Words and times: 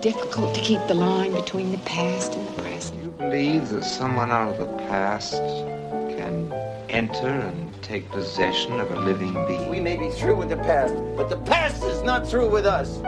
difficult 0.00 0.54
to 0.54 0.60
keep 0.60 0.80
the 0.86 0.94
line 0.94 1.32
between 1.32 1.72
the 1.72 1.78
past 1.78 2.34
and 2.34 2.46
the 2.48 2.62
present. 2.62 3.02
You 3.02 3.10
believe 3.10 3.68
that 3.70 3.82
someone 3.82 4.30
out 4.30 4.52
of 4.52 4.58
the 4.58 4.76
past 4.84 5.32
can 5.32 6.52
enter 6.88 7.26
and 7.26 7.82
take 7.82 8.08
possession 8.10 8.78
of 8.78 8.92
a 8.92 9.00
living 9.00 9.32
being? 9.48 9.68
We 9.68 9.80
may 9.80 9.96
be 9.96 10.10
through 10.10 10.36
with 10.36 10.50
the 10.50 10.56
past, 10.56 10.94
but 11.16 11.28
the 11.28 11.38
past 11.38 11.82
is 11.82 12.02
not 12.02 12.28
through 12.28 12.48
with 12.48 12.64
us. 12.64 12.98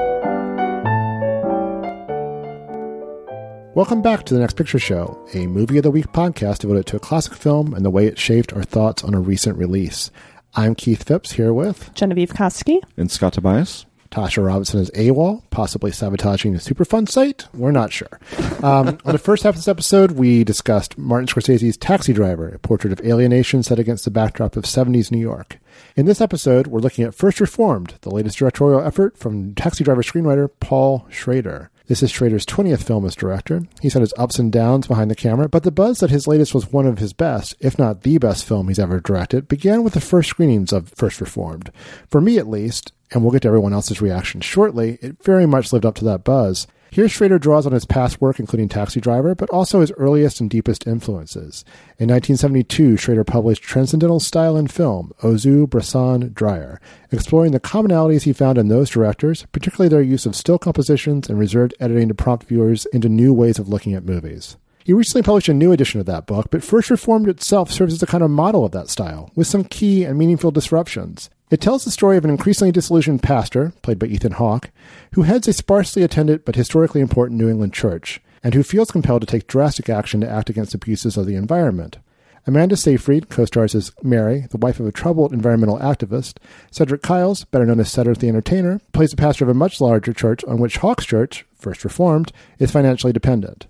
Welcome 3.76 4.02
back 4.02 4.24
to 4.26 4.34
the 4.34 4.40
Next 4.40 4.56
Picture 4.56 4.80
Show, 4.80 5.24
a 5.32 5.46
movie 5.46 5.76
of 5.76 5.84
the 5.84 5.92
week 5.92 6.06
podcast 6.08 6.58
devoted 6.58 6.86
to 6.86 6.96
a 6.96 7.00
classic 7.00 7.34
film 7.34 7.72
and 7.72 7.84
the 7.84 7.90
way 7.90 8.06
it 8.06 8.18
shaped 8.18 8.52
our 8.52 8.64
thoughts 8.64 9.04
on 9.04 9.14
a 9.14 9.20
recent 9.20 9.56
release. 9.56 10.10
I'm 10.56 10.74
Keith 10.74 11.04
Phipps 11.04 11.32
here 11.32 11.52
with 11.52 11.94
Genevieve 11.94 12.32
Koski. 12.32 12.82
And 12.96 13.08
Scott 13.08 13.34
Tobias. 13.34 13.86
Tasha 14.10 14.44
Robinson 14.44 14.80
is 14.80 14.90
AWOL, 14.90 15.42
possibly 15.50 15.92
sabotaging 15.92 16.52
the 16.52 16.58
Superfund 16.58 17.08
site. 17.08 17.46
We're 17.54 17.70
not 17.70 17.92
sure. 17.92 18.18
Um, 18.62 18.98
on 19.04 19.12
the 19.12 19.18
first 19.18 19.44
half 19.44 19.54
of 19.54 19.58
this 19.58 19.68
episode, 19.68 20.12
we 20.12 20.42
discussed 20.42 20.98
Martin 20.98 21.28
Scorsese's 21.28 21.76
Taxi 21.76 22.12
Driver, 22.12 22.48
a 22.48 22.58
portrait 22.58 22.92
of 22.92 23.06
alienation 23.06 23.62
set 23.62 23.78
against 23.78 24.04
the 24.04 24.10
backdrop 24.10 24.56
of 24.56 24.64
70s 24.64 25.12
New 25.12 25.18
York. 25.20 25.58
In 25.94 26.06
this 26.06 26.20
episode, 26.20 26.66
we're 26.66 26.80
looking 26.80 27.04
at 27.04 27.14
First 27.14 27.40
Reformed, 27.40 27.94
the 28.00 28.10
latest 28.10 28.38
directorial 28.38 28.80
effort 28.80 29.16
from 29.16 29.54
Taxi 29.54 29.84
Driver 29.84 30.02
screenwriter 30.02 30.50
Paul 30.58 31.06
Schrader. 31.08 31.70
This 31.86 32.02
is 32.02 32.10
Schrader's 32.12 32.46
20th 32.46 32.84
film 32.84 33.04
as 33.04 33.16
director. 33.16 33.62
He's 33.80 33.94
had 33.94 34.02
his 34.02 34.14
ups 34.16 34.38
and 34.38 34.52
downs 34.52 34.86
behind 34.86 35.10
the 35.10 35.16
camera, 35.16 35.48
but 35.48 35.64
the 35.64 35.72
buzz 35.72 35.98
that 35.98 36.10
his 36.10 36.28
latest 36.28 36.54
was 36.54 36.72
one 36.72 36.86
of 36.86 36.98
his 36.98 37.12
best, 37.12 37.56
if 37.58 37.78
not 37.78 38.02
the 38.02 38.18
best 38.18 38.44
film 38.44 38.68
he's 38.68 38.78
ever 38.78 39.00
directed, 39.00 39.48
began 39.48 39.82
with 39.82 39.94
the 39.94 40.00
first 40.00 40.30
screenings 40.30 40.72
of 40.72 40.90
First 40.90 41.20
Reformed. 41.20 41.72
For 42.08 42.20
me, 42.20 42.38
at 42.38 42.48
least, 42.48 42.92
and 43.12 43.22
we'll 43.22 43.32
get 43.32 43.42
to 43.42 43.48
everyone 43.48 43.72
else's 43.72 44.00
reaction 44.02 44.40
shortly, 44.40 44.98
it 45.00 45.22
very 45.22 45.46
much 45.46 45.72
lived 45.72 45.86
up 45.86 45.94
to 45.96 46.04
that 46.04 46.24
buzz. 46.24 46.66
Here, 46.92 47.08
Schrader 47.08 47.38
draws 47.38 47.66
on 47.66 47.72
his 47.72 47.84
past 47.84 48.20
work, 48.20 48.40
including 48.40 48.68
Taxi 48.68 49.00
Driver, 49.00 49.36
but 49.36 49.48
also 49.50 49.80
his 49.80 49.92
earliest 49.92 50.40
and 50.40 50.50
deepest 50.50 50.88
influences. 50.88 51.64
In 51.98 52.08
1972, 52.08 52.96
Schrader 52.96 53.22
published 53.22 53.62
Transcendental 53.62 54.18
Style 54.18 54.56
in 54.56 54.66
Film, 54.66 55.12
Ozu, 55.22 55.70
Bresson, 55.70 56.32
Dreyer, 56.32 56.80
exploring 57.12 57.52
the 57.52 57.60
commonalities 57.60 58.22
he 58.22 58.32
found 58.32 58.58
in 58.58 58.66
those 58.66 58.90
directors, 58.90 59.46
particularly 59.52 59.88
their 59.88 60.02
use 60.02 60.26
of 60.26 60.34
still 60.34 60.58
compositions 60.58 61.28
and 61.28 61.38
reserved 61.38 61.74
editing 61.78 62.08
to 62.08 62.14
prompt 62.14 62.48
viewers 62.48 62.86
into 62.86 63.08
new 63.08 63.32
ways 63.32 63.60
of 63.60 63.68
looking 63.68 63.94
at 63.94 64.04
movies. 64.04 64.56
He 64.82 64.92
recently 64.92 65.22
published 65.22 65.48
a 65.48 65.54
new 65.54 65.70
edition 65.70 66.00
of 66.00 66.06
that 66.06 66.26
book, 66.26 66.48
but 66.50 66.64
First 66.64 66.90
Reformed 66.90 67.28
itself 67.28 67.70
serves 67.70 67.94
as 67.94 68.02
a 68.02 68.06
kind 68.06 68.24
of 68.24 68.30
model 68.30 68.64
of 68.64 68.72
that 68.72 68.88
style, 68.88 69.30
with 69.36 69.46
some 69.46 69.62
key 69.62 70.02
and 70.02 70.18
meaningful 70.18 70.50
disruptions. 70.50 71.30
It 71.50 71.60
tells 71.60 71.84
the 71.84 71.90
story 71.90 72.16
of 72.16 72.24
an 72.24 72.30
increasingly 72.30 72.70
disillusioned 72.70 73.24
pastor, 73.24 73.72
played 73.82 73.98
by 73.98 74.06
Ethan 74.06 74.32
Hawke, 74.32 74.70
who 75.14 75.22
heads 75.22 75.48
a 75.48 75.52
sparsely 75.52 76.04
attended 76.04 76.44
but 76.44 76.54
historically 76.54 77.00
important 77.00 77.40
New 77.40 77.48
England 77.48 77.72
church, 77.72 78.20
and 78.44 78.54
who 78.54 78.62
feels 78.62 78.92
compelled 78.92 79.22
to 79.22 79.26
take 79.26 79.48
drastic 79.48 79.88
action 79.88 80.20
to 80.20 80.30
act 80.30 80.48
against 80.48 80.74
abuses 80.74 81.16
of 81.16 81.26
the 81.26 81.34
environment. 81.34 81.98
Amanda 82.46 82.76
Seyfried 82.76 83.28
co-stars 83.28 83.74
as 83.74 83.92
Mary, 84.00 84.46
the 84.50 84.58
wife 84.58 84.78
of 84.78 84.86
a 84.86 84.92
troubled 84.92 85.32
environmental 85.32 85.78
activist. 85.80 86.38
Cedric 86.70 87.02
Kyles, 87.02 87.44
better 87.44 87.66
known 87.66 87.80
as 87.80 87.90
Cedric 87.90 88.18
the 88.18 88.28
Entertainer, 88.28 88.80
plays 88.92 89.10
the 89.10 89.16
pastor 89.16 89.44
of 89.44 89.50
a 89.50 89.54
much 89.54 89.80
larger 89.80 90.12
church 90.12 90.44
on 90.44 90.58
which 90.58 90.78
Hawke's 90.78 91.04
church, 91.04 91.44
First 91.56 91.82
Reformed, 91.82 92.32
is 92.60 92.70
financially 92.70 93.12
dependent. 93.12 93.66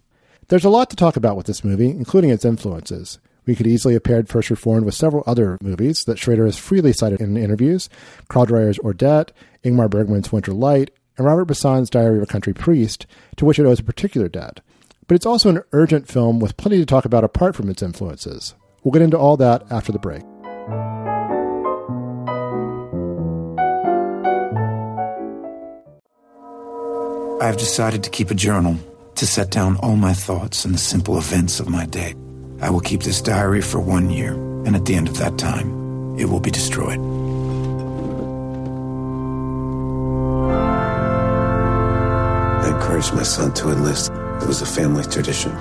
There's 0.48 0.66
a 0.66 0.70
lot 0.70 0.90
to 0.90 0.96
talk 0.96 1.16
about 1.16 1.36
with 1.36 1.46
this 1.46 1.64
movie, 1.64 1.90
including 1.90 2.30
its 2.30 2.44
influences. 2.44 3.18
We 3.50 3.56
could 3.56 3.66
easily 3.66 3.94
have 3.94 4.04
paired 4.04 4.28
First 4.28 4.48
Reformed 4.48 4.86
with 4.86 4.94
several 4.94 5.24
other 5.26 5.58
movies 5.60 6.04
that 6.04 6.20
Schrader 6.20 6.44
has 6.44 6.56
freely 6.56 6.92
cited 6.92 7.20
in 7.20 7.36
interviews 7.36 7.88
Carl 8.28 8.46
Dreyer's 8.46 8.78
Ordet, 8.78 9.30
Ingmar 9.64 9.90
Bergman's 9.90 10.30
Winter 10.30 10.52
Light, 10.52 10.92
and 11.18 11.26
Robert 11.26 11.46
Bresson's 11.46 11.90
Diary 11.90 12.18
of 12.18 12.22
a 12.22 12.26
Country 12.26 12.54
Priest, 12.54 13.08
to 13.38 13.44
which 13.44 13.58
it 13.58 13.66
owes 13.66 13.80
a 13.80 13.82
particular 13.82 14.28
debt. 14.28 14.60
But 15.08 15.16
it's 15.16 15.26
also 15.26 15.48
an 15.48 15.64
urgent 15.72 16.06
film 16.06 16.38
with 16.38 16.56
plenty 16.56 16.78
to 16.78 16.86
talk 16.86 17.04
about 17.04 17.24
apart 17.24 17.56
from 17.56 17.68
its 17.68 17.82
influences. 17.82 18.54
We'll 18.84 18.92
get 18.92 19.02
into 19.02 19.18
all 19.18 19.36
that 19.38 19.64
after 19.68 19.90
the 19.90 19.98
break. 19.98 20.22
I've 27.42 27.56
decided 27.56 28.04
to 28.04 28.10
keep 28.10 28.30
a 28.30 28.34
journal 28.36 28.76
to 29.16 29.26
set 29.26 29.50
down 29.50 29.76
all 29.78 29.96
my 29.96 30.14
thoughts 30.14 30.64
and 30.64 30.72
the 30.72 30.78
simple 30.78 31.18
events 31.18 31.58
of 31.58 31.68
my 31.68 31.86
day. 31.86 32.14
I 32.62 32.68
will 32.68 32.80
keep 32.80 33.02
this 33.02 33.22
diary 33.22 33.62
for 33.62 33.80
one 33.80 34.10
year, 34.10 34.34
and 34.34 34.76
at 34.76 34.84
the 34.84 34.94
end 34.94 35.08
of 35.08 35.16
that 35.16 35.38
time, 35.38 36.18
it 36.18 36.26
will 36.26 36.40
be 36.40 36.50
destroyed. 36.50 36.98
I 42.60 42.68
encouraged 42.68 43.14
my 43.14 43.22
son 43.22 43.54
to 43.54 43.70
enlist. 43.70 44.12
It 44.12 44.46
was 44.46 44.60
a 44.60 44.66
family 44.66 45.04
tradition. 45.04 45.56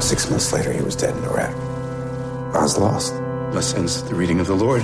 Six 0.00 0.30
months 0.30 0.52
later, 0.52 0.72
he 0.72 0.82
was 0.82 0.94
dead 0.94 1.16
in 1.16 1.24
Iraq. 1.24 1.54
I 2.54 2.62
was 2.62 2.78
lost. 2.78 3.14
My 3.14 3.54
Lessons, 3.54 4.04
the 4.04 4.14
reading 4.14 4.38
of 4.38 4.46
the 4.46 4.54
Lord. 4.54 4.82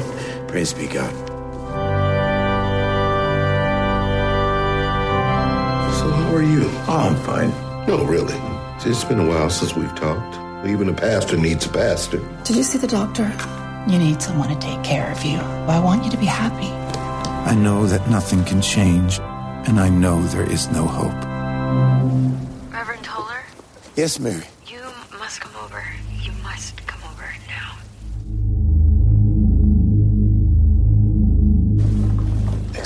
Praise 0.49 0.75
be 0.75 0.89
God. 0.89 1.15
So, 5.95 6.11
how 6.11 6.35
are 6.35 6.43
you? 6.43 6.65
Oh, 6.89 7.09
I'm 7.09 7.17
fine. 7.23 7.51
No, 7.87 8.05
really. 8.05 8.35
It's 8.85 9.05
been 9.05 9.21
a 9.21 9.29
while 9.29 9.49
since 9.49 9.77
we've 9.77 9.95
talked. 9.95 10.44
Even 10.67 10.89
a 10.89 10.95
pastor 10.95 11.37
needs 11.37 11.67
a 11.67 11.69
pastor. 11.69 12.19
Did 12.45 12.57
you 12.57 12.63
see 12.63 12.79
the 12.79 12.87
doctor? 12.87 13.31
You 13.87 13.99
need 13.99 14.23
someone 14.23 14.49
to 14.49 14.59
take 14.59 14.83
care 14.83 15.13
of 15.13 15.23
you. 15.23 15.37
I 15.37 15.79
want 15.79 16.05
you 16.05 16.11
to 16.11 16.17
be 16.17 16.25
happy. 16.25 16.69
I 17.51 17.55
know 17.55 17.87
that 17.87 18.09
nothing 18.09 18.43
can 18.45 18.63
change, 18.63 19.19
and 19.69 19.79
I 19.79 19.91
know 19.91 20.23
there 20.23 20.51
is 20.51 20.71
no 20.71 20.87
hope. 20.87 21.13
Reverend 22.73 23.05
Toller? 23.05 23.43
Yes, 23.95 24.19
Mary. 24.19 24.45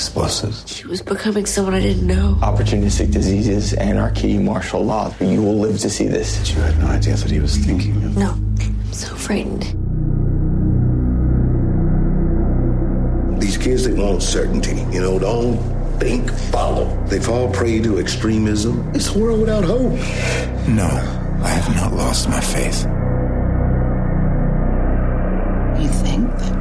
Explosives. 0.09 0.65
She 0.75 0.87
was 0.87 1.03
becoming 1.03 1.45
someone 1.45 1.75
I 1.75 1.81
didn't 1.81 2.07
know. 2.07 2.39
Opportunistic 2.41 3.13
diseases, 3.13 3.75
anarchy, 3.75 4.39
martial 4.39 4.83
law. 4.83 5.15
You 5.21 5.43
will 5.43 5.59
live 5.59 5.79
to 5.81 5.91
see 5.91 6.09
this. 6.09 6.39
But 6.39 6.55
you 6.55 6.63
had 6.63 6.79
no 6.79 6.87
idea 6.87 7.15
that 7.15 7.31
he 7.31 7.41
was 7.41 7.59
thinking 7.59 7.95
of. 8.03 8.17
No. 8.17 8.31
I'm 8.31 8.93
so 8.95 9.15
frightened. 9.15 9.65
These 13.39 13.59
kids, 13.59 13.85
they 13.85 13.93
want 13.93 14.23
certainty. 14.23 14.77
You 14.91 15.03
know, 15.03 15.19
don't 15.19 15.59
think, 16.01 16.31
follow. 16.33 16.87
They 17.09 17.21
fall 17.21 17.53
prey 17.53 17.79
to 17.83 17.99
extremism. 17.99 18.91
It's 18.95 19.15
a 19.15 19.19
world 19.19 19.41
without 19.41 19.65
hope. 19.65 19.93
No, 20.67 20.89
I 21.43 21.49
have 21.49 21.77
not 21.77 21.93
lost 21.93 22.31
my 22.31 22.41
faith. 22.41 22.87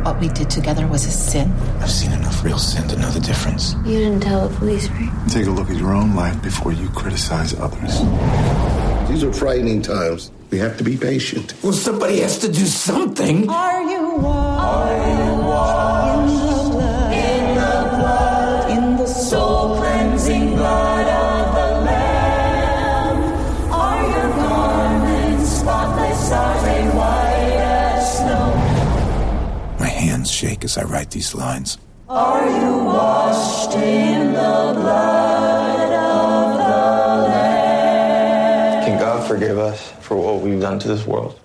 What 0.08 0.22
we 0.22 0.30
did 0.30 0.50
together 0.50 0.88
was 0.88 1.06
a 1.06 1.12
sin? 1.12 1.52
I've 1.82 1.92
seen 1.92 2.14
enough 2.14 2.42
real 2.42 2.58
sin 2.58 2.88
to 2.88 2.96
know 2.96 3.10
the 3.10 3.20
difference. 3.20 3.74
You 3.86 4.00
didn't 4.00 4.22
tell 4.22 4.48
the 4.48 4.56
police, 4.56 4.88
right? 4.90 5.12
Take 5.28 5.48
a 5.48 5.50
look 5.50 5.70
at 5.70 5.76
your 5.76 5.94
own 5.94 6.16
life 6.16 6.42
before 6.42 6.72
you 6.72 6.88
criticize 6.90 7.54
others. 7.60 8.00
These 9.10 9.26
are 9.26 9.34
frightening 9.34 9.82
times. 9.82 10.32
We 10.50 10.60
have 10.60 10.78
to 10.78 10.84
be 10.86 10.96
patient. 10.96 11.56
Well, 11.62 11.74
somebody 11.74 12.22
has 12.22 12.38
to 12.40 12.48
do 12.48 12.66
something. 12.66 13.50
Are 13.50 13.82
you 13.84 14.16
washed? 14.16 15.34
In 15.34 15.37
shake 30.38 30.64
as 30.64 30.78
I 30.78 30.84
write 30.84 31.10
these 31.10 31.34
lines. 31.34 31.80
Are 32.08 32.46
you 32.46 32.84
washed 32.86 33.76
in 33.76 34.34
the 34.34 34.74
blood 34.76 35.92
of 35.94 36.58
the 36.60 37.28
Lamb? 37.28 38.86
Can 38.86 39.00
God 39.00 39.28
forgive 39.28 39.58
us 39.58 39.92
for 40.00 40.16
what 40.16 40.42
we've 40.42 40.62
done 40.62 40.78
to 40.80 40.88
this 40.88 41.08
world? 41.08 41.40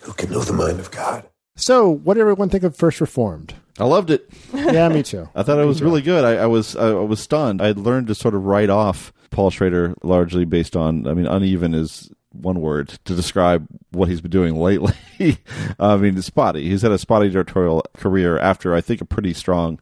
Who 0.00 0.12
can 0.14 0.32
know 0.32 0.40
the 0.40 0.52
mind 0.52 0.80
of 0.80 0.90
God? 0.90 1.24
So, 1.54 1.88
what 1.88 2.14
did 2.14 2.22
everyone 2.22 2.48
think 2.48 2.64
of 2.64 2.74
First 2.74 3.00
Reformed? 3.00 3.54
I 3.78 3.84
loved 3.84 4.10
it. 4.10 4.28
Yeah, 4.52 4.88
me 4.88 5.02
too. 5.02 5.28
I 5.34 5.42
thought 5.42 5.58
it 5.58 5.64
was 5.64 5.82
really 5.82 6.02
good. 6.02 6.24
I, 6.24 6.42
I 6.44 6.46
was 6.46 6.74
I, 6.76 6.90
was 6.92 7.20
stunned. 7.20 7.62
I 7.62 7.66
had 7.68 7.78
learned 7.78 8.06
to 8.08 8.14
sort 8.14 8.34
of 8.34 8.44
write 8.44 8.70
off 8.70 9.12
Paul 9.30 9.50
Schrader 9.50 9.94
largely 10.02 10.44
based 10.44 10.76
on. 10.76 11.06
I 11.06 11.14
mean, 11.14 11.26
uneven 11.26 11.74
is 11.74 12.10
one 12.32 12.60
word 12.60 12.88
to 13.04 13.14
describe 13.14 13.66
what 13.90 14.08
he's 14.08 14.20
been 14.20 14.30
doing 14.30 14.56
lately. 14.56 14.94
I 15.78 15.96
mean, 15.96 16.20
spotty. 16.22 16.68
He's 16.68 16.82
had 16.82 16.92
a 16.92 16.98
spotty 16.98 17.28
directorial 17.30 17.84
career 17.96 18.38
after 18.38 18.74
I 18.74 18.80
think 18.80 19.00
a 19.00 19.04
pretty 19.04 19.34
strong 19.34 19.80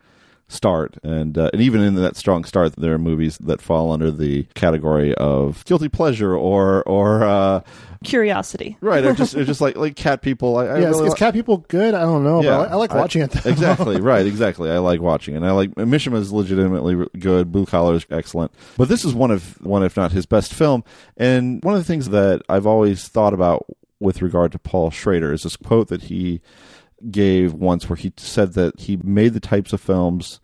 start, 0.51 0.99
and 1.03 1.39
uh, 1.39 1.51
and 1.53 1.63
even 1.63 1.81
in 1.81 1.95
that 1.95 2.17
strong 2.17 2.45
start, 2.45 2.75
there 2.77 2.93
are 2.95 2.99
movies 2.99 3.39
that 3.39 3.63
fall 3.63 3.93
under 3.93 4.11
the 4.11 4.43
category 4.55 5.15
of 5.15 5.65
guilty 5.65 5.89
pleasure 5.89 6.35
or 6.35 6.83
or 6.83 7.25
uh, 7.25 7.61
Curiosity. 8.03 8.77
right, 8.81 9.05
or 9.05 9.13
just 9.13 9.35
or 9.37 9.45
just 9.45 9.61
like 9.61 9.77
like 9.77 9.95
cat 9.95 10.23
people. 10.23 10.57
I, 10.57 10.67
I 10.67 10.79
yeah, 10.79 10.89
is, 10.89 10.97
really 10.97 11.07
is 11.09 11.13
li- 11.13 11.19
Cat 11.19 11.35
People 11.35 11.59
good? 11.69 11.95
I 11.95 12.01
don't 12.01 12.25
know. 12.25 12.43
Yeah, 12.43 12.57
but 12.59 12.69
I, 12.71 12.73
I 12.73 12.75
like 12.77 12.95
watching 12.95 13.23
it. 13.23 13.31
Though. 13.31 13.51
exactly 13.51 14.01
right, 14.01 14.27
exactly. 14.27 14.71
I 14.71 14.79
like 14.79 15.01
watching 15.01 15.37
it. 15.37 15.43
I 15.43 15.51
like 15.51 15.75
Mishima 15.75 16.17
is 16.17 16.33
legitimately 16.33 17.07
good. 17.19 17.53
Blue 17.53 17.67
Collar 17.67 17.95
is 17.95 18.07
excellent, 18.11 18.53
but 18.77 18.89
this 18.89 19.05
is 19.05 19.15
one 19.15 19.31
of 19.31 19.61
one, 19.65 19.83
if 19.83 19.97
not 19.97 20.13
his 20.13 20.25
best 20.25 20.55
film. 20.55 20.83
And 21.17 21.63
one 21.63 21.75
of 21.75 21.81
the 21.81 21.85
things 21.85 22.09
that 22.09 22.43
I've 22.49 22.67
always 22.67 23.07
thought 23.07 23.35
about 23.35 23.67
with 24.01 24.23
regard 24.23 24.53
to 24.53 24.59
Paul 24.59 24.91
Schrader 24.91 25.33
is 25.33 25.43
this 25.43 25.57
quote 25.57 25.89
that 25.89 26.05
he 26.05 26.41
gave 27.11 27.55
once, 27.55 27.89
where 27.89 27.97
he 27.97 28.13
said 28.17 28.55
that 28.55 28.81
he 28.81 28.97
made 29.03 29.35
the 29.35 29.41
types 29.41 29.73
of 29.73 29.81
films 29.81 30.41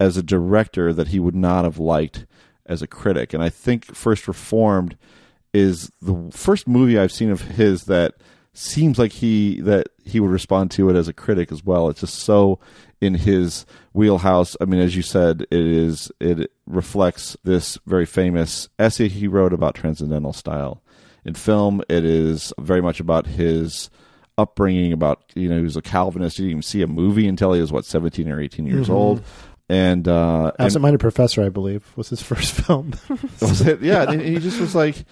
as 0.00 0.16
a 0.16 0.22
director 0.22 0.92
that 0.92 1.08
he 1.08 1.18
would 1.18 1.34
not 1.34 1.64
have 1.64 1.78
liked 1.78 2.26
as 2.66 2.82
a 2.82 2.86
critic. 2.86 3.32
And 3.32 3.42
I 3.42 3.48
think 3.48 3.84
First 3.84 4.28
Reformed 4.28 4.96
is 5.52 5.90
the 6.00 6.30
first 6.30 6.68
movie 6.68 6.98
I've 6.98 7.12
seen 7.12 7.30
of 7.30 7.40
his 7.42 7.84
that 7.84 8.14
seems 8.52 8.98
like 8.98 9.12
he 9.12 9.60
that 9.60 9.88
he 10.04 10.18
would 10.18 10.30
respond 10.30 10.70
to 10.72 10.90
it 10.90 10.96
as 10.96 11.08
a 11.08 11.12
critic 11.12 11.52
as 11.52 11.64
well. 11.64 11.88
It's 11.88 12.00
just 12.00 12.16
so 12.16 12.58
in 13.00 13.14
his 13.14 13.64
wheelhouse. 13.92 14.56
I 14.60 14.64
mean, 14.64 14.80
as 14.80 14.96
you 14.96 15.02
said, 15.02 15.42
it 15.50 15.60
is 15.60 16.10
it 16.20 16.50
reflects 16.66 17.36
this 17.44 17.78
very 17.86 18.06
famous 18.06 18.68
essay 18.78 19.08
he 19.08 19.28
wrote 19.28 19.52
about 19.52 19.74
transcendental 19.74 20.32
style. 20.32 20.82
In 21.24 21.34
film, 21.34 21.82
it 21.88 22.04
is 22.04 22.52
very 22.58 22.80
much 22.80 23.00
about 23.00 23.26
his 23.26 23.90
upbringing. 24.38 24.92
About 24.94 25.22
you 25.34 25.48
know, 25.50 25.58
he 25.58 25.62
was 25.64 25.76
a 25.76 25.82
Calvinist. 25.82 26.38
He 26.38 26.44
didn't 26.44 26.50
even 26.52 26.62
see 26.62 26.80
a 26.82 26.86
movie 26.86 27.28
until 27.28 27.52
he 27.52 27.60
was 27.60 27.70
what 27.70 27.84
seventeen 27.84 28.28
or 28.30 28.40
eighteen 28.40 28.66
years 28.66 28.88
Mhm. 28.88 28.94
old. 28.94 29.22
And 29.68 30.08
uh, 30.08 30.52
and- 30.58 30.66
Absent-minded 30.66 31.00
Professor, 31.00 31.42
I 31.44 31.50
believe, 31.50 31.92
was 31.96 32.08
his 32.08 32.22
first 32.30 32.52
film. 32.52 32.92
was 33.40 33.60
it? 33.60 33.82
Yeah, 33.82 34.10
and 34.10 34.22
he 34.22 34.38
just 34.38 34.58
was 34.60 34.74
like, 34.74 35.04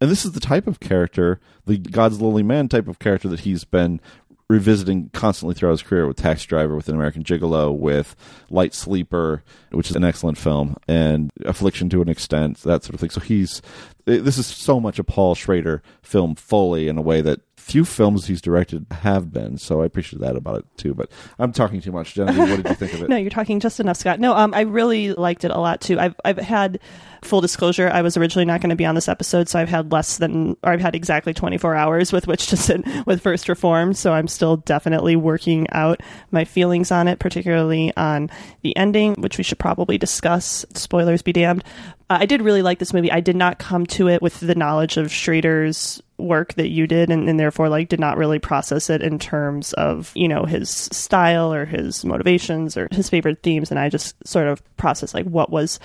and 0.00 0.08
this 0.08 0.24
is 0.24 0.32
the 0.32 0.40
type 0.40 0.68
of 0.68 0.78
character, 0.78 1.40
the 1.66 1.78
God's 1.78 2.20
Lonely 2.20 2.44
Man 2.44 2.68
type 2.68 2.86
of 2.86 3.00
character 3.00 3.26
that 3.28 3.40
he's 3.40 3.64
been 3.64 4.00
revisiting 4.48 5.08
constantly 5.14 5.54
throughout 5.54 5.72
his 5.72 5.82
career 5.82 6.06
with 6.06 6.18
Taxi 6.18 6.46
Driver, 6.46 6.76
with 6.76 6.86
An 6.88 6.94
American 6.94 7.24
Gigolo, 7.24 7.74
with 7.76 8.14
Light 8.50 8.74
Sleeper, 8.74 9.42
which 9.70 9.88
is 9.90 9.96
an 9.96 10.04
excellent 10.04 10.36
film, 10.36 10.76
and 10.86 11.32
Affliction 11.46 11.88
to 11.88 12.02
an 12.02 12.10
extent, 12.10 12.58
that 12.58 12.84
sort 12.84 12.94
of 12.94 13.00
thing. 13.00 13.08
So 13.10 13.20
he's 13.20 13.62
this 14.04 14.36
is 14.36 14.46
so 14.46 14.78
much 14.78 14.98
a 14.98 15.04
Paul 15.04 15.34
Schrader 15.34 15.82
film 16.02 16.34
fully 16.34 16.88
in 16.88 16.98
a 16.98 17.02
way 17.02 17.22
that 17.22 17.40
few 17.64 17.82
films 17.82 18.26
he's 18.26 18.42
directed 18.42 18.84
have 18.90 19.32
been. 19.32 19.56
So 19.56 19.80
I 19.80 19.86
appreciate 19.86 20.20
that 20.20 20.36
about 20.36 20.58
it 20.58 20.66
too. 20.76 20.92
But 20.92 21.10
I'm 21.38 21.50
talking 21.50 21.80
too 21.80 21.92
much, 21.92 22.12
Genevieve. 22.12 22.50
What 22.50 22.62
did 22.62 22.68
you 22.68 22.74
think 22.74 22.92
of 22.92 23.02
it? 23.02 23.08
No, 23.14 23.16
you're 23.16 23.30
talking 23.30 23.60
just 23.60 23.80
enough, 23.80 23.96
Scott. 23.96 24.18
No, 24.20 24.34
um, 24.34 24.52
I 24.54 24.62
really 24.62 25.12
liked 25.12 25.44
it 25.44 25.50
a 25.50 25.58
lot 25.58 25.80
too. 25.80 25.98
I've 25.98 26.14
I've 26.24 26.38
had 26.38 26.80
full 27.22 27.40
disclosure. 27.40 27.88
I 27.88 28.02
was 28.02 28.16
originally 28.16 28.44
not 28.44 28.60
going 28.60 28.70
to 28.70 28.76
be 28.76 28.84
on 28.84 28.94
this 28.94 29.08
episode, 29.08 29.48
so 29.48 29.58
I've 29.58 29.68
had 29.68 29.92
less 29.92 30.18
than, 30.18 30.56
or 30.62 30.72
I've 30.72 30.80
had 30.80 30.94
exactly 30.94 31.32
24 31.32 31.74
hours 31.74 32.12
with 32.12 32.26
which 32.26 32.48
to 32.48 32.56
sit 32.56 32.84
with 33.06 33.22
First 33.22 33.48
Reformed. 33.48 33.96
So 33.96 34.12
I'm 34.12 34.28
still 34.28 34.58
definitely 34.58 35.16
working 35.16 35.66
out 35.70 36.02
my 36.30 36.44
feelings 36.44 36.90
on 36.90 37.08
it, 37.08 37.18
particularly 37.18 37.96
on 37.96 38.30
the 38.62 38.76
ending, 38.76 39.14
which 39.14 39.38
we 39.38 39.44
should 39.44 39.58
probably 39.58 39.96
discuss. 39.96 40.66
Spoilers 40.74 41.22
be 41.22 41.32
damned. 41.32 41.64
Uh, 42.10 42.18
I 42.20 42.26
did 42.26 42.42
really 42.42 42.62
like 42.62 42.78
this 42.78 42.92
movie. 42.92 43.10
I 43.10 43.20
did 43.20 43.36
not 43.36 43.58
come 43.58 43.86
to 43.86 44.08
it 44.08 44.20
with 44.20 44.38
the 44.40 44.54
knowledge 44.54 44.96
of 44.98 45.10
Schrader's 45.10 46.02
work 46.24 46.54
that 46.54 46.70
you 46.70 46.86
did 46.86 47.10
and, 47.10 47.28
and 47.28 47.38
therefore 47.38 47.68
like 47.68 47.88
did 47.88 48.00
not 48.00 48.16
really 48.16 48.38
process 48.38 48.90
it 48.90 49.02
in 49.02 49.18
terms 49.18 49.72
of 49.74 50.12
you 50.14 50.28
know 50.28 50.44
his 50.44 50.70
style 50.70 51.52
or 51.52 51.64
his 51.64 52.04
motivations 52.04 52.76
or 52.76 52.88
his 52.90 53.08
favorite 53.08 53.42
themes. 53.42 53.70
And 53.70 53.78
i 53.78 53.88
just 53.88 54.16
sort 54.26 54.46
of 54.46 54.62
processed 54.76 55.14
like 55.14 55.26
what 55.26 55.50
was 55.50 55.78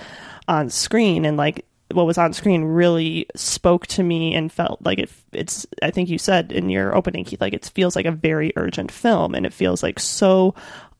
on 0.48 0.70
screen 0.70 1.24
and 1.24 1.36
like 1.36 1.64
what 1.92 2.06
was 2.06 2.18
on 2.18 2.32
screen 2.32 2.64
really 2.64 3.26
spoke 3.34 3.86
to 3.88 4.02
me 4.02 4.34
and 4.34 4.52
felt 4.52 4.80
like 4.82 4.98
it 4.98 5.10
it's 5.32 5.66
i 5.82 5.90
think 5.90 6.08
you 6.08 6.18
said 6.18 6.52
in 6.52 6.70
your 6.70 6.94
opening 6.94 7.24
keith 7.24 7.40
like 7.40 7.52
it 7.52 7.70
feels 7.74 7.96
like 7.96 8.06
a 8.06 8.12
very 8.12 8.52
urgent 8.56 8.90
film 8.90 9.34
and 9.34 9.44
it 9.44 9.52
feels 9.52 9.82
like 9.82 9.98
so 9.98 10.54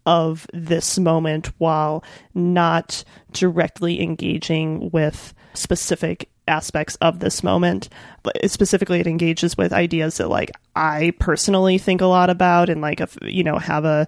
of 0.06 0.46
this 0.52 0.98
moment 0.98 1.48
while 1.58 2.02
not 2.34 3.04
directly 3.32 4.02
engaging 4.02 4.90
with 4.90 5.34
specific 5.54 6.28
aspects 6.50 6.97
of 6.97 7.20
this 7.20 7.43
moment. 7.43 7.88
But 8.23 8.50
specifically 8.50 9.00
it 9.00 9.06
engages 9.06 9.56
with 9.56 9.73
ideas 9.73 10.19
that 10.19 10.29
like 10.29 10.50
i 10.76 11.12
personally 11.19 11.79
think 11.79 12.00
a 12.00 12.06
lot 12.06 12.29
about 12.29 12.69
and 12.69 12.81
like 12.81 13.00
you 13.23 13.43
know 13.43 13.58
have 13.58 13.85
a 13.85 14.06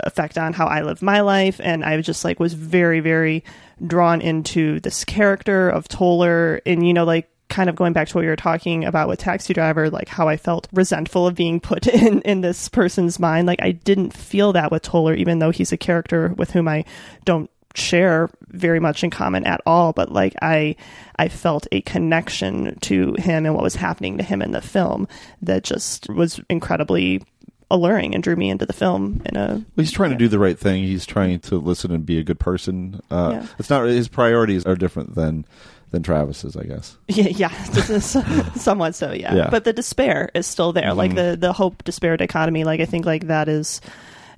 effect 0.00 0.38
on 0.38 0.52
how 0.52 0.66
i 0.66 0.82
live 0.82 1.02
my 1.02 1.20
life. 1.20 1.60
And 1.62 1.84
i 1.84 2.00
just 2.00 2.24
like 2.24 2.38
was 2.38 2.54
very 2.54 3.00
very 3.00 3.42
drawn 3.84 4.20
into 4.20 4.80
this 4.80 5.04
character 5.04 5.68
of 5.68 5.88
toller. 5.88 6.60
And 6.66 6.86
you 6.86 6.94
know 6.94 7.04
like 7.04 7.28
kind 7.48 7.70
of 7.70 7.76
going 7.76 7.94
back 7.94 8.06
to 8.08 8.14
what 8.14 8.22
you 8.22 8.28
were 8.28 8.36
talking 8.36 8.84
about 8.84 9.08
with 9.08 9.18
taxi 9.18 9.54
driver 9.54 9.88
like 9.88 10.06
how 10.06 10.28
i 10.28 10.36
felt 10.36 10.68
resentful 10.70 11.26
of 11.26 11.34
being 11.34 11.58
put 11.58 11.86
in 12.02 12.20
in 12.22 12.42
this 12.42 12.68
person's 12.68 13.18
mind. 13.18 13.46
Like 13.46 13.62
i 13.62 13.72
didn't 13.72 14.12
feel 14.12 14.52
that 14.52 14.70
with 14.70 14.82
toller 14.82 15.14
even 15.14 15.38
though 15.38 15.50
he's 15.50 15.72
a 15.72 15.78
character 15.78 16.34
with 16.36 16.50
whom 16.50 16.68
i 16.68 16.84
don't 17.24 17.50
share 17.74 18.28
very 18.48 18.80
much 18.80 19.04
in 19.04 19.10
common 19.10 19.44
at 19.44 19.60
all 19.66 19.92
but 19.92 20.10
like 20.10 20.34
i 20.42 20.74
i 21.18 21.28
felt 21.28 21.66
a 21.70 21.80
connection 21.82 22.76
to 22.80 23.14
him 23.18 23.44
and 23.46 23.54
what 23.54 23.62
was 23.62 23.74
happening 23.76 24.16
to 24.18 24.24
him 24.24 24.40
in 24.42 24.50
the 24.52 24.60
film 24.62 25.06
that 25.42 25.62
just 25.64 26.08
was 26.08 26.40
incredibly 26.50 27.22
alluring 27.70 28.14
and 28.14 28.24
drew 28.24 28.34
me 28.34 28.48
into 28.48 28.64
the 28.64 28.72
film 28.72 29.20
in 29.26 29.36
a 29.36 29.48
Well, 29.54 29.64
he's 29.76 29.92
trying 29.92 30.10
to 30.10 30.16
do 30.16 30.26
the 30.28 30.38
right 30.38 30.58
thing. 30.58 30.82
He's 30.84 31.04
trying 31.04 31.38
to 31.40 31.58
listen 31.58 31.92
and 31.92 32.06
be 32.06 32.18
a 32.18 32.22
good 32.24 32.40
person. 32.40 33.02
Uh, 33.10 33.32
Yeah. 33.34 33.46
It's 33.58 33.68
not 33.68 33.84
his 33.84 34.08
priorities 34.08 34.64
are 34.64 34.74
different 34.74 35.14
than 35.14 35.44
than 35.90 36.02
Travis's, 36.02 36.56
I 36.56 36.64
guess. 36.64 36.96
Yeah, 37.08 37.28
yeah, 37.28 37.64
somewhat 38.56 38.94
so, 38.94 39.12
yeah. 39.12 39.34
Yeah. 39.34 39.50
But 39.50 39.64
the 39.64 39.74
despair 39.74 40.30
is 40.34 40.46
still 40.46 40.72
there, 40.72 40.94
like 40.94 41.10
Mhm. 41.10 41.16
the 41.16 41.36
the 41.36 41.52
hope 41.52 41.84
despair 41.84 42.16
dichotomy. 42.16 42.64
Like 42.64 42.80
I 42.80 42.86
think 42.86 43.04
like 43.04 43.26
that 43.26 43.48
is, 43.50 43.82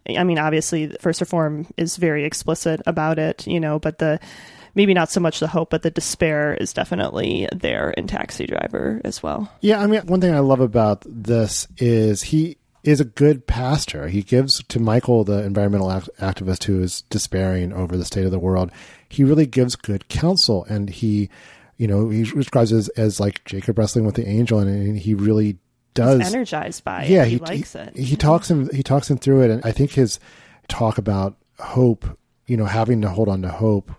I 0.08 0.24
mean, 0.24 0.38
obviously, 0.38 0.88
First 1.00 1.20
Reform 1.20 1.66
is 1.76 1.96
very 1.96 2.24
explicit 2.24 2.80
about 2.86 3.18
it, 3.18 3.46
you 3.46 3.60
know, 3.60 3.78
but 3.78 3.98
the 3.98 4.18
maybe 4.74 4.94
not 4.94 5.10
so 5.10 5.20
much 5.20 5.40
the 5.40 5.48
hope, 5.48 5.70
but 5.70 5.82
the 5.82 5.90
despair 5.90 6.54
is 6.54 6.72
definitely 6.72 7.48
there 7.52 7.90
in 7.90 8.06
Taxi 8.06 8.46
Driver 8.46 9.00
as 9.04 9.22
well. 9.22 9.52
Yeah, 9.60 9.80
I 9.80 9.86
mean, 9.86 10.02
one 10.06 10.20
thing 10.20 10.34
I 10.34 10.38
love 10.40 10.60
about 10.60 11.04
this 11.06 11.66
is 11.78 12.22
he 12.22 12.56
is 12.82 13.00
a 13.00 13.04
good 13.04 13.46
pastor. 13.46 14.08
He 14.08 14.22
gives 14.22 14.62
to 14.64 14.80
Michael, 14.80 15.24
the 15.24 15.42
environmental 15.42 15.90
act- 15.90 16.10
activist 16.18 16.64
who 16.64 16.80
is 16.82 17.02
despairing 17.10 17.72
over 17.72 17.96
the 17.96 18.04
state 18.04 18.24
of 18.24 18.30
the 18.30 18.38
world, 18.38 18.70
he 19.08 19.24
really 19.24 19.46
gives 19.46 19.76
good 19.76 20.08
counsel. 20.08 20.64
And 20.64 20.88
he, 20.88 21.28
you 21.76 21.86
know, 21.86 22.08
he 22.08 22.24
describes 22.24 22.72
it 22.72 22.78
as, 22.78 22.88
as 22.90 23.20
like 23.20 23.44
Jacob 23.44 23.78
wrestling 23.78 24.06
with 24.06 24.14
the 24.14 24.26
angel, 24.26 24.60
and 24.60 24.98
he 24.98 25.14
really 25.14 25.58
does. 25.94 26.20
He's 26.20 26.34
energized 26.34 26.84
by 26.84 27.04
it. 27.04 27.10
yeah, 27.10 27.24
he, 27.24 27.32
he 27.32 27.38
likes 27.38 27.72
he, 27.72 27.78
it. 27.78 27.96
He 27.96 28.16
talks 28.16 28.50
him. 28.50 28.70
He 28.74 28.82
talks 28.82 29.10
him 29.10 29.18
through 29.18 29.42
it, 29.42 29.50
and 29.50 29.64
I 29.64 29.72
think 29.72 29.92
his 29.92 30.18
talk 30.68 30.98
about 30.98 31.36
hope, 31.58 32.18
you 32.46 32.56
know, 32.56 32.66
having 32.66 33.02
to 33.02 33.08
hold 33.08 33.28
on 33.28 33.42
to 33.42 33.48
hope 33.48 33.90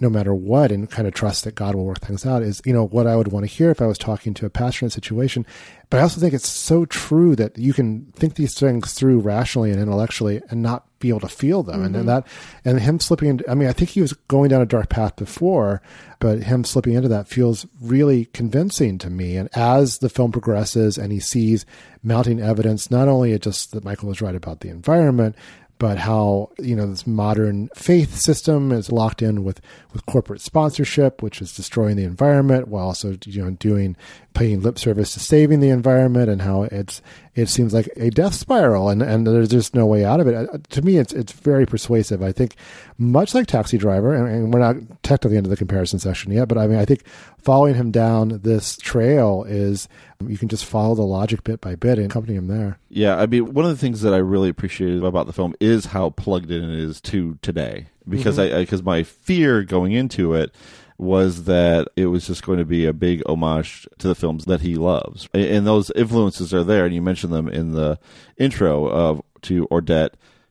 no 0.00 0.08
matter 0.08 0.34
what 0.34 0.72
and 0.72 0.90
kind 0.90 1.06
of 1.06 1.14
trust 1.14 1.44
that 1.44 1.54
God 1.54 1.74
will 1.74 1.84
work 1.84 2.00
things 2.00 2.24
out 2.24 2.42
is, 2.42 2.62
you 2.64 2.72
know, 2.72 2.86
what 2.86 3.06
I 3.06 3.16
would 3.16 3.28
want 3.28 3.44
to 3.44 3.52
hear 3.52 3.70
if 3.70 3.82
I 3.82 3.86
was 3.86 3.98
talking 3.98 4.32
to 4.34 4.46
a 4.46 4.50
pastor 4.50 4.84
in 4.84 4.88
a 4.88 4.90
situation. 4.90 5.44
But 5.90 5.98
I 5.98 6.02
also 6.02 6.20
think 6.20 6.32
it's 6.32 6.48
so 6.48 6.84
true 6.86 7.36
that 7.36 7.58
you 7.58 7.72
can 7.72 8.06
think 8.16 8.34
these 8.34 8.54
things 8.58 8.92
through 8.94 9.20
rationally 9.20 9.70
and 9.70 9.80
intellectually 9.80 10.40
and 10.48 10.62
not 10.62 10.86
be 11.00 11.08
able 11.08 11.20
to 11.20 11.28
feel 11.28 11.62
them. 11.62 11.82
And, 11.84 11.94
Mhm. 11.94 12.00
and 12.00 12.08
that, 12.08 12.26
and 12.64 12.80
him 12.80 13.00
slipping 13.00 13.28
into, 13.28 13.50
I 13.50 13.54
mean, 13.54 13.68
I 13.68 13.72
think 13.72 13.90
he 13.90 14.00
was 14.00 14.12
going 14.28 14.50
down 14.50 14.62
a 14.62 14.66
dark 14.66 14.88
path 14.88 15.16
before, 15.16 15.82
but 16.18 16.44
him 16.44 16.64
slipping 16.64 16.94
into 16.94 17.08
that 17.08 17.28
feels 17.28 17.66
really 17.80 18.26
convincing 18.26 18.98
to 18.98 19.10
me. 19.10 19.36
And 19.36 19.48
as 19.54 19.98
the 19.98 20.08
film 20.08 20.30
progresses 20.32 20.96
and 20.96 21.12
he 21.12 21.20
sees 21.20 21.66
mounting 22.02 22.40
evidence, 22.40 22.90
not 22.90 23.08
only 23.08 23.32
it 23.32 23.42
just 23.42 23.72
that 23.72 23.84
Michael 23.84 24.08
was 24.08 24.22
right 24.22 24.34
about 24.34 24.60
the 24.60 24.68
environment, 24.68 25.34
but 25.80 25.96
how 25.96 26.50
you 26.58 26.76
know 26.76 26.86
this 26.86 27.06
modern 27.06 27.70
faith 27.74 28.14
system 28.14 28.70
is 28.70 28.92
locked 28.92 29.22
in 29.22 29.42
with 29.42 29.60
with 29.92 30.04
corporate 30.06 30.42
sponsorship, 30.42 31.22
which 31.22 31.40
is 31.40 31.56
destroying 31.56 31.96
the 31.96 32.04
environment, 32.04 32.68
while 32.68 32.84
also 32.84 33.16
you 33.24 33.42
know 33.42 33.50
doing 33.52 33.96
paying 34.34 34.60
lip 34.60 34.78
service 34.78 35.14
to 35.14 35.20
saving 35.20 35.58
the 35.60 35.70
environment, 35.70 36.28
and 36.28 36.42
how 36.42 36.64
it's 36.64 37.00
it 37.34 37.48
seems 37.48 37.72
like 37.72 37.88
a 37.96 38.10
death 38.10 38.34
spiral, 38.34 38.88
and 38.88 39.02
and 39.02 39.26
there's 39.26 39.48
just 39.48 39.74
no 39.74 39.86
way 39.86 40.04
out 40.04 40.20
of 40.20 40.26
it. 40.26 40.34
Uh, 40.34 40.58
To 40.70 40.82
me, 40.82 40.96
it's 40.98 41.12
it's 41.12 41.32
very 41.32 41.64
persuasive. 41.66 42.22
I 42.22 42.32
think 42.32 42.56
much 42.98 43.34
like 43.34 43.46
Taxi 43.46 43.78
Driver, 43.78 44.14
and, 44.14 44.26
and 44.28 44.52
we're 44.54 44.60
not 44.60 44.76
technically 45.02 45.12
into 45.12 45.30
the 45.30 45.36
end 45.36 45.46
of 45.46 45.50
the 45.50 45.56
comparison 45.56 45.98
section 45.98 46.32
yet, 46.32 46.48
but 46.48 46.58
I 46.58 46.66
mean, 46.66 46.78
I 46.78 46.84
think 46.84 47.04
following 47.38 47.74
him 47.74 47.90
down 47.90 48.40
this 48.42 48.76
trail 48.76 49.44
is 49.48 49.88
you 50.26 50.36
can 50.36 50.48
just 50.48 50.64
follow 50.64 50.94
the 50.94 51.02
logic 51.02 51.44
bit 51.44 51.60
by 51.60 51.76
bit 51.76 51.98
and 51.98 52.10
accompany 52.10 52.36
him 52.36 52.48
there. 52.48 52.78
Yeah, 52.88 53.16
I 53.16 53.26
mean, 53.26 53.54
one 53.54 53.64
of 53.64 53.70
the 53.70 53.78
things 53.78 54.02
that 54.02 54.12
I 54.12 54.18
really 54.18 54.48
appreciated 54.48 55.02
about 55.02 55.26
the 55.26 55.32
film 55.32 55.54
is 55.60 55.86
how 55.86 56.10
plugged 56.10 56.50
in 56.50 56.62
it 56.68 56.78
is 56.78 57.00
to 57.02 57.38
today. 57.42 57.86
Because 58.08 58.38
Mhm. 58.38 58.54
I 58.56 58.58
because 58.60 58.82
my 58.82 59.02
fear 59.04 59.62
going 59.62 59.92
into 59.92 60.34
it 60.34 60.52
was 61.00 61.44
that 61.44 61.88
it 61.96 62.06
was 62.06 62.26
just 62.26 62.44
going 62.44 62.58
to 62.58 62.64
be 62.64 62.84
a 62.84 62.92
big 62.92 63.22
homage 63.26 63.88
to 63.98 64.06
the 64.06 64.14
films 64.14 64.44
that 64.44 64.60
he 64.60 64.74
loves, 64.74 65.30
and 65.32 65.66
those 65.66 65.90
influences 65.96 66.52
are 66.52 66.62
there. 66.62 66.84
And 66.84 66.94
you 66.94 67.00
mentioned 67.00 67.32
them 67.32 67.48
in 67.48 67.72
the 67.72 67.98
intro 68.36 68.86
of 68.86 69.22
to 69.42 69.66
Ordet, 69.68 70.10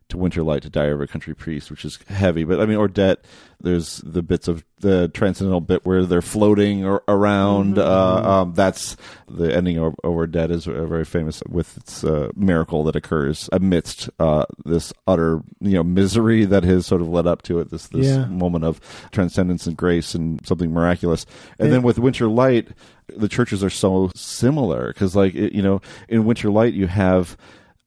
to 0.10 0.18
Winter 0.18 0.44
Light 0.44 0.64
to 0.64 0.70
Diary 0.70 0.94
of 0.94 1.02
a 1.02 1.08
Country 1.08 1.34
Priest, 1.34 1.70
which 1.72 1.86
is 1.86 2.00
heavy. 2.08 2.44
But 2.44 2.60
I 2.60 2.66
mean, 2.66 2.78
Ordet, 2.78 3.18
there's 3.62 3.98
the 3.98 4.22
bits 4.22 4.48
of 4.48 4.64
the 4.80 5.08
transcendental 5.10 5.62
bit 5.62 5.86
where 5.86 6.06
they're 6.06 6.22
floating 6.22 6.86
or, 6.86 7.04
around. 7.08 7.76
Mm-hmm. 7.76 7.88
Uh, 7.88 8.42
um, 8.42 8.54
that's 8.54 8.98
the 9.28 9.56
ending 9.56 9.78
of, 9.78 9.96
Ordet 10.04 10.50
is 10.52 10.68
uh, 10.68 10.86
very 10.86 11.06
famous 11.06 11.42
with 11.48 11.78
its 11.78 12.04
uh, 12.04 12.30
miracle 12.36 12.84
that 12.86 12.96
occurs 12.96 13.50
amidst 13.52 14.10
uh, 14.20 14.46
this 14.66 14.92
utter 15.08 15.42
you 15.60 15.74
know 15.74 15.84
misery 15.84 16.46
that 16.46 16.64
has 16.64 16.86
sort 16.86 17.02
of 17.02 17.08
led 17.08 17.28
up 17.28 17.42
to 17.44 17.60
it. 17.60 17.70
This 17.70 17.88
this 17.88 18.08
Yeah. 18.08 18.26
moment 18.26 18.64
of 18.66 18.80
transcendence 19.12 19.68
and 19.68 19.78
grace 19.78 20.16
and 20.16 20.46
something 20.46 20.72
miraculous. 20.72 21.26
And 21.60 21.72
then 21.72 21.82
with 21.84 22.00
Winter 22.00 22.28
Light, 22.28 22.70
the 23.16 23.28
churches 23.28 23.64
are 23.64 23.70
so 23.70 24.12
similar 24.16 24.88
because, 24.88 25.16
like, 25.16 25.36
it, 25.36 25.54
you 25.54 25.62
know, 25.62 25.82
in 26.08 26.26
Winter 26.26 26.50
Light, 26.50 26.74
you 26.74 26.88
have 26.88 27.38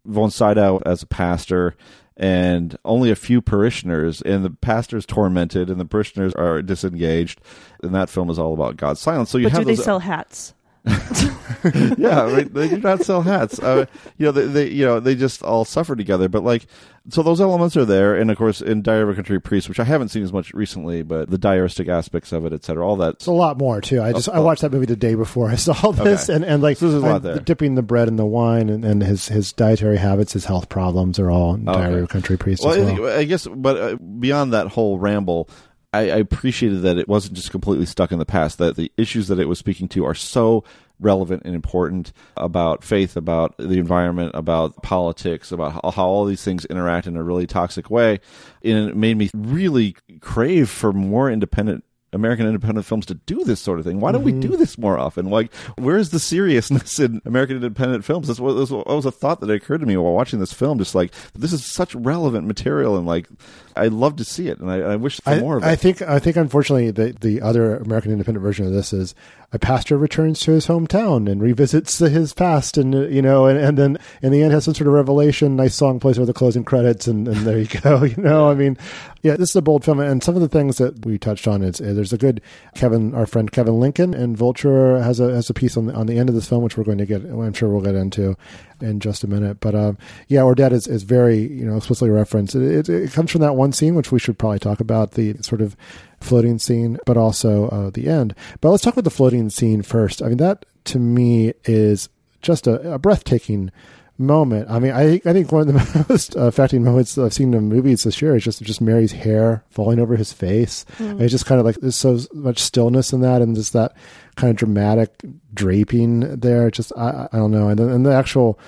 von 0.04 0.30
Sydow 0.30 0.82
as 0.84 1.02
a 1.02 1.06
pastor 1.06 1.76
and 2.16 2.76
only 2.84 3.10
a 3.10 3.16
few 3.16 3.40
parishioners, 3.40 4.22
and 4.22 4.44
the 4.44 4.50
pastor's 4.50 5.06
tormented 5.06 5.70
and 5.70 5.80
the 5.80 5.84
parishioners 5.84 6.34
are 6.34 6.62
disengaged. 6.62 7.40
And 7.82 7.94
that 7.94 8.10
film 8.10 8.30
is 8.30 8.38
all 8.38 8.54
about 8.54 8.76
God's 8.76 9.00
silence. 9.00 9.30
So 9.30 9.38
you 9.38 9.46
but 9.46 9.52
have 9.52 9.60
do 9.62 9.66
they 9.66 9.74
those, 9.74 9.84
sell 9.84 10.00
hats? 10.00 10.54
yeah, 11.96 12.28
right, 12.32 12.52
they 12.52 12.68
do 12.68 12.78
not 12.80 13.02
sell 13.02 13.22
hats. 13.22 13.58
Uh, 13.60 13.86
you 14.18 14.26
know, 14.26 14.32
they, 14.32 14.46
they, 14.46 14.68
you 14.70 14.84
know, 14.84 14.98
they 15.00 15.14
just 15.14 15.42
all 15.42 15.64
suffer 15.64 15.94
together. 15.94 16.28
But 16.28 16.42
like, 16.42 16.66
so 17.08 17.22
those 17.22 17.40
elements 17.40 17.76
are 17.76 17.84
there, 17.84 18.16
and 18.16 18.30
of 18.30 18.36
course, 18.38 18.60
in 18.60 18.82
Diary 18.82 19.02
of 19.02 19.08
a 19.10 19.14
Country 19.14 19.40
Priest, 19.40 19.68
which 19.68 19.78
I 19.78 19.84
haven't 19.84 20.08
seen 20.08 20.22
as 20.24 20.32
much 20.32 20.52
recently, 20.54 21.02
but 21.02 21.30
the 21.30 21.38
diaristic 21.38 21.88
aspects 21.88 22.32
of 22.32 22.44
it, 22.46 22.52
etc., 22.52 22.84
all 22.86 22.96
that. 22.96 23.14
It's 23.14 23.26
a 23.26 23.32
lot 23.32 23.58
more 23.58 23.80
too. 23.80 24.02
I 24.02 24.12
just 24.12 24.28
I 24.28 24.38
Oh, 24.38 24.42
watched 24.42 24.62
that 24.62 24.72
movie 24.72 24.86
the 24.86 24.96
day 24.96 25.14
before 25.14 25.48
I 25.48 25.54
saw 25.56 25.92
this, 25.92 26.28
Okay. 26.28 26.34
and, 26.36 26.44
and 26.44 26.62
like 26.62 26.78
So 26.78 26.90
there's 26.90 27.02
a 27.02 27.06
lot 27.06 27.22
there. 27.22 27.38
dipping 27.38 27.76
the 27.76 27.82
bread 27.82 28.08
in 28.08 28.16
the 28.16 28.26
wine, 28.26 28.68
and, 28.68 28.84
and 28.84 29.02
his 29.02 29.28
his 29.28 29.52
dietary 29.52 29.98
habits, 29.98 30.32
his 30.32 30.44
health 30.46 30.68
problems 30.68 31.18
are 31.20 31.30
all 31.30 31.54
in 31.54 31.68
Okay. 31.68 31.78
Diary 31.80 31.98
of 31.98 32.04
a 32.04 32.08
Country 32.08 32.36
Priest 32.36 32.64
Well, 32.64 32.74
as 32.74 32.98
I, 33.16 33.18
I 33.20 33.24
guess, 33.24 33.46
but 33.46 33.76
uh, 33.76 33.96
beyond 33.96 34.52
that 34.52 34.66
whole 34.68 34.98
ramble, 34.98 35.48
I, 35.92 36.10
I 36.10 36.16
appreciated 36.16 36.82
that 36.82 36.98
it 36.98 37.08
wasn't 37.08 37.34
just 37.34 37.50
completely 37.50 37.86
stuck 37.86 38.12
in 38.12 38.18
the 38.18 38.24
past. 38.24 38.58
That 38.58 38.76
the 38.76 38.90
issues 38.96 39.28
that 39.28 39.38
it 39.38 39.48
was 39.48 39.58
speaking 39.58 39.88
to 39.88 40.04
are 40.06 40.14
so 40.14 40.64
relevant 41.00 41.42
and 41.44 41.54
important 41.54 42.12
about 42.36 42.84
faith, 42.84 43.16
about 43.16 43.56
the 43.58 43.78
environment, 43.78 44.30
about 44.34 44.82
politics, 44.82 45.52
about 45.52 45.72
how, 45.72 45.90
how 45.90 46.06
all 46.06 46.24
these 46.24 46.44
things 46.44 46.64
interact 46.66 47.06
in 47.06 47.16
a 47.16 47.22
really 47.22 47.46
toxic 47.46 47.90
way, 47.90 48.20
and 48.64 48.90
it 48.90 48.96
made 48.96 49.16
me 49.16 49.28
really 49.34 49.96
crave 50.20 50.70
for 50.70 50.92
more 50.92 51.30
independent. 51.30 51.84
American 52.14 52.46
independent 52.46 52.84
films 52.84 53.06
to 53.06 53.14
do 53.14 53.42
this 53.42 53.58
sort 53.58 53.78
of 53.78 53.86
thing. 53.86 53.98
Why 53.98 54.12
don't 54.12 54.22
we 54.22 54.32
mm-hmm. 54.32 54.40
do 54.40 54.56
this 54.58 54.76
more 54.76 54.98
often? 54.98 55.30
Like, 55.30 55.50
where's 55.78 56.10
the 56.10 56.18
seriousness 56.18 56.98
in 56.98 57.22
American 57.24 57.56
independent 57.56 58.04
films? 58.04 58.28
That's 58.28 58.38
what, 58.38 58.52
that's 58.52 58.70
was 58.70 59.06
a 59.06 59.10
thought 59.10 59.40
that 59.40 59.48
occurred 59.48 59.80
to 59.80 59.86
me 59.86 59.96
while 59.96 60.12
watching 60.12 60.38
this 60.38 60.52
film. 60.52 60.78
Just 60.78 60.94
like 60.94 61.14
this 61.32 61.54
is 61.54 61.64
such 61.64 61.94
relevant 61.94 62.46
material, 62.46 62.98
and 62.98 63.06
like 63.06 63.28
I 63.76 63.88
love 63.88 64.16
to 64.16 64.24
see 64.24 64.48
it, 64.48 64.58
and 64.58 64.70
I, 64.70 64.78
I 64.80 64.96
wish 64.96 65.20
for 65.20 65.30
I, 65.30 65.40
more 65.40 65.56
of 65.56 65.62
it. 65.62 65.66
I 65.66 65.76
think 65.76 66.02
I 66.02 66.18
think 66.18 66.36
unfortunately 66.36 66.90
the 66.90 67.16
the 67.20 67.40
other 67.40 67.76
American 67.76 68.12
independent 68.12 68.42
version 68.42 68.66
of 68.66 68.72
this 68.72 68.92
is 68.92 69.14
a 69.54 69.58
pastor 69.58 69.98
returns 69.98 70.40
to 70.40 70.52
his 70.52 70.66
hometown 70.66 71.30
and 71.30 71.42
revisits 71.42 71.98
his 71.98 72.32
past, 72.32 72.78
and 72.78 72.94
uh, 72.94 73.00
you 73.08 73.20
know, 73.20 73.46
and, 73.46 73.58
and 73.58 73.76
then 73.76 73.98
in 74.22 74.32
the 74.32 74.42
end 74.42 74.52
has 74.52 74.64
some 74.64 74.74
sort 74.74 74.88
of 74.88 74.94
revelation. 74.94 75.56
Nice 75.56 75.74
song 75.74 76.00
plays 76.00 76.18
over 76.18 76.26
the 76.26 76.32
closing 76.32 76.64
credits, 76.64 77.06
and, 77.06 77.28
and 77.28 77.36
there 77.38 77.58
you 77.58 77.66
go. 77.82 78.02
You 78.02 78.16
know, 78.16 78.50
I 78.50 78.54
mean, 78.54 78.78
yeah, 79.22 79.36
this 79.36 79.50
is 79.50 79.56
a 79.56 79.62
bold 79.62 79.84
film, 79.84 80.00
and 80.00 80.22
some 80.22 80.34
of 80.34 80.40
the 80.40 80.48
things 80.48 80.78
that 80.78 81.04
we 81.04 81.18
touched 81.18 81.46
on 81.46 81.62
is 81.62 81.80
uh, 81.80 81.92
there's 81.92 82.12
a 82.12 82.18
good 82.18 82.40
Kevin, 82.74 83.14
our 83.14 83.26
friend 83.26 83.52
Kevin 83.52 83.78
Lincoln, 83.78 84.14
and 84.14 84.36
Vulture 84.36 85.02
has 85.02 85.20
a 85.20 85.34
has 85.34 85.48
a 85.50 85.54
piece 85.54 85.76
on 85.76 85.86
the, 85.86 85.94
on 85.94 86.06
the 86.06 86.18
end 86.18 86.28
of 86.28 86.34
this 86.34 86.48
film, 86.48 86.62
which 86.62 86.76
we're 86.76 86.84
going 86.84 86.98
to 86.98 87.06
get. 87.06 87.22
I'm 87.22 87.52
sure 87.52 87.68
we'll 87.68 87.82
get 87.82 87.94
into 87.94 88.36
in 88.80 89.00
just 89.00 89.22
a 89.22 89.26
minute. 89.26 89.60
But 89.60 89.74
um, 89.74 89.96
yeah, 90.28 90.40
Ordet 90.40 90.72
is, 90.72 90.86
is 90.86 91.04
very 91.04 91.38
you 91.38 91.64
know 91.64 91.76
explicitly 91.76 92.10
referenced. 92.10 92.54
It, 92.54 92.88
it, 92.88 92.88
it 92.88 93.12
comes 93.12 93.30
from 93.30 93.42
that 93.42 93.54
one 93.54 93.61
scene, 93.70 93.94
which 93.94 94.10
we 94.10 94.18
should 94.18 94.38
probably 94.38 94.58
talk 94.58 94.80
about 94.80 95.12
the 95.12 95.34
sort 95.42 95.60
of 95.60 95.76
floating 96.20 96.58
scene, 96.58 96.98
but 97.06 97.16
also 97.16 97.68
uh, 97.68 97.90
the 97.90 98.08
end. 98.08 98.34
But 98.60 98.70
let's 98.70 98.82
talk 98.82 98.94
about 98.94 99.04
the 99.04 99.10
floating 99.10 99.50
scene 99.50 99.82
first. 99.82 100.22
I 100.22 100.28
mean, 100.28 100.38
that 100.38 100.66
to 100.86 100.98
me 100.98 101.52
is 101.64 102.08
just 102.40 102.66
a, 102.66 102.94
a 102.94 102.98
breathtaking 102.98 103.70
moment. 104.18 104.70
I 104.70 104.78
mean, 104.78 104.92
I 104.92 105.14
I 105.24 105.32
think 105.32 105.52
one 105.52 105.68
of 105.68 105.74
the 105.74 106.06
most 106.08 106.34
affecting 106.34 106.84
moments 106.84 107.18
I've 107.18 107.32
seen 107.32 107.54
in 107.54 107.68
movies 107.68 108.04
this 108.04 108.20
year 108.22 108.36
is 108.36 108.44
just 108.44 108.62
just 108.62 108.80
Mary's 108.80 109.12
hair 109.12 109.64
falling 109.70 109.98
over 109.98 110.16
his 110.16 110.32
face. 110.32 110.84
Mm. 110.98 111.20
It's 111.20 111.32
just 111.32 111.46
kind 111.46 111.60
of 111.60 111.66
like 111.66 111.76
there's 111.76 111.96
so 111.96 112.18
much 112.32 112.58
stillness 112.58 113.12
in 113.12 113.20
that, 113.20 113.42
and 113.42 113.54
just 113.54 113.72
that 113.72 113.94
kind 114.36 114.50
of 114.50 114.56
dramatic 114.56 115.22
draping 115.52 116.20
there. 116.36 116.70
Just 116.70 116.92
I 116.96 117.28
I 117.32 117.38
don't 117.38 117.50
know, 117.50 117.68
and 117.68 117.78
then 117.78 117.88
and 117.88 118.06
the 118.06 118.14
actual 118.14 118.58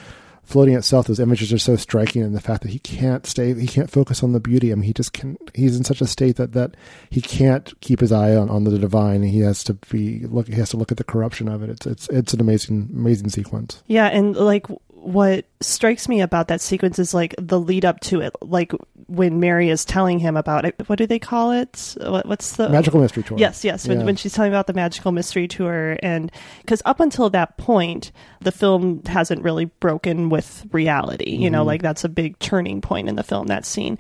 floating 0.45 0.75
itself, 0.75 1.07
those 1.07 1.21
images 1.21 1.53
are 1.53 1.59
so 1.59 1.77
striking, 1.77 2.23
and 2.23 2.35
the 2.35 2.41
fact 2.41 2.63
that 2.63 2.71
he 2.71 2.79
can't 2.79 3.27
stay, 3.27 3.55
he 3.55 3.67
can't 3.67 3.91
focus 3.91 4.23
on 4.23 4.33
the 4.33 4.41
beauty. 4.41 4.73
I 4.73 4.75
mean, 4.75 4.85
he 4.85 4.93
just 4.93 5.13
can. 5.13 5.37
He's 5.55 5.77
in 5.77 5.85
such 5.85 6.01
a 6.01 6.07
state 6.07 6.37
that 6.37 6.53
that 6.53 6.77
he 7.11 7.21
can't 7.21 7.73
keep 7.81 8.01
his 8.01 8.13
eye 8.13 8.35
on, 8.37 8.51
on 8.51 8.65
the 8.65 8.79
divine. 8.79 9.23
He 9.23 9.41
has 9.41 9.65
to 9.65 9.75
be 9.75 10.21
look. 10.27 10.49
He 10.49 10.55
has 10.55 10.71
to 10.71 10.77
look 10.77 10.93
at 10.93 10.99
the 10.99 11.05
corruption 11.05 11.49
of 11.49 11.63
it. 11.63 11.71
It's 11.71 11.87
it's 11.87 12.09
it's 12.09 12.35
an 12.35 12.41
amazing 12.41 12.91
amazing 12.93 13.31
sequence. 13.31 13.83
Yeah, 13.87 14.07
and 14.07 14.37
like 14.37 14.67
what 15.05 15.45
strikes 15.61 16.09
me 16.09 16.23
about 16.23 16.49
that 16.49 16.61
sequence 16.63 16.99
is 16.99 17.13
like 17.13 17.35
the 17.39 17.61
lead 17.61 17.85
up 17.85 18.01
to 18.01 18.21
it, 18.21 18.33
like 18.41 18.73
when 19.07 19.39
Mary 19.39 19.69
is 19.69 19.85
telling 19.85 20.19
him 20.19 20.35
about 20.35 20.65
it. 20.65 20.75
What 20.87 20.97
do 20.99 21.07
they 21.07 21.19
call 21.19 21.53
it? 21.53 21.95
What, 22.01 22.25
what's 22.27 22.53
the 22.57 22.71
Magical 22.71 23.01
Mystery 23.01 23.23
Tour. 23.23 23.37
Yes, 23.39 23.65
yes. 23.65 23.87
When, 23.87 24.01
Yeah. 24.01 24.07
when 24.07 24.17
she's 24.17 24.33
telling 24.33 24.51
about 24.51 24.67
the 24.67 24.73
magical 24.73 25.13
mystery 25.13 25.47
tour, 25.47 25.99
and 26.03 26.33
because 26.63 26.81
up 26.87 27.01
until 27.01 27.29
that 27.31 27.59
point, 27.59 28.13
the 28.41 28.51
film 28.51 29.03
hasn't 29.05 29.43
really 29.43 29.67
broken 29.67 30.31
with 30.31 30.65
reality. 30.73 31.37
You 31.37 31.51
know, 31.51 31.65
Mhm. 31.65 31.67
like 31.67 31.83
that's 31.83 32.05
a 32.05 32.09
big 32.09 32.39
turning 32.39 32.81
point 32.81 33.09
in 33.11 33.17
the 33.17 33.23
film. 33.23 33.49
That 33.49 33.67
scene, 33.67 33.99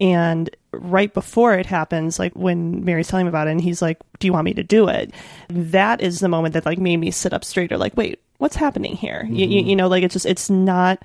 and 0.00 0.48
right 0.72 1.12
before 1.12 1.54
it 1.54 1.66
happens, 1.66 2.18
like 2.18 2.32
when 2.34 2.82
Mary's 2.84 3.08
telling 3.08 3.26
him 3.26 3.28
about 3.30 3.46
it, 3.48 3.50
and 3.52 3.60
he's 3.60 3.82
like, 3.82 3.98
"Do 4.20 4.26
you 4.26 4.32
want 4.32 4.46
me 4.46 4.54
to 4.54 4.64
do 4.64 4.88
it?" 4.88 5.12
That 5.50 6.00
is 6.00 6.20
the 6.20 6.28
moment 6.28 6.54
that 6.54 6.64
like 6.64 6.78
made 6.78 6.96
me 6.96 7.10
sit 7.10 7.34
up 7.34 7.44
straighter. 7.44 7.76
Like, 7.76 7.94
wait, 7.96 8.20
what's 8.38 8.56
happening 8.56 8.96
here? 8.96 9.26
You, 9.30 9.46
you, 9.46 9.62
Mhm. 9.62 9.66
you 9.68 9.76
know, 9.76 9.88
like 9.88 10.02
it's 10.02 10.12
just 10.14 10.26
it's 10.26 10.48
not 10.50 11.02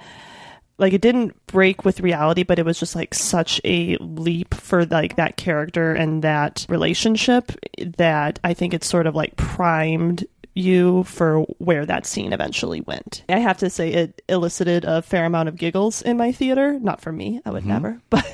like 0.77 0.93
it 0.93 1.01
didn't 1.01 1.35
break 1.45 1.85
with 1.85 1.99
reality 1.99 2.41
but 2.41 2.57
it 2.57 2.65
was 2.65 2.79
just 2.79 2.95
like 2.95 3.13
such 3.13 3.61
a 3.63 3.97
leap 3.97 4.51
for 4.55 4.83
like 4.85 5.15
that 5.15 5.37
character 5.37 5.93
and 5.93 6.23
that 6.23 6.65
relationship 6.69 7.51
that 7.97 8.39
i 8.43 8.51
think 8.55 8.73
it's 8.73 8.87
sort 8.87 9.05
of 9.05 9.13
like 9.13 9.35
primed 9.35 10.25
you 10.53 11.03
for 11.05 11.41
where 11.59 11.85
that 11.85 12.05
scene 12.05 12.33
eventually 12.33 12.81
went 12.81 13.23
i 13.29 13.39
have 13.39 13.57
to 13.57 13.69
say 13.69 13.91
it 13.93 14.21
elicited 14.27 14.83
a 14.83 15.01
fair 15.01 15.23
amount 15.25 15.47
of 15.47 15.55
giggles 15.55 16.01
in 16.01 16.17
my 16.17 16.31
theater 16.33 16.77
not 16.79 16.99
for 16.99 17.11
me 17.11 17.39
i 17.45 17.49
would 17.51 17.63
Mhm. 17.63 17.67
never 17.67 18.01
but 18.09 18.25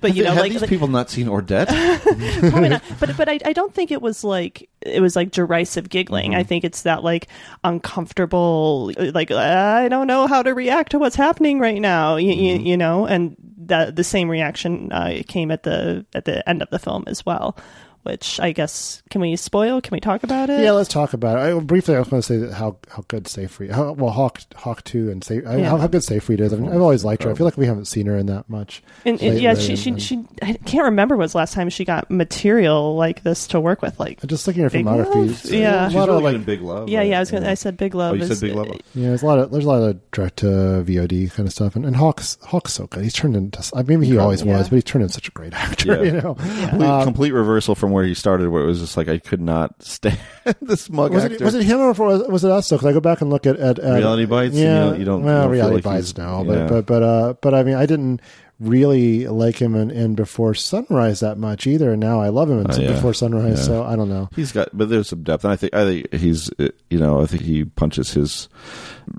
but 0.00 0.14
you 0.14 0.22
know 0.22 0.30
have 0.30 0.38
like, 0.38 0.52
these 0.52 0.60
like- 0.60 0.70
people 0.70 0.86
not 0.88 1.10
seen 1.10 1.26
Ordet? 1.26 1.66
Probably 2.50 2.68
not. 2.68 2.82
But 3.00 3.16
but 3.16 3.28
I, 3.28 3.40
I 3.44 3.52
don't 3.52 3.72
think 3.74 3.90
it 3.90 4.00
was 4.02 4.22
like 4.22 4.68
it 4.82 5.00
was 5.00 5.16
like 5.16 5.30
derisive 5.30 5.88
giggling. 5.88 6.30
Mm-hmm. 6.32 6.40
I 6.40 6.42
think 6.44 6.62
it's 6.64 6.82
that 6.82 7.02
like 7.02 7.28
uncomfortable 7.64 8.92
like 9.14 9.30
I 9.30 9.88
don't 9.88 10.06
know 10.06 10.26
how 10.26 10.42
to 10.42 10.52
react 10.54 10.90
to 10.92 10.98
what's 10.98 11.16
happening 11.16 11.58
right 11.60 11.80
now. 11.80 12.16
You, 12.16 12.32
you, 12.32 12.54
Mm-hmm. 12.56 12.66
you 12.66 12.76
know, 12.76 13.06
and 13.06 13.36
that 13.66 13.96
the 13.96 14.04
same 14.04 14.28
reaction 14.30 14.92
uh, 14.92 15.22
came 15.26 15.50
at 15.50 15.62
the 15.62 16.04
at 16.14 16.24
the 16.24 16.46
end 16.48 16.60
of 16.62 16.70
the 16.70 16.78
film 16.78 17.04
as 17.06 17.24
well. 17.24 17.56
Which 18.04 18.38
I 18.38 18.52
guess 18.52 19.02
can 19.10 19.20
we 19.22 19.34
spoil? 19.36 19.80
Can 19.80 19.92
we 19.96 20.00
talk 20.00 20.22
about 20.22 20.50
it? 20.50 20.60
Yeah, 20.60 20.72
let's 20.72 20.88
talk 20.90 21.14
about 21.14 21.38
it. 21.38 21.56
I, 21.56 21.58
briefly, 21.60 21.96
I 21.96 21.98
was 22.00 22.08
going 22.08 22.20
to 22.22 22.26
say 22.26 22.36
that 22.36 22.52
how 22.52 22.76
how 22.90 23.02
good 23.08 23.26
Seyfried, 23.26 23.70
how, 23.70 23.92
well 23.92 24.10
Hawke 24.12 24.40
Hawke 24.54 24.84
two 24.84 25.10
and 25.10 25.24
Say, 25.24 25.36
Yeah. 25.42 25.70
how, 25.70 25.78
how 25.78 25.86
good 25.86 26.04
Seyfried 26.04 26.40
is. 26.40 26.52
I 26.52 26.56
mean, 26.56 26.70
I've 26.70 26.82
always 26.82 27.02
liked 27.04 27.22
her. 27.22 27.30
I 27.30 27.34
feel 27.34 27.46
like 27.46 27.56
we 27.56 27.66
haven't 27.66 27.86
seen 27.86 28.04
her 28.06 28.16
in 28.18 28.26
that 28.26 28.48
much. 28.50 28.82
And, 29.06 29.20
and 29.22 29.40
yeah, 29.40 29.54
she, 29.54 29.74
she 29.76 29.90
and- 29.90 30.02
she 30.02 30.22
I 30.42 30.52
can't 30.66 30.84
remember 30.84 31.16
was 31.16 31.34
last 31.34 31.54
time 31.54 31.70
she 31.70 31.84
got 31.86 32.10
material 32.10 32.94
like 32.94 33.22
this 33.22 33.46
to 33.48 33.60
work 33.60 33.80
with. 33.80 33.98
Like 33.98 34.20
just 34.26 34.46
looking 34.46 34.64
at 34.64 34.72
her 34.72 34.78
Big 34.78 34.84
filmography, 34.86 35.14
Love? 35.14 35.24
it's- 35.30 35.50
Yeah, 35.50 35.88
a 35.88 35.90
lot 35.90 36.08
of 36.10 36.22
like 36.22 36.44
Big 36.44 36.60
Love. 36.60 36.88
yeah, 36.90 37.00
yeah. 37.00 37.16
I 37.16 37.20
was 37.20 37.30
gonna. 37.30 37.48
I 37.48 37.54
said 37.54 37.78
Big 37.78 37.94
Love. 37.94 38.12
Oh, 38.12 38.16
you 38.16 38.26
said 38.26 38.40
Big 38.46 38.54
Love? 38.54 38.68
Yeah, 38.94 39.08
there's 39.08 39.22
a 39.22 39.26
lot 39.26 39.38
of 39.38 39.50
there's 39.50 39.64
a 39.64 39.68
lot 39.68 39.82
of 39.82 40.10
direct 40.10 40.36
to 40.40 40.46
VOD 40.46 41.32
kind 41.32 41.46
of 41.46 41.52
stuff, 41.54 41.74
and, 41.74 41.86
and 41.86 41.96
Hawke's 41.96 42.36
Hawke's 42.42 42.74
so 42.74 42.86
good. 42.86 43.02
He's 43.02 43.14
turned 43.14 43.34
into 43.34 43.64
I 43.74 43.82
mean 43.82 44.02
he 44.02 44.18
always 44.18 44.42
Yeah. 44.42 44.58
was, 44.58 44.68
but 44.68 44.74
he's 44.76 44.84
turned 44.84 45.02
into 45.04 45.14
such 45.14 45.28
a 45.28 45.32
great 45.32 45.54
actor. 45.58 46.04
Yeah. 46.04 46.12
You 46.14 46.20
know, 46.20 46.34
Complete, 46.34 46.86
Um, 46.86 47.04
complete 47.04 47.32
reversal 47.32 47.74
from 47.74 47.92
where 47.94 48.04
he 48.04 48.12
started, 48.14 48.50
where 48.50 48.62
it 48.62 48.66
was 48.66 48.80
just 48.80 48.96
like 48.96 49.08
I 49.08 49.18
could 49.18 49.40
not 49.40 49.82
stand 49.82 50.18
the 50.60 50.76
smug 50.76 51.12
was 51.12 51.24
actor. 51.24 51.36
it, 51.36 51.40
was 51.40 51.54
it 51.54 51.62
him 51.64 51.80
or 51.80 51.92
was, 51.92 52.44
it 52.44 52.50
us? 52.50 52.68
Though, 52.68 52.76
because 52.76 52.88
I 52.90 52.92
go 52.92 53.00
back 53.00 53.20
and 53.22 53.30
look 53.30 53.46
at, 53.46 53.56
at, 53.56 53.78
at 53.78 53.94
Reality 53.96 54.26
Bites? 54.26 54.54
Yeah, 54.54 54.62
You 54.84 54.90
don't- 54.90 54.98
you 55.00 55.04
don't- 55.06 55.22
well, 55.22 55.36
you 55.36 55.42
don't 55.42 55.50
reality 55.52 55.74
like 55.76 55.84
bites 55.84 56.16
now, 56.18 56.42
yeah. 56.42 56.66
but 56.66 56.68
but 56.68 56.86
but 56.86 57.02
uh, 57.02 57.34
but 57.40 57.54
I 57.54 57.62
mean, 57.62 57.76
I 57.76 57.86
didn't 57.86 58.20
really 58.60 59.26
like 59.26 59.60
him 59.60 59.74
in, 59.74 59.90
in 59.90 60.14
Before 60.14 60.54
Sunrise 60.54 61.18
that 61.20 61.38
much 61.38 61.66
either. 61.66 61.90
And 61.90 62.00
now 62.00 62.20
I 62.20 62.28
love 62.28 62.48
him 62.48 62.60
in 62.60 62.70
Uh, 62.70 62.76
yeah. 62.76 62.92
Before 62.92 63.12
Sunrise. 63.12 63.58
Yeah. 63.58 63.64
So 63.64 63.84
I 63.84 63.96
don't 63.96 64.08
know. 64.08 64.28
He's 64.36 64.52
got, 64.52 64.68
but 64.72 64.88
there's 64.88 65.08
some 65.08 65.22
depth, 65.24 65.44
and 65.44 65.52
I 65.52 65.56
think 65.56 65.74
I 65.74 65.84
think 65.84 66.12
he's, 66.14 66.50
uh, 66.60 66.68
you 66.88 66.98
know, 66.98 67.20
I 67.20 67.26
think 67.26 67.42
he 67.42 67.64
punches 67.64 68.12
his 68.12 68.48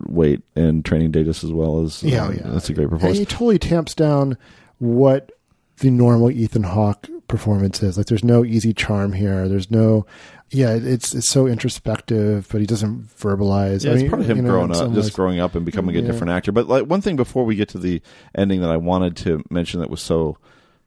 weight 0.07 0.41
in 0.55 0.83
Training 0.83 1.11
Day 1.11 1.23
just 1.23 1.43
as 1.43 1.51
well 1.51 1.81
as. 1.83 2.01
Yeah, 2.03 2.25
um, 2.25 2.33
yeah. 2.35 2.41
that's 2.45 2.69
a 2.69 2.73
great 2.73 2.89
And 2.89 3.15
he 3.15 3.25
totally 3.25 3.59
tamps 3.59 3.93
down 3.93 4.37
what 4.79 5.31
the 5.77 5.89
normal 5.89 6.31
Ethan 6.31 6.63
Hawke 6.63 7.07
performances. 7.27 7.97
Like 7.97 8.07
there's 8.07 8.23
no 8.23 8.45
easy 8.45 8.73
charm 8.73 9.13
here. 9.13 9.47
There's 9.47 9.71
no, 9.71 10.05
yeah, 10.51 10.73
it's 10.73 11.13
it's 11.13 11.29
so 11.29 11.47
introspective, 11.47 12.47
but 12.51 12.61
he 12.61 12.67
doesn't 12.67 13.07
verbalize. 13.17 13.83
Yeah, 13.83 13.91
I 13.91 13.93
it's 13.93 14.01
mean, 14.03 14.09
probably 14.09 14.27
him 14.27 14.37
you 14.37 14.43
know, 14.43 14.49
growing 14.49 14.75
up, 14.75 14.93
just 14.93 15.13
growing 15.13 15.39
up 15.39 15.55
and 15.55 15.65
becoming 15.65 15.95
a 15.97 16.01
different 16.01 16.31
actor. 16.31 16.51
But 16.51 16.67
like 16.67 16.85
one 16.85 17.01
thing 17.01 17.15
before 17.15 17.45
we 17.45 17.55
get 17.55 17.69
to 17.69 17.79
the 17.79 18.01
ending 18.35 18.61
that 18.61 18.69
I 18.69 18.77
wanted 18.77 19.15
to 19.17 19.43
mention 19.49 19.79
that 19.79 19.89
was 19.89 20.01
so 20.01 20.37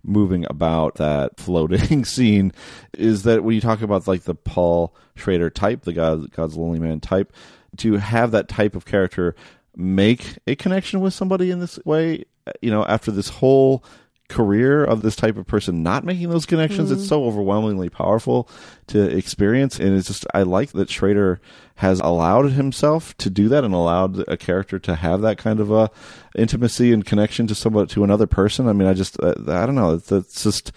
moving 0.04 0.46
about 0.48 0.94
that 0.96 1.38
floating 1.40 2.04
scene 2.04 2.52
is 2.96 3.24
that 3.24 3.42
when 3.44 3.54
you 3.54 3.60
talk 3.60 3.82
about 3.82 4.06
like 4.06 4.22
the 4.22 4.34
Paul 4.34 4.94
Schrader 5.16 5.50
type, 5.50 5.82
the 5.82 5.92
God, 5.92 6.30
God's 6.32 6.56
Lonely 6.56 6.78
Man 6.78 7.00
type, 7.00 7.32
to 7.78 7.94
have 7.94 8.30
that 8.30 8.48
type 8.48 8.74
of 8.74 8.84
character 8.84 9.34
make 9.76 10.38
a 10.46 10.56
connection 10.56 11.00
with 11.00 11.14
somebody 11.14 11.50
in 11.50 11.60
this 11.60 11.78
way, 11.84 12.24
you 12.62 12.70
know, 12.70 12.84
after 12.84 13.10
this 13.10 13.28
whole 13.28 13.84
career 14.28 14.84
of 14.84 15.02
this 15.02 15.16
type 15.16 15.36
of 15.36 15.46
person 15.46 15.82
not 15.82 16.04
making 16.04 16.28
those 16.28 16.44
connections 16.44 16.90
it's 16.90 17.08
so 17.08 17.24
overwhelmingly 17.24 17.88
powerful 17.88 18.48
to 18.86 19.02
experience. 19.16 19.78
And 19.78 19.96
it's 19.96 20.08
just 20.08 20.26
i 20.34 20.42
like 20.42 20.72
that 20.72 20.90
schrader 20.90 21.40
has 21.76 22.00
allowed 22.00 22.52
himself 22.52 23.16
to 23.18 23.30
do 23.30 23.48
that 23.48 23.64
and 23.64 23.72
allowed 23.72 24.28
a 24.28 24.36
character 24.36 24.78
to 24.80 24.96
have 24.96 25.22
that 25.22 25.38
kind 25.38 25.60
of 25.60 25.70
a 25.70 25.90
intimacy 26.36 26.92
and 26.92 27.06
connection 27.06 27.46
to 27.46 27.54
someone 27.54 27.86
to 27.88 28.04
another 28.04 28.26
person. 28.26 28.68
I 28.68 28.72
mean 28.72 28.88
i 28.88 28.92
just 28.92 29.18
uh, 29.20 29.34
i 29.48 29.64
don't 29.64 29.74
know. 29.74 29.94
It's, 29.94 30.12
it's 30.12 30.42
just 30.44 30.72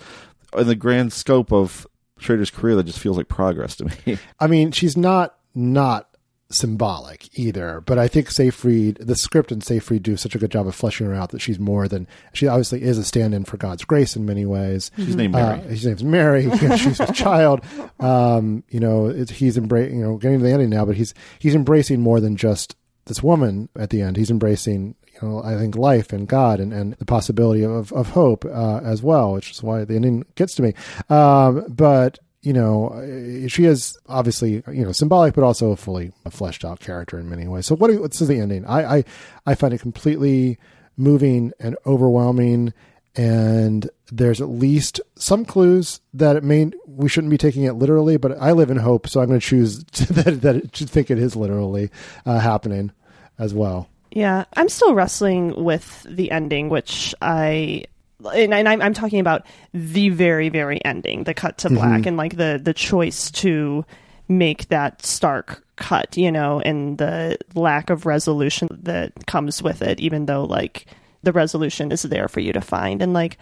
in 0.58 0.68
the 0.68 0.76
grand 0.76 1.14
scope 1.14 1.52
of 1.52 1.86
schrader's 2.22 2.52
career 2.52 2.76
that 2.76 2.86
just 2.86 3.00
feels 3.00 3.18
like 3.18 3.28
progress 3.28 3.76
to 3.78 3.86
me. 3.86 4.18
I 4.40 4.48
mean, 4.48 4.72
she's 4.72 4.96
not 4.96 5.36
not 5.54 6.08
symbolic 6.52 7.38
either, 7.38 7.82
but 7.82 7.98
I 7.98 8.08
think 8.08 8.30
Seyfried, 8.30 8.98
the 8.98 9.16
script 9.16 9.52
and 9.52 9.64
Seyfried 9.64 10.04
do 10.04 10.18
such 10.18 10.36
a 10.36 10.40
good 10.40 10.52
job 10.52 10.68
of 10.68 10.76
fleshing 10.76 11.08
her 11.08 11.14
out 11.14 11.30
that 11.32 11.42
she's 11.42 11.60
more 11.60 11.88
than 11.88 12.08
she 12.34 12.48
obviously 12.48 12.84
is 12.84 12.98
a 12.98 13.04
stand-in 13.04 13.46
for 13.46 13.58
God's 13.58 13.84
grace 13.86 14.16
in 14.16 14.26
many 14.26 14.46
ways. 14.46 14.92
She's 14.96 15.16
named 15.16 15.34
Mary. 15.34 15.60
Uh, 15.60 15.62
his 15.64 15.86
name's 15.86 16.04
Mary. 16.04 16.50
You 16.62 16.68
know, 16.68 16.76
she's 16.76 17.00
a 17.00 17.12
child. 17.12 17.62
Um, 18.00 18.64
you 18.70 18.80
know, 18.80 19.08
it's, 19.08 19.32
he's 19.32 19.58
embracing. 19.58 20.00
You 20.00 20.06
know, 20.06 20.18
getting 20.18 20.40
to 20.40 20.44
the 20.44 20.52
ending 20.52 20.70
now, 20.70 20.86
but 20.86 20.96
he's 20.96 21.14
he's 21.40 21.56
embracing 21.56 22.02
more 22.02 22.20
than 22.20 22.36
just 22.36 22.76
this 23.06 23.24
woman 23.24 23.70
at 23.76 23.90
the 23.90 24.02
end. 24.02 24.18
He's 24.18 24.30
embracing. 24.30 24.96
You 25.14 25.28
know, 25.28 25.44
I 25.44 25.58
think 25.58 25.76
life 25.76 26.14
and 26.14 26.28
God 26.28 26.60
and, 26.60 26.72
and 26.72 26.94
the 26.94 27.06
possibility 27.06 27.64
of, 27.64 27.92
of 27.94 28.10
hope 28.10 28.46
uh, 28.46 28.80
as 28.84 29.02
well, 29.02 29.34
which 29.34 29.52
is 29.52 29.64
why 29.64 29.84
the 29.86 29.96
ending 29.96 30.24
gets 30.36 30.56
to 30.56 30.62
me. 30.62 30.74
Um, 31.10 31.66
but 31.70 32.20
you 32.42 32.54
know, 32.54 32.90
uh, 32.90 33.48
she 33.48 33.66
is 33.66 33.98
obviously 34.08 34.64
you 34.72 34.84
know 34.84 34.92
symbolic, 34.92 35.34
but 35.36 35.44
also 35.44 35.72
a 35.72 35.76
fully 35.76 36.12
fleshed 36.30 36.66
out 36.66 36.80
character 36.80 37.20
in 37.20 37.30
many 37.30 37.48
ways. 37.48 37.66
So 37.68 37.76
what? 37.76 37.90
do- 37.92 38.26
the 38.26 38.40
ending. 38.40 38.66
I 38.66 38.98
I, 38.98 39.04
I 39.46 39.56
find 39.56 39.74
it 39.74 39.82
completely 39.82 40.58
moving 40.98 41.52
and 41.60 41.78
overwhelming, 41.86 42.74
and 43.16 43.90
there's 44.12 44.42
at 44.42 44.50
least 44.50 45.02
some 45.16 45.46
clues 45.46 46.02
that 46.14 46.36
it 46.36 46.44
may 46.44 46.72
we 46.88 47.10
shouldn't 47.10 47.32
be 47.32 47.38
taking 47.38 47.64
it 47.64 47.74
literally. 47.74 48.18
But 48.18 48.38
I 48.40 48.54
live 48.54 48.72
in 48.72 48.78
hope, 48.78 49.08
so 49.08 49.22
I'm 49.22 49.28
going 49.28 49.40
to 49.40 49.46
choose 49.46 49.84
that 49.94 50.42
that 50.42 50.56
it 50.56 50.76
should 50.76 50.90
think 50.90 51.12
it 51.12 51.20
is 51.20 51.36
literally 51.36 51.92
uh, 52.26 52.40
happening 52.40 52.92
as 53.38 53.54
well. 53.54 53.88
Yeah, 54.12 54.44
I'm 54.58 54.68
still 54.68 54.94
wrestling 54.94 55.64
with 55.64 56.06
the 56.10 56.32
ending, 56.32 56.70
which 56.70 57.16
I 57.22 57.86
and, 58.26 58.54
and 58.54 58.68
I'm, 58.68 58.82
I'm 58.82 58.94
talking 58.94 59.20
about 59.20 59.46
the 59.74 60.10
very, 60.10 60.50
very 60.50 60.84
ending, 60.84 61.24
the 61.24 61.34
cut 61.34 61.60
to 61.60 61.68
mm-hmm. 61.68 61.78
black, 61.78 62.06
and 62.06 62.18
like 62.18 62.38
the 62.38 62.60
the 62.62 62.74
choice 62.74 63.32
to 63.32 63.86
make 64.28 64.68
that 64.70 65.06
stark 65.06 65.64
cut, 65.76 66.16
you 66.18 66.32
know, 66.32 66.60
and 66.62 66.98
the 66.98 67.38
lack 67.56 67.90
of 67.90 68.06
resolution 68.06 68.68
that 68.84 69.26
comes 69.28 69.62
with 69.62 69.82
it, 69.82 70.00
even 70.00 70.26
though 70.26 70.44
like 70.44 70.86
the 71.24 71.34
resolution 71.34 71.92
is 71.92 72.04
there 72.04 72.28
for 72.28 72.40
you 72.40 72.54
to 72.54 72.62
find, 72.62 73.02
and 73.02 73.14
like. 73.14 73.38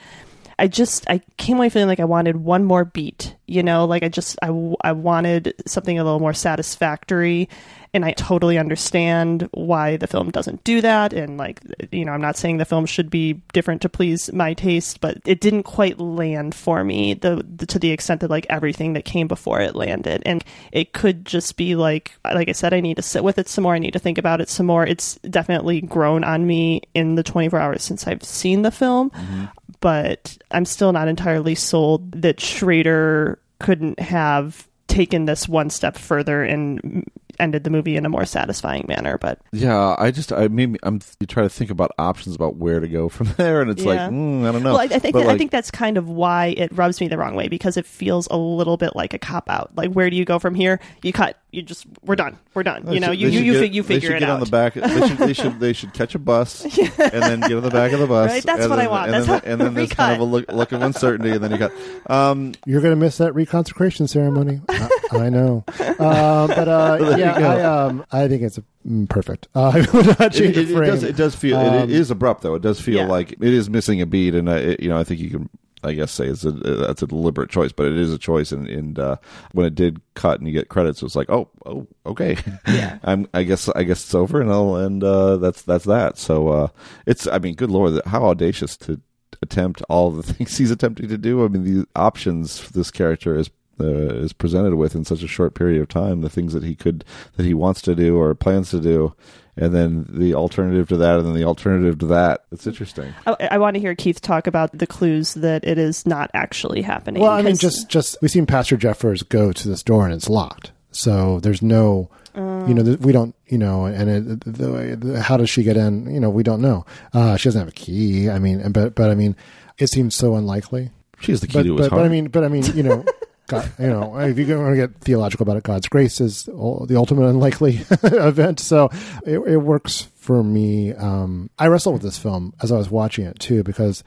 I 0.61 0.67
just 0.67 1.09
I 1.09 1.21
came 1.37 1.55
away 1.55 1.69
feeling 1.69 1.87
like 1.87 2.01
I 2.01 2.03
wanted 2.03 2.35
one 2.35 2.65
more 2.65 2.83
beat, 2.83 3.33
you 3.47 3.63
know, 3.63 3.85
like 3.85 4.03
I 4.03 4.09
just 4.09 4.37
i, 4.41 4.47
I 4.81 4.91
wanted 4.91 5.53
something 5.65 5.97
a 5.97 6.03
little 6.03 6.19
more 6.19 6.33
satisfactory 6.33 7.47
and 7.93 8.05
I 8.05 8.11
totally 8.11 8.57
understand 8.57 9.49
why 9.51 9.97
the 9.97 10.07
film 10.07 10.29
doesn't 10.29 10.63
do 10.63 10.81
that. 10.81 11.13
And 11.13 11.37
like 11.37 11.61
you 11.91 12.05
know 12.05 12.11
I'm 12.11 12.21
not 12.21 12.37
saying 12.37 12.57
the 12.57 12.65
film 12.65 12.85
should 12.85 13.09
be 13.09 13.41
different 13.53 13.81
to 13.81 13.89
please 13.89 14.31
my 14.31 14.53
taste 14.53 15.01
but 15.01 15.17
it 15.25 15.41
didn't 15.41 15.63
quite 15.63 15.99
land 15.99 16.53
for 16.53 16.83
me 16.83 17.13
the, 17.13 17.45
the 17.55 17.65
to 17.65 17.79
the 17.79 17.91
extent 17.91 18.21
that 18.21 18.29
like 18.29 18.45
everything 18.49 18.93
that 18.93 19.05
came 19.05 19.27
before 19.27 19.61
it 19.61 19.75
landed. 19.75 20.23
And 20.25 20.43
it 20.71 20.93
could 20.93 21.25
just 21.25 21.57
be 21.57 21.75
like 21.75 22.11
like 22.23 22.49
I 22.49 22.53
said 22.53 22.73
I 22.73 22.79
need 22.79 22.97
to 22.97 23.01
sit 23.01 23.23
with 23.23 23.37
it 23.39 23.49
some 23.49 23.63
more. 23.63 23.73
I 23.73 23.79
need 23.79 23.93
to 23.93 23.99
think 23.99 24.17
about 24.17 24.41
it 24.41 24.49
some 24.49 24.65
more. 24.65 24.85
It's 24.85 25.15
definitely 25.17 25.81
grown 25.81 26.23
on 26.23 26.45
me 26.45 26.81
in 26.93 27.15
the 27.15 27.23
24 27.23 27.59
hours 27.59 27.83
since 27.83 28.07
I've 28.07 28.23
seen 28.23 28.61
the 28.61 28.71
film 28.71 29.09
mm-hmm. 29.09 29.45
but 29.81 30.37
I'm 30.51 30.65
still 30.65 30.93
not 30.93 31.07
entirely 31.07 31.55
sold 31.55 32.11
that 32.21 32.39
Schrader 32.39 33.39
couldn't 33.59 33.99
have 33.99 34.67
taken 34.87 35.25
this 35.25 35.47
one 35.47 35.69
step 35.69 35.97
further 35.97 36.43
and 36.43 37.09
ended 37.39 37.63
the 37.63 37.69
movie 37.69 37.95
in 37.95 38.05
a 38.05 38.09
more 38.09 38.25
satisfying 38.25 38.85
manner. 38.87 39.17
But 39.17 39.39
yeah 39.51 39.95
i 39.97 40.11
just 40.11 40.31
i 40.31 40.47
mean 40.47 40.77
i'm 40.83 40.99
you 41.19 41.27
try 41.27 41.43
to 41.43 41.49
think 41.49 41.69
about 41.69 41.91
options 41.97 42.35
about 42.35 42.55
where 42.55 42.79
to 42.79 42.87
go 42.87 43.09
from 43.17 43.27
there 43.37 43.61
and 43.61 43.69
it's 43.71 43.83
like 43.83 43.99
mm, 43.99 44.47
i 44.47 44.51
don't 44.51 44.63
know 44.63 44.73
well, 44.73 44.81
I, 44.81 44.95
I 44.95 44.99
think 44.99 45.13
But, 45.13 45.27
I 45.27 45.37
think 45.37 45.51
that's 45.51 45.71
kind 45.71 45.97
of 45.97 46.09
why 46.09 46.53
it 46.57 46.75
rubs 46.75 47.01
me 47.01 47.07
the 47.07 47.17
wrong 47.17 47.35
way 47.35 47.47
because 47.47 47.77
it 47.77 47.85
feels 47.85 48.27
a 48.31 48.37
little 48.37 48.77
bit 48.77 48.95
like 48.95 49.13
a 49.13 49.19
cop 49.19 49.49
out. 49.49 49.71
Like, 49.75 49.91
where 49.91 50.09
do 50.09 50.15
you 50.15 50.25
go 50.25 50.39
from 50.39 50.55
here? 50.55 50.79
You 51.03 51.13
cut. 51.13 51.37
You 51.51 51.63
just 51.63 51.87
we're 52.03 52.15
done. 52.15 52.37
We're 52.53 52.61
done. 52.61 52.85
They 52.85 52.93
You 52.93 52.99
know, 52.99 53.07
should- 53.07 53.19
you 53.21 53.29
they 53.31 53.37
you 53.37 53.39
should 53.39 53.45
you, 53.45 53.53
get- 53.53 53.87
fi- 53.87 53.93
you 53.93 53.99
they 53.99 53.99
should 53.99 54.15
it 54.17 54.19
get 54.19 54.29
out. 54.29 54.33
on 54.35 54.39
the 54.41 54.45
back. 54.51 54.73
They 54.75 55.07
should 55.07 55.17
they 55.17 55.33
should 55.33 55.59
they 55.59 55.73
should 55.73 55.93
catch 55.93 56.13
a 56.13 56.19
bus 56.19 56.63
and 56.77 57.23
then 57.23 57.39
get 57.39 57.53
on 57.53 57.63
the 57.63 57.71
back 57.71 57.91
of 57.91 57.99
the 57.99 58.05
bus. 58.05 58.29
Right, 58.29 58.43
that's 58.43 58.61
and 58.61 58.69
what 58.69 58.77
I 58.77 58.83
then- 58.83 58.91
want. 58.91 59.05
And 59.05 59.13
That's 59.15 59.25
then, 59.25 59.39
how- 59.39 59.45
and 59.53 59.61
then 59.61 59.73
there's 59.73 59.89
kind 59.93 60.13
of 60.13 60.19
a 60.21 60.23
look, 60.31 60.51
look 60.51 60.71
of 60.73 60.83
uncertainty, 60.83 61.31
and 61.31 61.43
then 61.43 61.49
you 61.49 61.57
got. 61.57 61.71
Um, 62.07 62.53
You're 62.67 62.81
going 62.81 62.91
to 62.93 62.99
miss 62.99 63.17
that 63.17 63.33
reconsecration 63.33 64.07
ceremony. 64.07 64.61
I, 64.69 64.89
I 65.11 65.29
know, 65.29 65.63
uh, 65.79 66.45
but 66.47 66.67
uh, 66.67 67.15
yeah. 67.17 67.33
I, 67.33 67.61
um, 67.63 68.05
I 68.11 68.27
think 68.27 68.43
it's 68.43 68.59
mm, 68.87 69.09
perfect. 69.09 69.47
Uh, 69.55 69.69
I 69.73 69.79
would 69.91 70.05
not 70.05 70.21
it, 70.21 70.33
change 70.33 70.55
it- 70.55 70.67
the 70.67 70.73
it 70.73 70.77
frame. 70.77 70.91
does 70.91 71.01
it 71.03 71.15
does 71.15 71.35
feel 71.35 71.59
it, 71.59 71.65
Um, 71.67 71.73
it 71.89 71.89
is 71.89 72.11
abrupt 72.11 72.43
though. 72.43 72.53
It 72.53 72.61
does 72.61 72.79
feel 72.79 72.97
Yeah. 72.99 73.07
like 73.07 73.31
it 73.31 73.41
is 73.41 73.71
missing 73.71 74.01
a 74.01 74.05
beat, 74.05 74.35
and 74.35 74.47
uh, 74.47 74.53
it, 74.53 74.81
you 74.81 74.89
know 74.89 74.99
I 74.99 75.03
think 75.03 75.19
you 75.19 75.31
can. 75.31 75.49
I 75.83 75.93
guess 75.93 76.11
say 76.11 76.27
it's 76.27 76.43
a 76.45 76.51
that's 76.51 77.01
a 77.01 77.07
deliberate 77.07 77.49
choice, 77.49 77.71
but 77.71 77.85
it 77.85 77.97
is 77.97 78.13
a 78.13 78.17
choice. 78.17 78.51
And, 78.51 78.67
and 78.67 78.99
uh, 78.99 79.17
when 79.53 79.65
it 79.65 79.75
did 79.75 80.01
cut 80.13 80.39
and 80.39 80.47
you 80.47 80.53
get 80.53 80.69
credits, 80.69 81.01
it 81.01 81.05
was 81.05 81.15
like, 81.15 81.29
oh, 81.29 81.49
oh, 81.65 81.87
okay. 82.05 82.37
Yeah. 82.67 82.99
I'm. 83.03 83.27
I 83.33 83.43
guess. 83.43 83.69
I 83.69 83.83
guess 83.83 84.03
it's 84.03 84.15
over, 84.15 84.41
and 84.41 84.51
I'll, 84.51 84.75
and 84.75 85.03
uh, 85.03 85.37
that's 85.37 85.61
that's 85.61 85.85
that. 85.85 86.17
So 86.17 86.49
uh, 86.49 86.67
it's. 87.05 87.27
I 87.27 87.39
mean, 87.39 87.55
good 87.55 87.71
lord, 87.71 88.01
how 88.05 88.25
audacious 88.25 88.77
to 88.77 89.01
attempt 89.41 89.81
all 89.89 90.11
the 90.11 90.23
things 90.33 90.57
he's 90.57 90.71
attempting 90.71 91.07
to 91.09 91.17
do. 91.17 91.43
I 91.43 91.47
mean, 91.47 91.63
the 91.63 91.87
options 91.95 92.69
this 92.71 92.91
character 92.91 93.35
is 93.35 93.49
uh, 93.79 94.13
is 94.15 94.33
presented 94.33 94.75
with 94.75 94.95
in 94.95 95.05
such 95.05 95.23
a 95.23 95.27
short 95.27 95.55
period 95.55 95.81
of 95.81 95.87
time. 95.87 96.21
The 96.21 96.29
things 96.29 96.53
that 96.53 96.63
he 96.63 96.75
could 96.75 97.05
that 97.37 97.45
he 97.45 97.53
wants 97.53 97.81
to 97.83 97.95
do 97.95 98.17
or 98.17 98.35
plans 98.35 98.71
to 98.71 98.79
do, 98.79 99.13
and 99.59 99.73
then 99.75 100.05
the 100.09 100.33
alternative 100.33 100.87
to 100.89 100.97
that, 100.97 101.17
and 101.19 101.27
then 101.27 101.33
the 101.33 101.43
alternative 101.43 101.99
to 101.99 102.05
that. 102.07 102.45
It's 102.51 102.65
interesting. 102.65 103.13
I, 103.27 103.49
I 103.51 103.57
want 103.57 103.75
to 103.75 103.79
hear 103.79 103.93
Keith 103.95 104.21
talk 104.21 104.47
about 104.47 104.77
the 104.77 104.87
clues 104.87 105.33
that 105.35 105.63
it 105.65 105.77
is 105.77 106.05
not 106.05 106.31
actually 106.33 106.81
happening. 106.81 107.21
Well, 107.21 107.31
I 107.31 107.41
mean, 107.41 107.53
'cause- 107.53 107.59
just 107.59 107.89
just 107.89 108.17
we've 108.21 108.31
seen 108.31 108.45
Pastor 108.45 108.77
Jeffers 108.77 109.21
go 109.23 109.51
to 109.51 109.67
this 109.67 109.83
door 109.83 110.05
and 110.05 110.13
it's 110.13 110.29
locked, 110.29 110.71
so 110.91 111.39
there's 111.41 111.61
no, 111.61 112.09
you 112.35 112.73
know, 112.73 112.97
we 113.01 113.11
don't, 113.11 113.35
you 113.47 113.57
know, 113.57 113.85
and 113.85 114.09
it, 114.09 114.39
the, 114.45 114.95
the, 114.99 115.21
how 115.21 115.35
does 115.37 115.49
she 115.49 115.63
get 115.63 115.75
in? 115.77 116.11
You 116.13 116.19
know, 116.19 116.29
we 116.29 116.43
don't 116.43 116.61
know. 116.61 116.85
Uh, 117.13 117.35
she 117.37 117.49
doesn't 117.49 117.59
have 117.59 117.67
a 117.69 117.71
key. 117.71 118.29
I 118.29 118.39
mean, 118.39 118.71
but 118.71 118.95
but 118.95 119.09
I 119.11 119.15
mean, 119.15 119.35
it 119.77 119.87
seems 119.89 120.15
so 120.15 120.35
unlikely. 120.35 120.91
She 121.19 121.33
has 121.33 121.41
the 121.41 121.47
key 121.47 121.53
But 121.59 121.63
to 121.63 121.71
his 121.77 121.81
but, 121.81 121.89
heart. 121.91 121.99
but 122.01 122.05
I 122.05 122.09
mean, 122.09 122.27
but 122.29 122.43
I 122.43 122.47
mean, 122.47 122.63
you 122.75 122.83
know. 122.83 123.03
God, 123.49 123.71
you 123.79 123.87
know, 123.87 124.15
if 124.19 124.37
you 124.37 124.59
want 124.59 124.73
to 124.73 124.87
get 124.87 125.01
theological 125.01 125.43
about 125.43 125.57
it, 125.57 125.63
God's 125.63 125.89
grace 125.89 126.21
is 126.21 126.43
the 126.43 126.95
ultimate 126.95 127.27
unlikely 127.27 127.81
event. 128.03 128.59
So 128.59 128.89
it, 129.25 129.39
it 129.39 129.57
works 129.57 130.07
for 130.15 130.43
me. 130.43 130.93
Um, 130.93 131.49
I 131.57 131.67
wrestled 131.67 131.93
with 131.93 132.03
this 132.03 132.19
film 132.19 132.53
as 132.61 132.71
I 132.71 132.77
was 132.77 132.91
watching 132.91 133.25
it 133.25 133.39
too, 133.39 133.63
because 133.63 134.03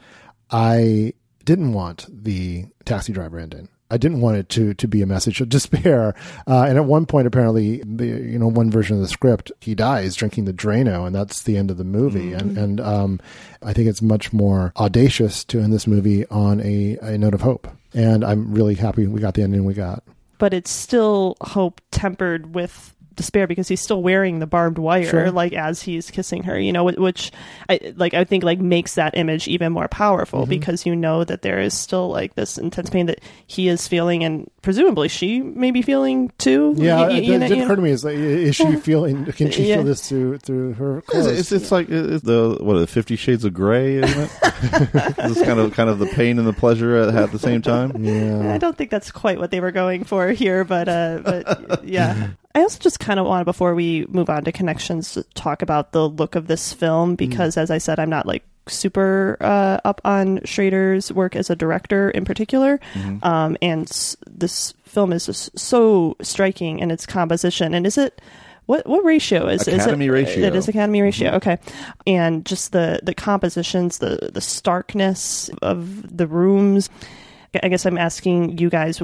I 0.49 1.13
didn't 1.43 1.73
want 1.73 2.07
the 2.09 2.67
taxi 2.85 3.11
driver 3.11 3.37
ending. 3.37 3.67
I 3.93 3.97
didn't 3.97 4.21
want 4.21 4.37
it 4.37 4.49
to 4.49 4.73
to 4.73 4.87
be 4.87 5.01
a 5.01 5.05
message 5.05 5.39
of 5.39 5.49
despair. 5.49 6.15
Uh, 6.45 6.65
and 6.67 6.77
at 6.77 6.85
one 6.85 7.05
point, 7.05 7.25
apparently, 7.25 7.77
you 7.99 8.37
know, 8.37 8.47
one 8.47 8.69
version 8.69 8.95
of 8.95 9.01
the 9.01 9.07
script, 9.07 9.51
he 9.61 9.75
dies 9.75 10.15
drinking 10.15 10.45
the 10.45 10.53
Drano, 10.53 11.05
and 11.05 11.15
that's 11.15 11.43
the 11.43 11.57
end 11.57 11.71
of 11.71 11.77
the 11.77 11.83
movie. 11.83 12.33
And 12.33 12.57
and 12.57 12.81
um, 12.81 13.19
I 13.61 13.71
think 13.73 13.87
it's 13.87 14.01
much 14.01 14.33
more 14.33 14.73
audacious 14.75 15.43
to 15.45 15.59
end 15.61 15.71
this 15.71 15.87
movie 15.87 16.25
on 16.27 16.59
a, 16.61 16.97
a 17.01 17.17
note 17.17 17.33
of 17.33 17.41
hope. 17.41 17.67
And 17.93 18.25
I'm 18.25 18.53
really 18.53 18.75
happy 18.75 19.07
we 19.07 19.21
got 19.21 19.35
the 19.35 19.43
ending 19.43 19.63
we 19.63 19.73
got. 19.73 20.03
but 20.37 20.53
it's 20.53 20.71
still 20.71 21.37
hope 21.41 21.79
tempered 21.91 22.53
with 22.53 22.93
despair 23.15 23.47
because 23.47 23.67
he's 23.67 23.81
still 23.81 24.01
wearing 24.01 24.39
the 24.39 24.47
barbed 24.47 24.77
wire 24.77 25.05
Sure. 25.09 25.31
like 25.31 25.53
as 25.53 25.81
he's 25.81 26.09
kissing 26.11 26.43
her 26.43 26.59
you 26.59 26.71
know 26.73 26.83
which 26.83 27.31
I 27.69 27.93
like 27.95 28.13
I 28.13 28.23
think 28.23 28.43
like 28.43 28.59
makes 28.59 28.95
that 28.95 29.15
image 29.17 29.47
even 29.47 29.71
more 29.73 29.87
powerful 29.87 30.41
Mm-hmm. 30.41 30.49
because 30.49 30.85
you 30.85 30.95
know 30.95 31.23
that 31.23 31.41
there 31.41 31.59
is 31.59 31.73
still 31.73 32.09
like 32.09 32.35
this 32.35 32.57
intense 32.57 32.89
pain 32.89 33.05
that 33.07 33.19
he 33.47 33.67
is 33.67 33.87
feeling 33.87 34.23
and 34.23 34.49
presumably 34.61 35.07
she 35.07 35.41
may 35.41 35.71
be 35.71 35.81
feeling 35.81 36.31
too 36.37 36.73
Yeah, 36.77 37.01
Y- 37.01 37.07
y- 37.07 37.13
it, 37.17 37.23
you 37.23 37.33
it 37.33 37.37
know- 37.39 37.47
did 37.47 37.57
you 37.57 37.63
occur 37.63 37.69
know? 37.73 37.75
to 37.77 37.81
me 37.81 37.89
is 37.91 38.03
like, 38.05 38.15
is 38.15 38.55
she 38.55 38.75
feeling? 38.77 39.25
Can 39.33 39.51
she 39.51 39.67
Yeah. 39.69 39.75
feel 39.75 39.83
this 39.85 40.07
through 40.09 40.37
through 40.39 40.73
her 40.73 40.97
It's, 40.99 41.07
clothes? 41.07 41.27
it's, 41.27 41.51
it's 41.51 41.71
like 41.71 41.89
it's 41.89 42.23
the 42.23 42.57
what 42.61 42.77
the 42.79 42.87
Fifty 42.87 43.15
Shades 43.15 43.45
of 43.45 43.53
Grey, 43.53 43.95
isn't 43.97 44.19
it? 44.21 44.31
it's 45.17 45.41
kind 45.43 45.59
of 45.59 45.73
kind 45.73 45.89
of 45.89 45.99
the 45.99 46.07
pain 46.07 46.39
and 46.39 46.47
the 46.47 46.53
pleasure 46.53 46.95
at, 46.97 47.13
at 47.15 47.31
the 47.31 47.39
same 47.39 47.61
time. 47.61 48.03
yeah. 48.03 48.53
I 48.53 48.57
don't 48.57 48.77
think 48.77 48.89
that's 48.89 49.11
quite 49.11 49.37
what 49.39 49.51
they 49.51 49.59
were 49.59 49.71
going 49.71 50.03
for 50.03 50.29
here, 50.29 50.63
but 50.63 50.87
uh, 50.89 51.19
but 51.23 51.83
yeah. 51.85 52.29
I 52.55 52.61
also 52.61 52.79
just 52.79 52.99
kind 52.99 53.19
of 53.19 53.25
want 53.25 53.45
before 53.45 53.73
we 53.73 54.05
move 54.09 54.29
on 54.29 54.43
to 54.43 54.51
connections 54.51 55.13
to 55.13 55.23
talk 55.33 55.61
about 55.61 55.91
the 55.91 56.07
look 56.07 56.35
of 56.35 56.47
this 56.47 56.71
film 56.73 57.15
because, 57.15 57.57
as 57.57 57.71
I 57.71 57.79
said, 57.79 57.99
I'm 57.99 58.09
not 58.11 58.25
like 58.27 58.43
super 58.67 59.37
uh, 59.41 59.79
up 59.83 59.99
on 60.05 60.39
Schrader's 60.45 61.11
work 61.11 61.35
as 61.35 61.49
a 61.49 61.55
director 61.55 62.09
in 62.11 62.25
particular, 62.25 62.79
um, 63.23 63.57
and 63.61 63.89
s- 63.89 64.15
this 64.29 64.73
film 64.85 65.11
is 65.11 65.25
just 65.25 65.57
so 65.57 66.15
striking 66.21 66.79
in 66.79 66.91
its 66.91 67.05
composition. 67.05 67.73
And 67.73 67.85
is 67.87 67.97
it? 67.97 68.21
What 68.67 68.87
what 68.87 69.03
ratio 69.03 69.47
is 69.47 69.67
Academy 69.67 70.05
is 70.05 70.09
it? 70.09 70.13
ratio. 70.13 70.47
It 70.47 70.55
is 70.55 70.67
Academy 70.69 71.01
ratio. 71.01 71.31
Okay, 71.33 71.57
and 72.07 72.45
just 72.45 72.71
the 72.71 72.99
the 73.03 73.13
compositions, 73.13 73.97
the 73.97 74.29
the 74.31 74.39
starkness 74.39 75.49
of 75.61 76.15
the 76.15 76.27
rooms. 76.27 76.89
I 77.61 77.67
guess 77.69 77.85
I'm 77.85 77.97
asking 77.97 78.57
you 78.57 78.69
guys 78.69 78.99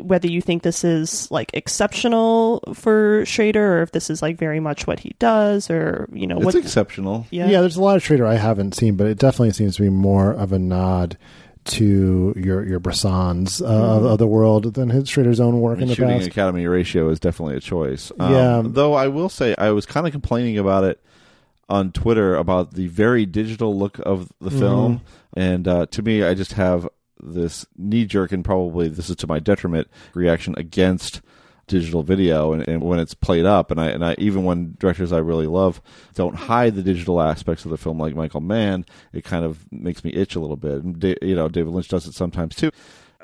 whether 0.00 0.28
you 0.28 0.40
think 0.40 0.62
this 0.62 0.84
is 0.84 1.30
like 1.30 1.50
exceptional 1.54 2.60
for 2.74 3.24
Schrader, 3.26 3.78
or 3.78 3.82
if 3.82 3.92
this 3.92 4.08
is 4.10 4.22
like 4.22 4.38
very 4.38 4.60
much 4.60 4.86
what 4.86 5.00
he 5.00 5.14
does, 5.18 5.68
or 5.70 6.08
you 6.12 6.26
know 6.26 6.36
It's 6.36 6.44
what? 6.46 6.54
exceptional. 6.54 7.26
yeah, 7.30 7.48
Yeah, 7.48 7.60
there's 7.60 7.76
a 7.76 7.82
lot 7.82 7.96
of 7.96 8.02
Schrader 8.02 8.26
I 8.26 8.34
haven't 8.36 8.74
seen, 8.74 8.96
but 8.96 9.06
it 9.06 9.18
definitely 9.18 9.52
seems 9.52 9.76
to 9.76 9.82
be 9.82 9.90
more 9.90 10.32
of 10.32 10.52
a 10.52 10.58
nod 10.58 11.18
to 11.64 12.32
your 12.36 12.64
your 12.64 12.78
Bressons 12.78 13.60
uh, 13.60 13.64
of, 13.66 14.04
of 14.04 14.18
the 14.18 14.26
world 14.26 14.74
than 14.74 14.88
his 14.88 15.08
Schrader's 15.08 15.40
own 15.40 15.60
work 15.60 15.78
I 15.78 15.80
mean, 15.80 15.82
in 15.84 15.88
the 15.88 15.94
shooting 15.96 16.18
past. 16.18 16.28
Academy 16.28 16.66
ratio 16.66 17.08
is 17.08 17.18
definitely 17.20 17.56
a 17.56 17.60
choice. 17.60 18.12
Um, 18.20 18.32
Yeah. 18.32 18.62
Though 18.64 18.94
I 18.94 19.08
will 19.08 19.28
say, 19.28 19.54
I 19.58 19.70
was 19.70 19.84
kind 19.86 20.06
of 20.06 20.12
complaining 20.12 20.58
about 20.58 20.84
it 20.84 21.00
on 21.68 21.90
Twitter 21.90 22.36
about 22.36 22.74
the 22.74 22.86
very 22.86 23.26
digital 23.26 23.76
look 23.76 23.98
of 24.06 24.30
the 24.40 24.50
Mm-hmm. 24.50 24.58
film, 24.60 25.00
and 25.36 25.66
uh, 25.66 25.86
to 25.86 26.02
me, 26.02 26.22
I 26.22 26.34
just 26.34 26.52
have 26.52 26.88
this 27.26 27.66
knee 27.76 28.06
jerk 28.06 28.32
and 28.32 28.44
probably 28.44 28.88
this 28.88 29.10
is 29.10 29.16
to 29.16 29.26
my 29.26 29.38
detriment 29.38 29.88
reaction 30.14 30.54
against 30.56 31.20
digital 31.66 32.04
video 32.04 32.52
and, 32.52 32.66
and 32.68 32.82
when 32.82 32.98
it's 32.98 33.14
played 33.14 33.44
up. 33.44 33.70
And 33.70 33.80
I 33.80 33.86
and 33.88 34.04
I 34.04 34.14
even 34.18 34.44
when 34.44 34.76
directors 34.78 35.12
I 35.12 35.18
really 35.18 35.46
love 35.46 35.82
don't 36.14 36.36
hide 36.36 36.74
the 36.76 36.82
digital 36.82 37.20
aspects 37.20 37.64
of 37.64 37.70
the 37.70 37.76
film 37.76 37.98
like 37.98 38.14
Michael 38.14 38.40
Mann 38.40 38.86
it 39.12 39.24
kind 39.24 39.44
of 39.44 39.70
makes 39.72 40.04
me 40.04 40.12
itch 40.12 40.36
a 40.36 40.40
little 40.40 40.56
bit. 40.56 40.82
And 40.82 40.98
da- 40.98 41.18
you 41.22 41.34
know 41.34 41.48
David 41.48 41.72
Lynch 41.72 41.88
does 41.88 42.06
it 42.06 42.14
sometimes 42.14 42.54
too 42.54 42.70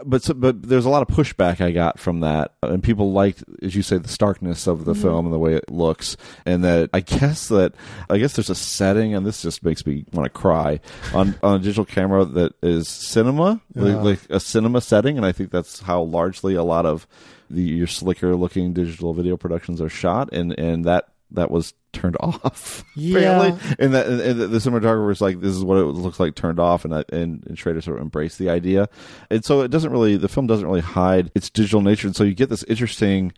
but 0.05 0.23
so, 0.23 0.35
but 0.35 0.63
there's 0.63 0.85
a 0.85 0.91
lot 0.91 1.03
of 1.03 1.15
pushback 1.15 1.61
I 1.61 1.71
got 1.71 1.99
from 1.99 2.21
that, 2.21 2.55
and 2.63 2.83
people 2.83 3.13
liked, 3.13 3.45
as 3.63 3.75
you 3.75 3.83
say, 3.83 3.99
the 3.99 4.09
starkness 4.09 4.67
of 4.67 4.85
the 4.85 4.93
mm-hmm. 4.93 5.03
film 5.03 5.27
and 5.27 5.33
the 5.33 5.39
way 5.39 5.55
it 5.55 5.71
looks, 5.71 6.17
and 6.47 6.65
that 6.65 6.91
I 6.93 7.01
guess 7.01 7.49
that 7.49 7.75
I 8.11 8.19
guess 8.19 8.35
there's 8.35 8.51
a 8.51 8.55
setting, 8.55 9.15
and 9.15 9.27
this 9.27 9.43
just 9.43 9.65
makes 9.65 9.87
me 9.87 10.05
want 10.13 10.33
to 10.33 10.39
cry 10.39 10.81
on 11.15 11.35
on 11.43 11.57
a 11.57 11.59
digital 11.59 11.85
camera 11.85 12.25
that 12.25 12.55
is 12.63 12.89
cinema, 12.89 13.61
like, 13.75 14.03
like 14.03 14.21
a 14.31 14.41
cinema 14.41 14.81
setting, 14.81 15.17
and 15.17 15.27
I 15.27 15.33
think 15.33 15.51
that's 15.51 15.81
how 15.81 16.03
largely 16.03 16.55
a 16.55 16.65
lot 16.65 16.87
of 16.87 17.07
the 17.51 17.63
your 17.63 17.87
slicker 17.87 18.35
looking 18.35 18.73
digital 18.73 19.15
video 19.15 19.37
productions 19.37 19.81
are 19.81 19.89
shot, 19.89 20.33
and 20.33 20.59
and 20.59 20.85
that 20.85 21.09
that 21.31 21.51
was 21.51 21.75
turned 21.93 22.17
off 22.21 22.85
Yeah. 22.95 23.57
and 23.79 23.95
that 23.95 24.07
and 24.09 24.41
the, 24.41 24.47
the 24.47 24.59
cinematographer 24.59 25.07
was 25.07 25.21
like 25.21 25.41
this 25.41 25.55
is 25.55 25.63
what 25.65 25.79
it 25.79 25.85
looks 25.85 26.19
like 26.21 26.35
turned 26.35 26.59
off 26.61 26.85
and 26.85 26.95
I, 26.95 27.05
and, 27.13 27.45
and 27.47 27.59
Schrader 27.59 27.81
sort 27.81 27.99
of 27.99 28.03
embraced 28.03 28.39
the 28.39 28.49
idea. 28.49 28.89
And 29.31 29.45
so 29.45 29.61
it 29.61 29.71
doesn't 29.71 29.91
really 29.93 30.17
the 30.17 30.29
film 30.29 30.47
doesn't 30.47 30.67
really 30.67 30.81
hide 30.81 31.31
its 31.35 31.51
digital 31.51 31.81
nature. 31.83 32.07
And 32.09 32.17
so 32.17 32.25
you 32.25 32.35
get 32.35 32.49
this 32.49 32.65
interesting 32.65 33.33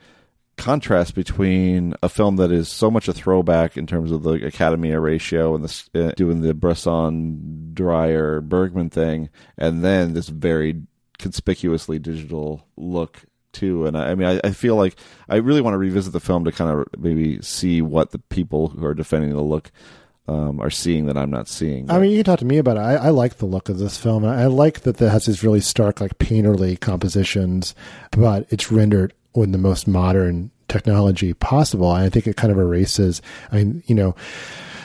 contrast 0.56 1.16
between 1.16 1.94
a 2.02 2.08
film 2.08 2.36
that 2.36 2.52
is 2.52 2.68
so 2.68 2.88
much 2.88 3.08
a 3.08 3.12
throwback 3.12 3.76
in 3.76 3.88
terms 3.88 4.12
of 4.12 4.22
the 4.22 4.34
Academy 4.46 4.92
ratio 4.92 5.52
and 5.54 5.64
the 5.64 6.08
uh, 6.08 6.12
doing 6.12 6.42
the 6.42 6.54
Bresson 6.54 7.70
Dreyer 7.74 8.40
Bergman 8.40 8.88
thing 8.88 9.30
and 9.58 9.82
then 9.82 10.14
this 10.14 10.28
very 10.28 10.82
conspicuously 11.18 11.98
digital 11.98 12.68
look 12.76 13.24
too. 13.54 13.86
And 13.86 13.96
I, 13.96 14.10
I 14.10 14.14
mean, 14.14 14.28
I, 14.28 14.48
I 14.48 14.50
feel 14.50 14.76
like 14.76 14.96
I 15.28 15.36
really 15.36 15.60
want 15.60 15.74
to 15.74 15.78
revisit 15.78 16.12
the 16.12 16.20
film 16.20 16.44
to 16.44 16.52
kind 16.52 16.70
of 16.70 16.86
maybe 16.98 17.40
see 17.40 17.80
what 17.80 18.10
the 18.10 18.18
people 18.18 18.68
who 18.68 18.84
are 18.84 18.94
defending 18.94 19.30
the 19.30 19.40
look 19.40 19.70
um, 20.26 20.60
are 20.60 20.70
seeing 20.70 21.06
that 21.06 21.16
I'm 21.16 21.30
not 21.30 21.48
seeing. 21.48 21.90
I 21.90 21.98
mean, 21.98 22.10
you 22.10 22.18
can 22.18 22.24
talk 22.24 22.38
to 22.40 22.44
me 22.44 22.58
about 22.58 22.76
it. 22.76 22.80
I, 22.80 22.94
I 22.94 23.08
like 23.10 23.36
the 23.36 23.46
look 23.46 23.68
of 23.68 23.78
this 23.78 23.98
film. 23.98 24.24
I 24.24 24.46
like 24.46 24.80
that 24.80 25.00
it 25.00 25.08
has 25.08 25.26
these 25.26 25.42
really 25.42 25.60
stark, 25.60 26.00
like 26.00 26.18
painterly 26.18 26.78
compositions, 26.78 27.74
but 28.10 28.46
it's 28.50 28.72
rendered 28.72 29.12
with 29.34 29.52
the 29.52 29.58
most 29.58 29.86
modern 29.86 30.50
technology 30.68 31.34
possible. 31.34 31.94
And 31.94 32.04
I 32.04 32.08
think 32.08 32.26
it 32.26 32.36
kind 32.36 32.52
of 32.52 32.58
erases. 32.58 33.20
I 33.52 33.56
mean, 33.56 33.82
you 33.86 33.94
know, 33.94 34.14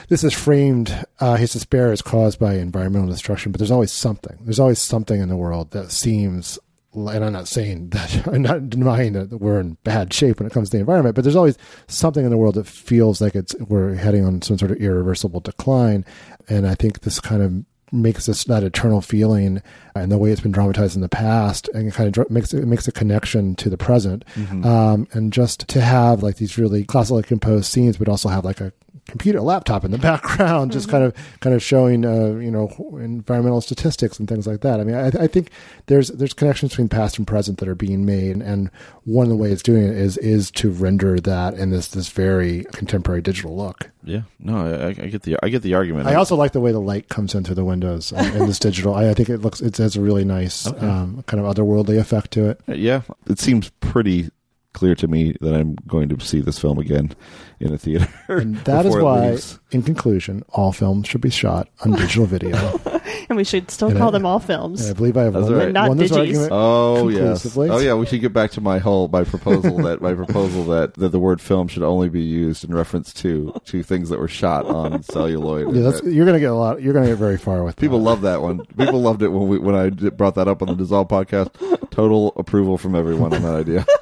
this 0.10 0.24
is 0.24 0.34
framed. 0.34 1.06
Uh, 1.20 1.36
his 1.36 1.54
despair 1.54 1.94
is 1.94 2.02
caused 2.02 2.40
by 2.40 2.56
environmental 2.56 3.08
destruction, 3.08 3.52
but 3.52 3.60
there's 3.60 3.72
always 3.72 3.92
something. 3.92 4.38
There's 4.42 4.60
always 4.60 4.80
something 4.80 5.22
in 5.22 5.30
the 5.30 5.38
world 5.38 5.72
that 5.72 5.92
seems. 5.92 6.60
And 6.94 7.24
I'm 7.24 7.34
not 7.34 7.48
saying 7.48 7.90
that 7.90 8.28
I'm 8.28 8.42
not 8.42 8.70
denying 8.70 9.14
that 9.14 9.40
we're 9.40 9.60
in 9.60 9.78
bad 9.84 10.14
shape 10.14 10.40
when 10.40 10.48
it 10.48 10.54
comes 10.54 10.70
to 10.70 10.78
the 10.78 10.82
environment, 10.82 11.16
but 11.16 11.24
there's 11.24 11.36
always 11.36 11.58
something 11.88 12.24
in 12.24 12.32
the 12.32 12.38
world 12.38 12.56
that 12.56 12.68
feels 12.68 13.22
like 13.22 13.36
it's 13.36 13.56
we're 13.60 13.96
heading 13.96 14.26
on 14.26 14.42
some 14.42 14.58
sort 14.58 14.72
of 14.72 14.78
irreversible 14.78 15.40
decline. 15.40 16.06
And 16.48 16.68
I 16.68 16.76
think 16.76 17.02
this 17.02 17.20
kind 17.20 17.42
of 17.42 17.66
makes 17.92 18.26
this 18.26 18.44
that 18.44 18.64
eternal 18.64 19.02
feeling 19.02 19.62
and 20.00 20.12
the 20.12 20.18
way 20.18 20.32
it's 20.32 20.42
been 20.42 20.52
dramatized 20.52 20.96
in 20.96 21.02
the 21.02 21.10
past 21.10 21.70
and 21.74 21.88
it 21.88 21.94
kind 21.94 22.18
of 22.18 22.30
makes 22.30 22.54
it 22.54 22.66
makes 22.66 22.88
a 22.88 22.92
connection 22.92 23.56
to 23.56 23.70
the 23.70 23.78
present. 23.78 24.26
Um, 24.66 25.08
and 25.12 25.32
just 25.32 25.68
to 25.68 25.82
have 25.82 26.24
like 26.24 26.38
these 26.38 26.58
really 26.58 26.84
classically 26.84 27.24
composed 27.24 27.66
scenes 27.66 27.98
but 27.98 28.10
also 28.10 28.30
have 28.30 28.46
like 28.46 28.62
a 28.62 28.72
computer 29.06 29.40
a 29.40 29.42
laptop 29.42 29.84
in 29.84 29.92
the 29.92 29.98
background 30.10 30.72
just 30.72 30.88
kind 30.88 31.04
of 31.04 31.14
kind 31.40 31.56
of 31.56 31.64
showing 31.64 32.06
uh, 32.06 32.36
you 32.40 32.52
know 32.52 32.70
environmental 33.00 33.62
statistics 33.62 34.20
and 34.20 34.28
things 34.28 34.48
like 34.48 34.62
that. 34.62 34.80
I 34.80 34.84
mean 34.84 34.96
I, 34.96 35.08
I 35.08 35.28
think 35.28 35.50
there's 35.88 36.10
there's 36.10 36.34
connections 36.34 36.72
between 36.72 36.90
past 36.90 37.18
and 37.18 37.28
present 37.28 37.58
that 37.60 37.68
are 37.68 37.76
being 37.76 38.06
made 38.06 38.38
and 38.38 38.70
one 39.06 39.26
of 39.26 39.30
the 39.30 39.36
ways 39.36 39.64
doing 39.64 39.84
it 39.84 39.98
is 39.98 40.18
is 40.18 40.52
to 40.52 40.70
render 40.70 41.20
that 41.20 41.56
in 41.56 41.72
this 41.72 41.90
this 41.90 42.10
very 42.10 42.66
contemporary 42.72 43.22
digital 43.22 43.56
look. 43.56 43.90
Yeah, 44.04 44.22
no, 44.40 44.58
I, 44.58 44.88
I 44.88 44.94
get 44.94 45.24
the 45.24 45.38
I 45.44 45.50
get 45.50 45.62
the 45.62 45.74
argument. 45.74 46.08
I 46.08 46.16
also 46.16 46.36
like 46.36 46.54
the 46.54 46.62
way 46.62 46.72
the 46.72 46.80
light 46.80 47.10
comes 47.10 47.36
in 47.36 47.44
through 47.44 47.56
the 47.56 47.66
windows 47.66 48.12
in, 48.12 48.26
in 48.36 48.46
this 48.46 48.60
digital. 48.60 48.96
I, 48.96 49.10
I 49.10 49.14
think 49.14 49.30
it 49.30 49.40
looks 49.40 49.62
it 49.62 49.76
has 49.90 49.96
a 49.96 50.02
really 50.02 50.24
nice 50.26 50.68
Okay. 50.68 50.86
um, 50.88 51.24
kind 51.28 51.44
of 51.44 51.56
otherworldly 51.56 52.00
effect 52.00 52.32
to 52.32 52.50
it. 52.50 52.62
yeah, 52.68 53.02
it 53.28 53.40
seems 53.40 53.70
pretty 53.80 54.30
clear 54.74 54.96
to 54.96 55.08
me 55.08 55.36
that 55.42 55.54
I'm 55.56 55.76
going 55.88 56.10
to 56.10 56.20
see 56.26 56.42
this 56.42 56.60
film 56.60 56.78
again 56.78 57.12
in 57.60 57.74
a 57.74 57.78
theater. 57.78 58.08
And 58.28 58.56
that 58.66 58.86
is 58.86 58.96
why, 58.96 59.38
in 59.72 59.82
conclusion, 59.84 60.44
all 60.50 60.72
films 60.72 61.08
should 61.08 61.22
be 61.22 61.30
shot 61.32 61.68
on 61.84 61.92
digital 61.94 62.26
video. 62.26 62.56
and 63.30 63.36
we 63.36 63.44
should 63.44 63.70
still 63.72 63.90
And 63.90 63.98
call 63.98 64.10
I- 64.10 64.12
them 64.12 64.26
all 64.26 64.40
films. 64.40 64.90
I 64.90 64.94
believe 64.94 65.18
I 65.18 65.24
have 65.24 65.34
That's 65.34 65.46
won, 65.46 65.54
right. 65.58 65.72
Not 65.72 65.90
won 65.90 65.98
this 65.98 66.12
digis. 66.12 66.18
argument. 66.20 66.50
Oh 66.52 67.10
yes. 67.10 67.58
Oh 67.58 67.80
yeah. 67.80 67.96
We 67.96 68.06
should 68.06 68.22
get 68.22 68.32
back 68.32 68.52
to 68.52 68.62
my 68.62 68.78
whole 68.78 69.08
my 69.08 69.24
proposal 69.24 69.78
that 69.80 70.02
my 70.02 70.14
proposal 70.14 70.64
that, 70.66 70.94
that 70.96 71.10
the 71.10 71.20
word 71.20 71.42
film 71.42 71.68
should 71.68 71.84
only 71.84 72.10
be 72.10 72.22
used 72.22 72.64
in 72.64 72.74
reference 72.74 73.12
to 73.16 73.54
to 73.66 73.82
things 73.84 74.10
that 74.10 74.20
were 74.20 74.28
shot 74.28 74.66
on 74.66 75.02
celluloid. 75.04 75.76
Yeah, 75.76 75.82
that's, 75.82 76.04
you're 76.04 76.26
gonna 76.26 76.40
get 76.40 76.52
a 76.52 76.56
lot. 76.56 76.82
You're 76.82 76.94
gonna 76.94 77.08
get 77.08 77.18
very 77.18 77.38
far 77.38 77.64
with 77.64 77.76
People 77.76 77.98
that. 78.00 78.04
love 78.06 78.22
that 78.22 78.42
one. 78.42 78.66
People 78.78 79.02
loved 79.02 79.22
it 79.24 79.30
when 79.30 79.48
we 79.48 79.58
when 79.58 79.76
I 79.76 79.90
brought 79.90 80.36
that 80.36 80.48
up 80.48 80.62
on 80.62 80.68
the 80.70 80.76
Dissolve 80.76 81.08
podcast. 81.08 81.90
Total 81.90 82.32
approval 82.38 82.78
from 82.78 82.96
everyone 82.96 83.34
on 83.34 83.42
that 83.42 83.56
idea. 83.56 83.86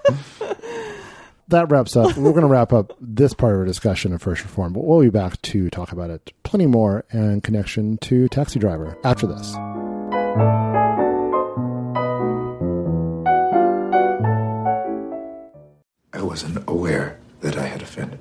that 1.49 1.71
wraps 1.71 1.95
up. 1.95 2.17
We're 2.17 2.31
going 2.31 2.41
to 2.41 2.47
wrap 2.47 2.73
up 2.73 2.95
this 2.99 3.33
part 3.33 3.53
of 3.53 3.59
our 3.59 3.65
discussion 3.65 4.13
of 4.13 4.21
First 4.21 4.43
Reform, 4.43 4.73
but 4.73 4.83
we'll 4.83 5.01
be 5.01 5.09
back 5.09 5.41
to 5.43 5.69
talk 5.69 5.91
about 5.91 6.09
it 6.09 6.33
plenty 6.43 6.67
more 6.67 7.05
in 7.11 7.41
connection 7.41 7.97
to 7.99 8.27
Taxi 8.27 8.59
Driver 8.59 8.97
after 9.03 9.27
this. 9.27 9.55
I 16.13 16.21
wasn't 16.21 16.63
aware 16.67 17.19
that 17.41 17.57
I 17.57 17.65
had 17.65 17.81
offended. 17.81 18.19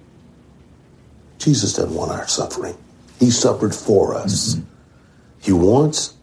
Jesus 1.38 1.74
doesn't 1.74 1.94
want 1.94 2.12
our 2.12 2.26
suffering. 2.28 2.76
He 3.18 3.30
suffered 3.30 3.74
for 3.74 4.14
us. 4.14 4.54
Mm-hmm. 4.54 4.64
He 5.40 5.52
wants 5.52 6.14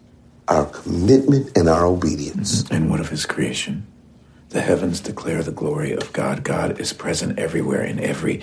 our 0.47 0.65
commitment 0.65 1.57
and 1.57 1.69
our 1.69 1.85
obedience. 1.85 2.69
And 2.69 2.89
what 2.89 2.99
of 2.99 3.09
his 3.09 3.25
creation? 3.25 3.87
The 4.53 4.61
heavens 4.61 4.99
declare 4.99 5.41
the 5.41 5.51
glory 5.51 5.93
of 5.93 6.13
God. 6.13 6.43
God 6.43 6.79
is 6.79 6.93
present 6.93 7.39
everywhere 7.39 7.83
in 7.83 7.99
every 7.99 8.41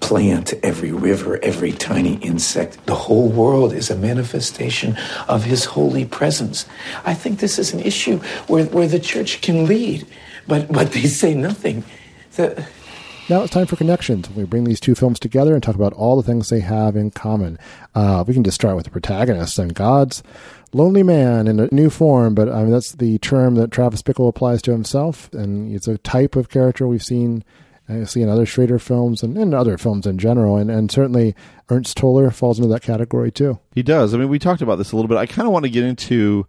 plant, 0.00 0.52
every 0.62 0.92
river, 0.92 1.42
every 1.42 1.72
tiny 1.72 2.16
insect. 2.16 2.84
The 2.84 2.94
whole 2.94 3.30
world 3.30 3.72
is 3.72 3.90
a 3.90 3.96
manifestation 3.96 4.94
of 5.26 5.44
his 5.44 5.64
holy 5.64 6.04
presence. 6.04 6.66
I 7.06 7.14
think 7.14 7.40
this 7.40 7.58
is 7.58 7.72
an 7.72 7.80
issue 7.80 8.18
where, 8.46 8.66
where 8.66 8.86
the 8.86 9.00
church 9.00 9.40
can 9.40 9.64
lead, 9.64 10.06
but, 10.46 10.70
but 10.70 10.92
they 10.92 11.04
say 11.04 11.34
nothing. 11.34 11.82
The, 12.34 12.66
Now 13.30 13.40
it's 13.40 13.54
time 13.54 13.66
for 13.66 13.76
connections. 13.76 14.28
We 14.28 14.44
bring 14.44 14.64
these 14.64 14.80
two 14.80 14.94
films 14.94 15.18
together 15.18 15.54
and 15.54 15.62
talk 15.62 15.76
about 15.76 15.94
all 15.94 16.16
the 16.16 16.22
things 16.22 16.50
they 16.50 16.60
have 16.60 16.94
in 16.94 17.10
common. 17.10 17.58
Uh, 17.94 18.22
we 18.26 18.34
can 18.34 18.44
just 18.44 18.56
start 18.56 18.76
with 18.76 18.84
the 18.84 18.90
protagonists 18.90 19.58
and 19.58 19.74
God's 19.74 20.22
lonely 20.72 21.02
man 21.02 21.46
in 21.46 21.60
a 21.60 21.68
new 21.72 21.90
form, 21.90 22.34
but 22.34 22.48
I 22.48 22.62
mean 22.62 22.70
that's 22.70 22.92
the 22.92 23.18
term 23.18 23.54
that 23.56 23.70
Travis 23.70 24.02
Bickle 24.02 24.28
applies 24.28 24.62
to 24.62 24.72
himself, 24.72 25.32
and 25.32 25.74
it's 25.74 25.88
a 25.88 25.98
type 25.98 26.36
of 26.36 26.48
character 26.48 26.86
we've 26.86 27.02
seen. 27.02 27.44
Uh, 27.88 28.00
I 28.00 28.04
see 28.04 28.22
in 28.22 28.28
other 28.28 28.46
Schrader 28.46 28.78
films 28.78 29.22
and 29.22 29.38
in 29.38 29.54
other 29.54 29.78
films 29.78 30.06
in 30.06 30.18
general, 30.18 30.56
and, 30.56 30.70
and 30.70 30.90
certainly 30.90 31.34
Ernst 31.70 31.96
Toller 31.96 32.30
falls 32.30 32.58
into 32.58 32.68
that 32.70 32.82
category 32.82 33.30
too. 33.30 33.58
He 33.72 33.82
does. 33.82 34.12
I 34.12 34.18
mean, 34.18 34.28
we 34.28 34.38
talked 34.38 34.62
about 34.62 34.76
this 34.76 34.92
a 34.92 34.96
little 34.96 35.08
bit. 35.08 35.18
I 35.18 35.26
kind 35.26 35.46
of 35.46 35.52
want 35.52 35.64
to 35.64 35.70
get 35.70 35.84
into 35.84 36.46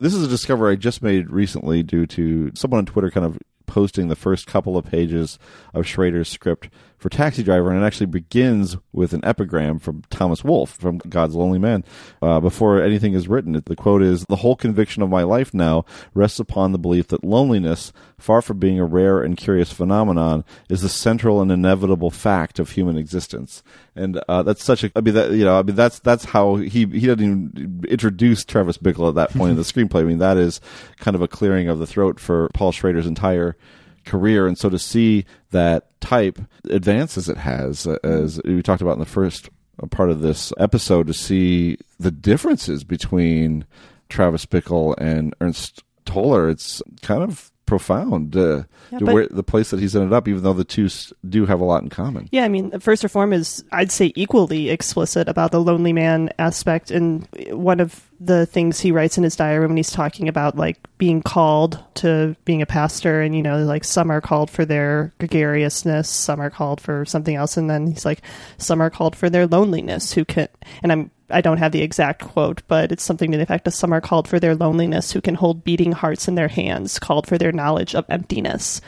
this 0.00 0.14
is 0.14 0.24
a 0.24 0.28
discovery 0.28 0.72
I 0.72 0.76
just 0.76 1.02
made 1.02 1.30
recently 1.30 1.82
due 1.82 2.06
to 2.06 2.50
someone 2.54 2.78
on 2.78 2.86
Twitter 2.86 3.10
kind 3.10 3.26
of 3.26 3.38
posting 3.66 4.08
the 4.08 4.16
first 4.16 4.46
couple 4.46 4.76
of 4.76 4.84
pages 4.84 5.38
of 5.72 5.86
Schrader's 5.86 6.28
script 6.28 6.70
for 7.00 7.08
Taxi 7.08 7.42
Driver, 7.42 7.70
and 7.70 7.82
it 7.82 7.86
actually 7.86 8.06
begins 8.06 8.76
with 8.92 9.14
an 9.14 9.24
epigram 9.24 9.78
from 9.78 10.02
Thomas 10.10 10.44
Wolfe 10.44 10.70
from 10.70 10.98
God's 10.98 11.34
Lonely 11.34 11.58
Man. 11.58 11.82
Uh, 12.20 12.40
before 12.40 12.82
anything 12.82 13.14
is 13.14 13.26
written, 13.26 13.52
the 13.52 13.74
quote 13.74 14.02
is 14.02 14.26
The 14.26 14.36
whole 14.36 14.54
conviction 14.54 15.02
of 15.02 15.08
my 15.08 15.22
life 15.22 15.54
now 15.54 15.86
rests 16.12 16.38
upon 16.38 16.72
the 16.72 16.78
belief 16.78 17.08
that 17.08 17.24
loneliness, 17.24 17.94
far 18.18 18.42
from 18.42 18.58
being 18.58 18.78
a 18.78 18.84
rare 18.84 19.22
and 19.22 19.34
curious 19.34 19.72
phenomenon, 19.72 20.44
is 20.68 20.82
the 20.82 20.90
central 20.90 21.40
and 21.40 21.50
inevitable 21.50 22.10
fact 22.10 22.58
of 22.58 22.72
human 22.72 22.98
existence. 22.98 23.62
And 23.96 24.20
uh, 24.28 24.42
that's 24.42 24.62
such 24.62 24.84
a, 24.84 24.92
I 24.94 25.00
mean, 25.00 25.14
that, 25.14 25.30
you 25.30 25.44
know, 25.46 25.58
I 25.58 25.62
mean, 25.62 25.76
that's 25.76 26.00
that's 26.00 26.26
how 26.26 26.56
he 26.56 26.84
he 26.84 27.06
doesn't 27.06 27.24
even 27.24 27.84
introduce 27.88 28.44
Travis 28.44 28.76
Bickle 28.76 29.08
at 29.08 29.14
that 29.14 29.30
point 29.30 29.52
in 29.52 29.56
the 29.56 29.62
screenplay. 29.72 30.00
I 30.00 30.04
mean, 30.04 30.18
that 30.18 30.36
is 30.36 30.60
kind 30.98 31.14
of 31.14 31.22
a 31.22 31.28
clearing 31.28 31.68
of 31.68 31.78
the 31.78 31.86
throat 31.86 32.20
for 32.20 32.50
Paul 32.52 32.72
Schrader's 32.72 33.06
entire 33.06 33.56
career. 34.04 34.46
And 34.46 34.58
so 34.58 34.68
to 34.68 34.78
see 34.78 35.24
that 35.50 36.00
type 36.00 36.38
advance 36.64 37.18
as 37.18 37.28
it 37.28 37.36
has, 37.36 37.86
uh, 37.86 37.98
as 38.02 38.40
we 38.44 38.62
talked 38.62 38.82
about 38.82 38.94
in 38.94 39.00
the 39.00 39.06
first 39.06 39.50
part 39.90 40.10
of 40.10 40.20
this 40.20 40.52
episode, 40.58 41.06
to 41.06 41.14
see 41.14 41.78
the 41.98 42.10
differences 42.10 42.84
between 42.84 43.64
Travis 44.08 44.46
Bickle 44.46 44.94
and 44.98 45.34
Ernst 45.40 45.82
Toller, 46.04 46.48
it's 46.48 46.82
kind 47.02 47.22
of 47.22 47.49
profound 47.70 48.36
uh, 48.36 48.64
Yeah, 48.90 48.98
to 48.98 49.04
but- 49.04 49.14
where 49.14 49.26
the 49.28 49.44
place 49.44 49.70
that 49.70 49.78
he's 49.78 49.94
ended 49.94 50.12
up, 50.12 50.26
even 50.26 50.42
though 50.42 50.52
the 50.52 50.64
two 50.64 50.88
do 51.28 51.46
have 51.46 51.60
a 51.60 51.64
lot 51.64 51.82
in 51.84 51.88
common. 51.88 52.28
Yeah, 52.32 52.44
I 52.44 52.48
mean, 52.48 52.78
First 52.80 53.04
Reform 53.04 53.32
is, 53.32 53.62
I'd 53.70 53.92
say, 53.92 54.12
equally 54.16 54.70
explicit 54.70 55.28
about 55.28 55.52
the 55.52 55.60
lonely 55.60 55.92
man 55.92 56.30
aspect. 56.40 56.90
And 56.90 57.28
one 57.52 57.78
of 57.78 58.04
the 58.18 58.44
things 58.44 58.80
he 58.80 58.90
writes 58.90 59.16
in 59.16 59.22
his 59.22 59.36
diary 59.36 59.66
when 59.68 59.76
he's 59.76 59.92
talking 59.92 60.28
about 60.28 60.56
like 60.56 60.78
being 60.98 61.22
called 61.22 61.82
to 61.94 62.34
being 62.44 62.60
a 62.60 62.66
pastor, 62.66 63.22
and 63.22 63.36
you 63.36 63.42
know, 63.42 63.62
like 63.64 63.84
some 63.84 64.10
are 64.10 64.20
called 64.20 64.50
for 64.50 64.64
their 64.64 65.14
gregariousness, 65.20 66.08
some 66.10 66.40
are 66.40 66.50
called 66.50 66.80
for 66.80 67.04
something 67.04 67.36
else, 67.36 67.56
and 67.56 67.70
then 67.70 67.86
he's 67.86 68.04
like, 68.04 68.22
some 68.58 68.80
are 68.82 68.90
called 68.90 69.14
for 69.14 69.30
their 69.30 69.46
loneliness. 69.46 70.12
Who 70.12 70.24
can? 70.24 70.48
And 70.82 70.90
I'm 70.90 71.10
I 71.30 71.40
don't 71.40 71.58
have 71.58 71.72
the 71.72 71.82
exact 71.82 72.22
quote, 72.22 72.62
but 72.68 72.92
it's 72.92 73.02
something 73.02 73.30
to 73.30 73.36
the 73.36 73.42
effect 73.42 73.66
of 73.66 73.74
some 73.74 73.92
are 73.92 74.00
called 74.00 74.28
for 74.28 74.40
their 74.40 74.54
loneliness, 74.54 75.12
who 75.12 75.20
can 75.20 75.34
hold 75.34 75.64
beating 75.64 75.92
hearts 75.92 76.28
in 76.28 76.34
their 76.34 76.48
hands, 76.48 76.98
called 76.98 77.26
for 77.26 77.38
their 77.38 77.52
knowledge 77.52 77.94
of 77.94 78.04
emptiness. 78.08 78.80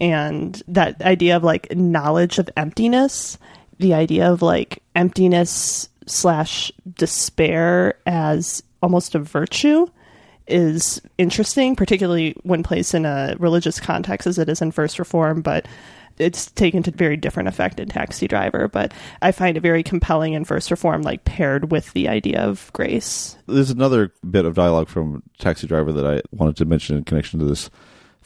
And 0.00 0.60
that 0.68 1.00
idea 1.02 1.36
of 1.36 1.44
like 1.44 1.74
knowledge 1.74 2.38
of 2.38 2.50
emptiness, 2.56 3.38
the 3.78 3.94
idea 3.94 4.30
of 4.30 4.42
like 4.42 4.82
emptiness 4.94 5.88
slash 6.06 6.72
despair 6.96 7.94
as 8.06 8.62
almost 8.82 9.14
a 9.14 9.18
virtue 9.18 9.86
is 10.46 11.00
interesting, 11.16 11.74
particularly 11.74 12.36
when 12.42 12.62
placed 12.62 12.94
in 12.94 13.06
a 13.06 13.34
religious 13.38 13.80
context 13.80 14.26
as 14.26 14.38
it 14.38 14.48
is 14.48 14.60
in 14.60 14.72
First 14.72 14.98
Reform, 14.98 15.40
but 15.40 15.66
it's 16.18 16.50
taken 16.52 16.82
to 16.84 16.90
very 16.90 17.16
different 17.16 17.48
effect 17.48 17.80
in 17.80 17.88
Taxi 17.88 18.28
Driver. 18.28 18.68
But 18.68 18.92
I 19.22 19.32
find 19.32 19.56
it 19.56 19.60
very 19.60 19.82
compelling 19.82 20.32
in 20.32 20.44
First 20.44 20.70
Reform, 20.70 21.02
like 21.02 21.24
paired 21.24 21.70
with 21.70 21.92
the 21.92 22.08
idea 22.08 22.40
of 22.42 22.70
grace. 22.72 23.36
There's 23.46 23.70
another 23.70 24.12
bit 24.28 24.44
of 24.44 24.54
dialogue 24.54 24.88
from 24.88 25.22
Taxi 25.38 25.66
Driver 25.66 25.92
that 25.92 26.06
I 26.06 26.22
wanted 26.30 26.56
to 26.56 26.64
mention 26.64 26.96
in 26.96 27.04
connection 27.04 27.38
to 27.40 27.44
this 27.46 27.70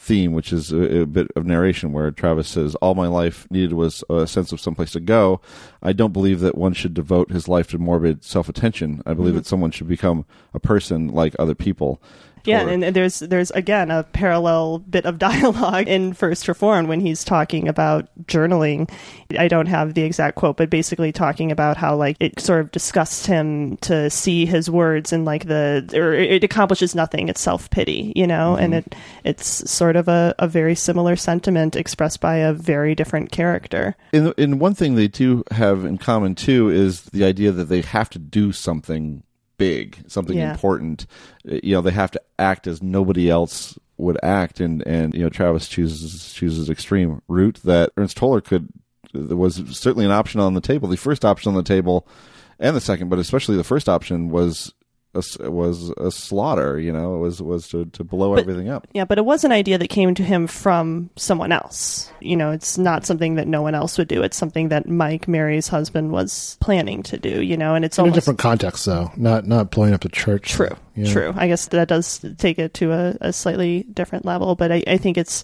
theme, 0.01 0.31
which 0.31 0.53
is 0.53 0.71
a, 0.71 1.01
a 1.01 1.05
bit 1.05 1.27
of 1.35 1.45
narration 1.45 1.91
where 1.91 2.09
Travis 2.09 2.47
says, 2.47 2.73
All 2.75 2.95
my 2.95 3.07
life 3.07 3.45
needed 3.51 3.73
was 3.73 4.01
a 4.09 4.25
sense 4.27 4.53
of 4.53 4.61
someplace 4.61 4.91
to 4.91 5.01
go. 5.01 5.41
I 5.83 5.91
don't 5.91 6.13
believe 6.13 6.39
that 6.39 6.57
one 6.57 6.71
should 6.71 6.93
devote 6.93 7.31
his 7.31 7.49
life 7.49 7.67
to 7.71 7.77
morbid 7.77 8.23
self 8.23 8.47
attention. 8.47 9.01
I 9.05 9.13
believe 9.13 9.33
Mhm. 9.33 9.37
that 9.39 9.45
someone 9.45 9.71
should 9.71 9.89
become 9.89 10.25
a 10.53 10.59
person 10.59 11.09
like 11.09 11.35
other 11.37 11.53
people. 11.55 12.01
Yeah, 12.45 12.65
Or- 12.65 12.69
and, 12.69 12.83
and 12.83 12.95
there's 12.95 13.19
there's 13.19 13.51
again 13.51 13.91
a 13.91 14.03
parallel 14.03 14.79
bit 14.79 15.05
of 15.05 15.19
dialogue 15.29 15.87
in 15.87 16.13
First 16.13 16.47
Reform 16.47 16.87
when 16.87 16.99
he's 16.99 17.23
talking 17.23 17.67
about 17.67 18.07
journaling. 18.25 18.89
I 19.37 19.47
don't 19.47 19.67
have 19.67 19.93
the 19.93 20.03
exact 20.03 20.35
quote, 20.35 20.57
but 20.57 20.69
basically 20.69 21.11
talking 21.11 21.51
about 21.51 21.77
how 21.77 21.95
like 21.95 22.17
it 22.19 22.39
sort 22.39 22.61
of 22.61 22.71
disgusts 22.71 23.25
him 23.25 23.77
to 23.77 24.09
see 24.09 24.45
his 24.45 24.69
words 24.69 25.13
and 25.13 25.25
like 25.25 25.47
the 25.47 25.89
or 25.93 26.13
it 26.13 26.43
accomplishes 26.43 26.95
nothing. 26.95 27.29
It's 27.29 27.41
self 27.41 27.69
pity, 27.69 28.13
you 28.15 28.25
know, 28.27 28.55
mm-hmm. 28.55 28.63
and 28.63 28.73
it 28.73 28.95
it's 29.23 29.69
sort 29.69 29.95
of 29.95 30.07
a, 30.07 30.33
a 30.39 30.47
very 30.47 30.75
similar 30.75 31.15
sentiment 31.15 31.75
expressed 31.75 32.21
by 32.21 32.37
a 32.37 32.53
very 32.53 32.95
different 32.95 33.31
character. 33.31 33.95
in 34.13 34.33
in 34.37 34.59
one 34.59 34.73
thing 34.73 34.95
they 34.95 35.07
do 35.07 35.43
have 35.51 35.85
in 35.85 35.97
common 35.97 36.35
too 36.35 36.69
is 36.69 37.03
the 37.03 37.23
idea 37.23 37.51
that 37.51 37.65
they 37.65 37.81
have 37.81 38.09
to 38.09 38.19
do 38.19 38.51
something 38.51 39.23
big, 39.59 39.99
something 40.07 40.35
Yeah. 40.35 40.49
important. 40.51 41.05
Uh, 41.47 41.59
You 41.61 41.75
know, 41.75 41.81
they 41.81 41.91
have 41.91 42.09
to 42.11 42.21
act 42.39 42.65
as 42.65 42.81
nobody 42.81 43.29
else 43.29 43.77
would 43.97 44.17
act, 44.23 44.59
and 44.59 44.81
and 44.87 45.13
you 45.13 45.19
know, 45.21 45.29
Travis 45.29 45.67
chooses 45.67 46.33
chooses 46.33 46.69
extreme 46.69 47.21
route 47.27 47.59
that 47.65 47.91
Ernst 47.97 48.17
Toller 48.17 48.41
could 48.41 48.69
was 49.13 49.61
certainly 49.77 50.05
an 50.05 50.11
option 50.11 50.39
on 50.39 50.53
the 50.55 50.61
table. 50.61 50.87
The 50.87 50.95
first 50.97 51.23
option 51.25 51.49
on 51.49 51.55
the 51.55 51.63
table, 51.63 52.07
and 52.59 52.75
the 52.75 52.81
second, 52.81 53.09
but 53.09 53.19
especially 53.19 53.55
the 53.57 53.63
first 53.63 53.87
option 53.87 54.29
was. 54.29 54.73
A, 55.19 55.25
s- 55.25 55.37
was 55.49 55.89
a 55.97 56.09
slaughter, 56.11 56.79
you 56.79 56.91
know. 56.91 57.15
It 57.15 57.19
was 57.19 57.41
was 57.41 57.67
to, 57.69 57.85
to 57.85 58.03
blow 58.03 58.33
But- 58.33 58.41
everything 58.41 58.69
up. 58.69 58.87
Yeah, 58.93 59.05
but 59.05 59.17
it 59.17 59.25
was 59.25 59.43
an 59.43 59.51
idea 59.51 59.77
that 59.77 59.87
came 59.89 60.15
to 60.15 60.23
him 60.23 60.47
from 60.47 61.09
someone 61.15 61.51
else. 61.51 62.11
You 62.21 62.35
know, 62.35 62.51
it's 62.51 62.77
not 62.77 63.05
something 63.05 63.35
that 63.35 63.47
no 63.47 63.61
one 63.61 63.75
else 63.75 63.97
would 63.97 64.07
do. 64.07 64.23
It's 64.23 64.37
something 64.37 64.69
that 64.69 64.87
Mike, 64.87 65.27
Mary's 65.27 65.67
husband, 65.67 66.11
was 66.11 66.57
planning 66.59 67.03
to 67.03 67.17
do. 67.17 67.41
You 67.41 67.57
know, 67.57 67.75
and 67.75 67.85
it's 67.85 67.99
in 67.99 68.07
a 68.07 68.11
different 68.11 68.39
context, 68.39 68.85
though, 68.85 69.11
not 69.15 69.45
not 69.45 69.71
blowing 69.71 69.93
up 69.93 70.01
the 70.01 70.09
church. 70.09 70.49
True. 70.51 70.75
Yeah. 70.95 71.11
True. 71.11 71.33
I 71.37 71.47
guess 71.47 71.67
that 71.67 71.87
does 71.87 72.19
take 72.37 72.59
it 72.59 72.73
to 72.75 72.91
a, 72.91 73.15
a 73.21 73.33
slightly 73.33 73.83
different 73.93 74.25
level, 74.25 74.55
but 74.55 74.71
I, 74.71 74.83
I 74.87 74.97
think 74.97 75.17
it's 75.17 75.43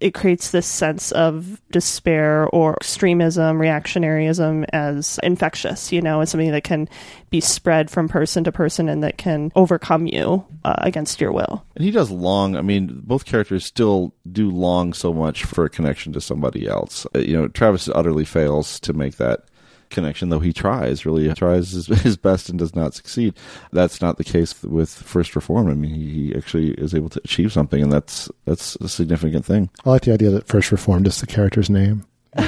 it 0.00 0.14
creates 0.14 0.50
this 0.50 0.66
sense 0.66 1.12
of 1.12 1.60
despair 1.70 2.48
or 2.48 2.74
extremism, 2.74 3.58
reactionaryism 3.58 4.64
as 4.72 5.18
infectious, 5.22 5.92
you 5.92 6.00
know, 6.00 6.20
as 6.20 6.30
something 6.30 6.52
that 6.52 6.64
can 6.64 6.88
be 7.30 7.40
spread 7.40 7.90
from 7.90 8.08
person 8.08 8.44
to 8.44 8.52
person 8.52 8.88
and 8.88 9.02
that 9.02 9.18
can 9.18 9.52
overcome 9.56 10.06
you 10.06 10.44
uh, 10.64 10.76
against 10.78 11.20
your 11.20 11.32
will. 11.32 11.64
And 11.74 11.84
he 11.84 11.90
does 11.90 12.10
long. 12.10 12.56
I 12.56 12.62
mean, 12.62 13.00
both 13.04 13.24
characters 13.24 13.64
still 13.64 14.14
do 14.30 14.50
long 14.50 14.92
so 14.92 15.12
much 15.12 15.44
for 15.44 15.64
a 15.64 15.70
connection 15.70 16.12
to 16.12 16.20
somebody 16.20 16.66
else. 16.66 17.06
Uh, 17.14 17.20
you 17.20 17.36
know, 17.36 17.48
Travis 17.48 17.88
utterly 17.88 18.24
fails 18.24 18.80
to 18.80 18.92
make 18.92 19.16
that 19.16 19.44
connection, 19.90 20.28
though 20.28 20.38
he 20.38 20.52
tries, 20.52 21.04
really 21.06 21.32
tries 21.34 21.72
his, 21.72 21.86
his 22.02 22.16
best 22.16 22.48
and 22.48 22.58
does 22.58 22.74
not 22.74 22.94
succeed. 22.94 23.34
That's 23.72 24.00
not 24.00 24.16
the 24.16 24.24
case 24.24 24.62
with 24.62 24.90
First 24.90 25.34
Reform. 25.36 25.68
I 25.68 25.74
mean, 25.74 25.90
he, 25.90 26.34
actually 26.34 26.72
is 26.72 26.94
able 26.94 27.08
to 27.08 27.20
achieve 27.24 27.52
something, 27.52 27.82
and 27.82 27.92
that's 27.92 28.30
that's 28.44 28.76
a 28.76 28.88
significant 28.88 29.44
thing. 29.44 29.70
I 29.84 29.90
like 29.90 30.02
the 30.02 30.12
idea 30.12 30.30
that 30.30 30.46
First 30.46 30.70
Reformed 30.70 31.06
is 31.06 31.20
the 31.20 31.26
character's 31.26 31.70
name. 31.70 32.04
Did 32.36 32.44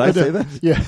I 0.00 0.10
say 0.12 0.30
that? 0.30 0.46
Yeah, 0.62 0.82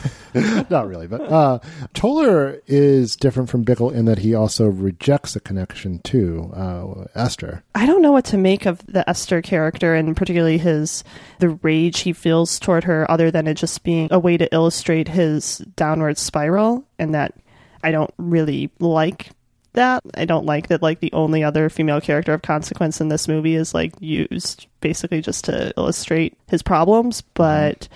not 0.71 0.89
really, 0.89 1.07
but 1.07 1.21
uh, 1.23 1.59
Toller 1.95 2.61
is 2.67 3.17
different 3.17 3.49
from 3.49 3.65
Bickle 3.65 3.93
in 3.93 4.05
that 4.07 4.19
he 4.19 4.35
also 4.35 4.67
rejects 4.67 5.37
a 5.37 5.41
connection 5.41 6.01
to 6.05 6.53
uh, 6.55 7.05
Esther. 7.15 7.63
I 7.75 7.87
don't 7.87 8.03
know 8.03 8.13
what 8.13 8.25
to 8.27 8.37
make 8.37 8.67
of 8.67 8.85
the 8.87 9.09
Esther 9.09 9.43
character 9.43 9.95
and 9.95 10.17
particularly 10.17 10.59
his 10.59 11.05
the 11.39 11.51
rage 11.51 12.01
he 12.01 12.13
feels 12.13 12.59
toward 12.59 12.85
her 12.85 13.11
other 13.11 13.31
than 13.31 13.47
it 13.47 13.55
just 13.55 13.83
being 13.85 14.09
a 14.11 14.19
way 14.19 14.37
to 14.37 14.53
illustrate 14.53 15.09
his 15.09 15.59
downward 15.77 16.19
spiral 16.19 16.85
and 16.99 17.15
that 17.15 17.35
I 17.83 17.91
don't 17.91 18.13
really 18.19 18.71
like 18.81 19.31
that. 19.75 20.03
I 20.15 20.25
don't 20.25 20.47
like 20.47 20.69
that 20.69 20.83
like 20.83 21.01
the 21.01 21.13
only 21.13 21.45
other 21.45 21.69
female 21.69 22.01
character 22.01 22.33
of 22.33 22.43
consequence 22.43 23.01
in 23.01 23.09
this 23.09 23.29
movie 23.29 23.55
is 23.55 23.75
like 23.75 23.95
used 24.01 24.67
basically 24.81 25.21
just 25.21 25.45
to 25.45 25.73
illustrate 25.77 26.37
his 26.49 26.63
problems, 26.63 27.23
mm-hmm. 27.23 27.31
but 27.35 27.89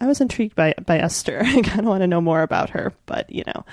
I 0.00 0.06
was 0.06 0.20
intrigued 0.20 0.54
by 0.54 0.74
by 0.84 0.98
Esther. 0.98 1.40
I 1.44 1.60
kind 1.62 1.80
of 1.80 1.86
want 1.86 2.02
to 2.02 2.06
know 2.06 2.20
more 2.20 2.42
about 2.42 2.70
her, 2.70 2.92
but 3.06 3.30
you 3.30 3.44
know, 3.46 3.64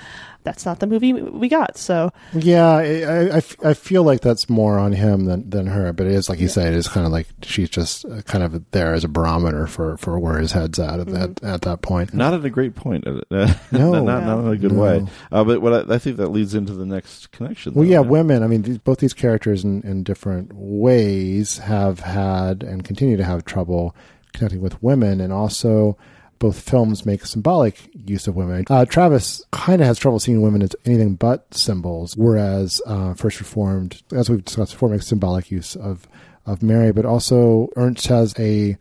that's 0.44 0.64
not 0.64 0.78
the 0.78 0.86
movie 0.86 1.12
we 1.12 1.48
got. 1.48 1.76
So 1.76 2.12
Yeah, 2.32 2.70
I 2.76 3.42
I 3.62 3.74
feel 3.74 4.02
like 4.04 4.20
that's 4.20 4.48
more 4.48 4.78
on 4.78 4.92
him 4.92 5.24
than, 5.24 5.50
than 5.50 5.66
her, 5.66 5.92
but 5.92 6.06
it 6.06 6.12
is 6.12 6.28
like 6.28 6.38
you 6.38 6.48
said, 6.48 6.72
it 6.72 6.76
is 6.76 6.86
kind 6.86 7.04
of 7.06 7.12
like 7.12 7.26
she's 7.42 7.68
just 7.70 8.04
uh, 8.04 8.22
kind 8.22 8.44
of 8.44 8.70
there 8.70 8.94
as 8.94 9.04
a 9.04 9.08
barometer 9.08 9.66
for, 9.66 9.96
for 9.96 10.18
where 10.18 10.38
his 10.38 10.52
head's 10.52 10.78
at 10.78 11.00
at, 11.00 11.06
that, 11.08 11.42
at 11.42 11.62
that 11.62 11.82
point. 11.82 12.14
Not 12.14 12.34
at 12.34 12.44
a 12.44 12.50
great 12.50 12.74
point. 12.76 13.06
Uh, 13.06 13.20
No. 13.72 13.90
not, 13.92 14.04
not, 14.04 14.24
not 14.24 14.38
in 14.40 14.48
a 14.52 14.56
good 14.56 14.72
No. 14.72 14.80
way. 14.82 15.06
Uh, 15.32 15.44
but 15.44 15.60
what 15.62 15.90
I, 15.90 15.94
I 15.94 15.98
think 15.98 16.18
that 16.18 16.28
leads 16.28 16.54
into 16.54 16.74
the 16.74 16.86
next 16.86 17.32
connection. 17.32 17.74
Well, 17.74 17.84
though, 17.84 17.90
yeah, 17.90 17.96
right? 17.98 18.06
women. 18.06 18.42
I 18.42 18.46
mean, 18.46 18.62
these, 18.62 18.78
both 18.78 18.98
these 18.98 19.14
characters 19.14 19.64
in, 19.64 19.82
in 19.82 20.02
different 20.04 20.52
ways 20.54 21.58
have 21.58 22.00
had 22.00 22.62
and 22.62 22.84
continue 22.84 23.16
to 23.16 23.24
have 23.24 23.44
trouble 23.44 23.94
connecting 24.34 24.60
with 24.60 24.82
women, 24.82 25.20
and 25.20 25.32
also 25.32 25.96
both 26.38 26.60
films 26.60 27.06
make 27.06 27.24
symbolic 27.24 27.90
use 27.92 28.26
of 28.26 28.36
women. 28.36 28.64
Uh, 28.68 28.84
Travis 28.84 29.42
kind 29.52 29.80
of 29.80 29.86
has 29.86 29.98
trouble 29.98 30.18
seeing 30.18 30.42
women 30.42 30.62
as 30.62 30.74
anything 30.84 31.14
but 31.14 31.52
symbols, 31.54 32.16
whereas 32.16 32.80
uh, 32.86 33.14
First 33.14 33.40
Reformed, 33.40 34.02
as 34.12 34.28
we've 34.28 34.44
discussed 34.44 34.72
before, 34.72 34.88
makes 34.88 35.06
symbolic 35.06 35.50
use 35.50 35.76
of 35.76 36.06
of 36.46 36.62
Mary, 36.62 36.92
but 36.92 37.06
also 37.06 37.68
Ernst 37.76 38.06
has 38.08 38.34
a 38.38 38.76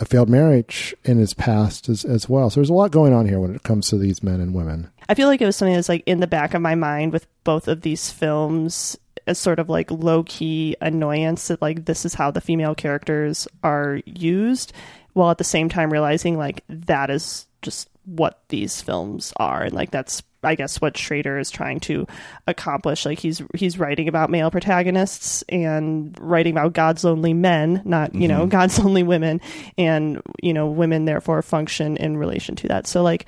a 0.00 0.04
failed 0.04 0.28
marriage 0.28 0.94
in 1.04 1.18
his 1.18 1.34
past 1.34 1.88
as, 1.88 2.04
as 2.04 2.28
well. 2.28 2.50
So 2.50 2.60
there's 2.60 2.70
a 2.70 2.74
lot 2.74 2.92
going 2.92 3.12
on 3.12 3.26
here 3.26 3.40
when 3.40 3.54
it 3.54 3.64
comes 3.64 3.88
to 3.88 3.98
these 3.98 4.22
men 4.22 4.40
and 4.40 4.54
women. 4.54 4.90
I 5.08 5.14
feel 5.14 5.26
like 5.26 5.40
it 5.40 5.46
was 5.46 5.56
something 5.56 5.74
that's 5.74 5.88
like 5.88 6.04
in 6.06 6.20
the 6.20 6.26
back 6.26 6.54
of 6.54 6.62
my 6.62 6.74
mind 6.74 7.12
with 7.12 7.26
both 7.42 7.66
of 7.66 7.80
these 7.80 8.10
films 8.10 8.96
as 9.26 9.38
sort 9.38 9.58
of 9.58 9.68
like 9.68 9.90
low 9.90 10.22
key 10.24 10.76
annoyance 10.80 11.48
that 11.48 11.60
like 11.60 11.84
this 11.84 12.04
is 12.04 12.14
how 12.14 12.30
the 12.30 12.40
female 12.40 12.74
characters 12.74 13.48
are 13.62 14.00
used, 14.06 14.72
while 15.18 15.30
at 15.30 15.38
the 15.38 15.44
same 15.44 15.68
time 15.68 15.92
realizing 15.92 16.38
like 16.38 16.62
that 16.68 17.10
is 17.10 17.46
just 17.60 17.90
what 18.04 18.38
these 18.48 18.80
films 18.80 19.32
are 19.36 19.64
and 19.64 19.74
like 19.74 19.90
that's 19.90 20.22
I 20.44 20.54
guess 20.54 20.80
what 20.80 20.96
Schrader 20.96 21.36
is 21.40 21.50
trying 21.50 21.80
to 21.80 22.06
accomplish. 22.46 23.04
Like 23.04 23.18
he's 23.18 23.42
he's 23.56 23.76
writing 23.76 24.06
about 24.06 24.30
male 24.30 24.52
protagonists 24.52 25.42
and 25.48 26.16
writing 26.20 26.52
about 26.52 26.74
God's 26.74 27.02
lonely 27.02 27.34
men, 27.34 27.82
not 27.84 28.14
you 28.14 28.28
know 28.28 28.46
Mhm. 28.46 28.50
God's 28.50 28.78
lonely 28.84 29.02
women, 29.02 29.40
and 29.76 30.22
you 30.40 30.54
know 30.54 30.68
women 30.68 31.06
therefore 31.06 31.42
function 31.42 31.96
in 31.96 32.16
relation 32.16 32.54
to 32.56 32.68
that. 32.68 32.86
So 32.86 33.02
like. 33.02 33.26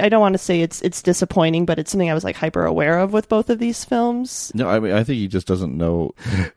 I 0.00 0.08
don't 0.08 0.20
want 0.20 0.34
to 0.34 0.38
say 0.38 0.60
it's 0.60 0.80
it's 0.82 1.02
disappointing, 1.02 1.64
but 1.66 1.78
it's 1.78 1.90
something 1.90 2.10
I 2.10 2.14
was 2.14 2.24
like 2.24 2.36
hyper 2.36 2.64
aware 2.64 2.98
of 2.98 3.12
with 3.12 3.28
both 3.28 3.50
of 3.50 3.58
these 3.58 3.84
films. 3.84 4.52
No, 4.54 4.68
I 4.68 4.80
mean, 4.80 4.92
I 4.92 5.04
think 5.04 5.18
he 5.18 5.28
just 5.28 5.46
doesn't 5.46 5.76
know. 5.76 6.14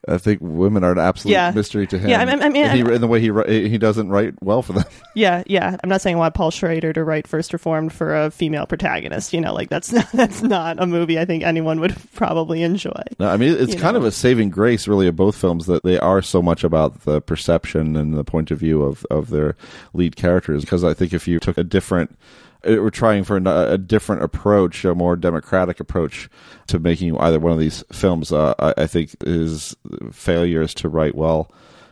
I 0.07 0.17
think 0.17 0.39
women 0.41 0.83
are 0.83 0.91
an 0.91 0.99
absolute 0.99 1.33
Yeah. 1.33 1.51
mystery 1.51 1.87
to 1.87 1.99
him. 1.99 2.09
Yeah, 2.09 2.21
I 2.21 2.25
mean- 2.25 2.41
I 2.41 2.49
mean, 2.49 2.65
and, 2.65 2.87
he, 2.87 2.93
and 2.93 3.03
the 3.03 3.07
way 3.07 3.19
he 3.19 3.69
he 3.69 3.77
doesn't 3.77 4.09
write 4.09 4.33
well 4.41 4.61
for 4.61 4.73
them. 4.73 4.85
Yeah, 5.13 5.43
yeah. 5.45 5.75
I'm 5.83 5.89
not 5.89 5.99
saying 5.99 6.15
I 6.15 6.19
want 6.19 6.35
Paul 6.35 6.51
Schrader 6.51 6.93
to 6.93 7.03
write 7.03 7.27
First 7.27 7.51
Reformed 7.51 7.91
for 7.91 8.15
a 8.15 8.31
female 8.31 8.65
protagonist. 8.65 9.33
You 9.33 9.41
know, 9.41 9.53
like 9.53 9.69
that's 9.69 9.91
not, 9.91 10.09
that's 10.13 10.41
not 10.41 10.81
a 10.81 10.87
movie 10.87 11.19
I 11.19 11.25
think 11.25 11.43
anyone 11.43 11.81
would 11.81 11.97
probably 12.13 12.63
enjoy. 12.63 13.03
No, 13.19 13.27
I 13.27 13.35
mean, 13.35 13.53
it's 13.59 13.75
kind 13.75 13.95
know? 13.95 13.99
of 13.99 14.05
a 14.05 14.11
saving 14.11 14.51
grace, 14.51 14.87
really, 14.87 15.07
of 15.07 15.17
both 15.17 15.35
films 15.35 15.65
that 15.65 15.83
they 15.83 15.99
are 15.99 16.21
so 16.21 16.41
much 16.41 16.63
about 16.63 17.01
the 17.01 17.19
perception 17.19 17.97
and 17.97 18.13
the 18.13 18.23
point 18.23 18.51
of 18.51 18.59
view 18.59 18.81
of, 18.83 19.05
of 19.11 19.29
their 19.31 19.57
lead 19.93 20.15
characters. 20.15 20.61
Because 20.63 20.83
I 20.85 20.93
think 20.93 21.11
if 21.13 21.27
you 21.27 21.37
took 21.39 21.57
a 21.57 21.63
different, 21.63 22.17
we're 22.63 22.89
trying 22.89 23.23
for 23.23 23.37
a, 23.37 23.73
a 23.73 23.77
different 23.77 24.23
approach, 24.23 24.85
a 24.85 24.95
more 24.95 25.15
democratic 25.15 25.79
approach 25.79 26.29
to 26.67 26.79
making 26.79 27.17
either 27.17 27.39
one 27.39 27.51
of 27.51 27.59
these 27.59 27.83
films, 27.91 28.31
uh, 28.31 28.53
I, 28.59 28.83
I 28.83 28.87
think 28.87 29.21
his 29.23 29.75
failures 30.11 30.73
to 30.75 30.89
write 30.89 31.15
well 31.15 31.51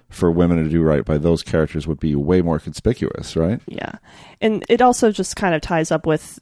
for 0.10 0.32
women 0.32 0.64
to 0.64 0.70
do 0.70 0.82
right 0.82 1.06
by 1.06 1.18
those 1.18 1.44
characters 1.44 1.88
would 1.88 2.00
be 2.00 2.16
way 2.16 2.42
more 2.42 2.60
conspicuous, 2.60 3.36
right? 3.36 3.62
Yeah, 3.68 3.94
and 4.42 4.66
it 4.68 4.82
also 4.82 5.12
just 5.12 5.36
kind 5.36 5.56
of 5.56 5.62
ties 5.62 5.92
up 5.92 6.06
with. 6.06 6.40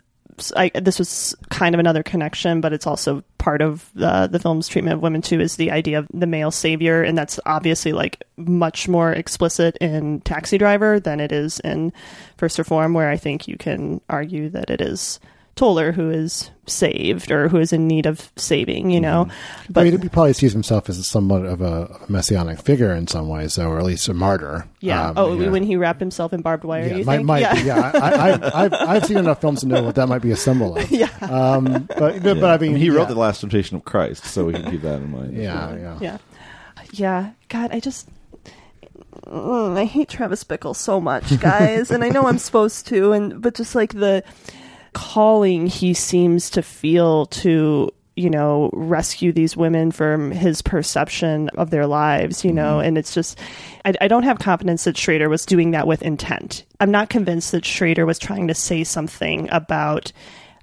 I, 0.55 0.69
this 0.69 0.99
was 0.99 1.35
kind 1.49 1.73
of 1.73 1.79
another 1.79 2.03
connection, 2.03 2.61
but 2.61 2.73
it's 2.73 2.85
also 2.85 3.23
part 3.37 3.61
of 3.61 3.89
uh, 3.99 4.27
the 4.27 4.39
film's 4.39 4.67
treatment 4.67 4.93
of 4.93 5.01
women 5.01 5.21
too. 5.21 5.39
Is 5.39 5.55
the 5.55 5.71
idea 5.71 5.99
of 5.99 6.07
the 6.13 6.27
male 6.27 6.51
savior, 6.51 7.01
and 7.01 7.17
that's 7.17 7.39
obviously 7.45 7.91
like 7.91 8.23
much 8.37 8.87
more 8.87 9.11
explicit 9.11 9.77
in 9.77 10.21
Taxi 10.21 10.57
Driver 10.57 10.99
than 10.99 11.19
it 11.19 11.31
is 11.31 11.59
in 11.61 11.91
First 12.37 12.59
Reform, 12.59 12.93
where 12.93 13.09
I 13.09 13.17
think 13.17 13.47
you 13.47 13.57
can 13.57 13.99
argue 14.09 14.49
that 14.49 14.69
it 14.69 14.81
is 14.81 15.19
Toller 15.57 15.91
who 15.91 16.09
is 16.09 16.49
saved 16.67 17.31
or 17.31 17.47
who 17.47 17.57
is 17.57 17.73
in 17.73 17.87
need 17.87 18.05
of 18.05 18.31
saving. 18.35 18.91
You 18.91 19.01
know, 19.01 19.27
But 19.69 19.81
I 19.81 19.89
mean, 19.89 20.01
he 20.01 20.09
probably 20.09 20.33
sees 20.33 20.53
himself 20.53 20.89
as 20.89 21.05
somewhat 21.07 21.45
of 21.45 21.61
a, 21.61 21.99
messianic 22.07 22.59
figure 22.59 22.93
in 22.93 23.07
some 23.07 23.27
ways, 23.27 23.55
though, 23.55 23.67
or 23.67 23.79
at 23.79 23.85
least 23.85 24.07
a 24.07 24.13
martyr. 24.13 24.67
yeah. 24.79 25.09
Um, 25.09 25.13
oh, 25.17 25.39
yeah. 25.39 25.49
when 25.49 25.63
he 25.63 25.75
wrapped 25.75 25.99
himself 25.99 26.31
in 26.31 26.41
barbed 26.41 26.63
wire, 26.63 26.87
yeah, 26.87 26.95
you 26.97 27.05
might, 27.05 27.17
think? 27.17 27.27
might 27.27 27.41
yeah. 27.41 27.55
yeah. 27.57 27.91
I, 27.93 28.31
I, 28.31 28.63
I've, 28.63 28.73
I've 28.73 29.05
seen 29.05 29.17
enough 29.17 29.41
films 29.41 29.61
to 29.61 29.67
know 29.67 29.83
what 29.83 29.95
that 29.95 30.07
might 30.07 30.21
be 30.21 30.31
a 30.31 30.37
symbol 30.37 30.77
of. 30.77 30.87
Yeah. 30.97 31.09
Um, 31.21 31.87
but, 31.97 32.23
but 32.23 32.43
I 32.43 32.57
mean, 32.57 32.75
he 32.75 32.87
yeah. 32.87 32.93
wrote 32.93 33.07
The 33.07 33.15
Last 33.15 33.41
Temptation 33.41 33.77
of 33.77 33.85
Christ, 33.85 34.23
so 34.25 34.45
we 34.45 34.53
can 34.53 34.69
keep 34.71 34.81
that 34.81 35.01
in 35.01 35.11
mind. 35.11 35.35
Yeah, 35.35 35.75
yeah. 35.75 35.97
Yeah. 35.99 36.17
Yeah. 36.91 37.31
God, 37.49 37.71
I 37.71 37.79
just. 37.79 38.07
Mm, 39.27 39.77
I 39.77 39.85
hate 39.85 40.09
Travis 40.09 40.43
Bickle 40.43 40.75
so 40.75 41.01
much, 41.01 41.39
guys, 41.39 41.91
and 41.91 42.03
I 42.03 42.09
know 42.09 42.27
I'm 42.27 42.37
supposed 42.37 42.87
to, 42.87 43.11
and 43.11 43.41
but 43.41 43.55
just 43.55 43.75
like 43.75 43.93
the 43.93 44.23
calling 44.93 45.67
he 45.67 45.93
seems 45.93 46.49
to 46.49 46.61
feel 46.61 47.25
to 47.27 47.89
you 48.15 48.29
know 48.29 48.69
rescue 48.73 49.31
these 49.31 49.55
women 49.55 49.91
from 49.91 50.31
his 50.31 50.61
perception 50.61 51.49
of 51.49 51.69
their 51.69 51.85
lives 51.85 52.43
you 52.43 52.51
know 52.51 52.77
mm-hmm. 52.77 52.87
and 52.87 52.97
it's 52.97 53.13
just 53.13 53.37
I, 53.85 53.93
I 54.01 54.07
don't 54.07 54.23
have 54.23 54.39
confidence 54.39 54.83
that 54.85 54.97
schrader 54.97 55.29
was 55.29 55.45
doing 55.45 55.71
that 55.71 55.87
with 55.87 56.01
intent 56.01 56.65
i'm 56.79 56.91
not 56.91 57.09
convinced 57.09 57.51
that 57.51 57.65
schrader 57.65 58.05
was 58.05 58.19
trying 58.19 58.47
to 58.47 58.55
say 58.55 58.83
something 58.83 59.47
about 59.51 60.11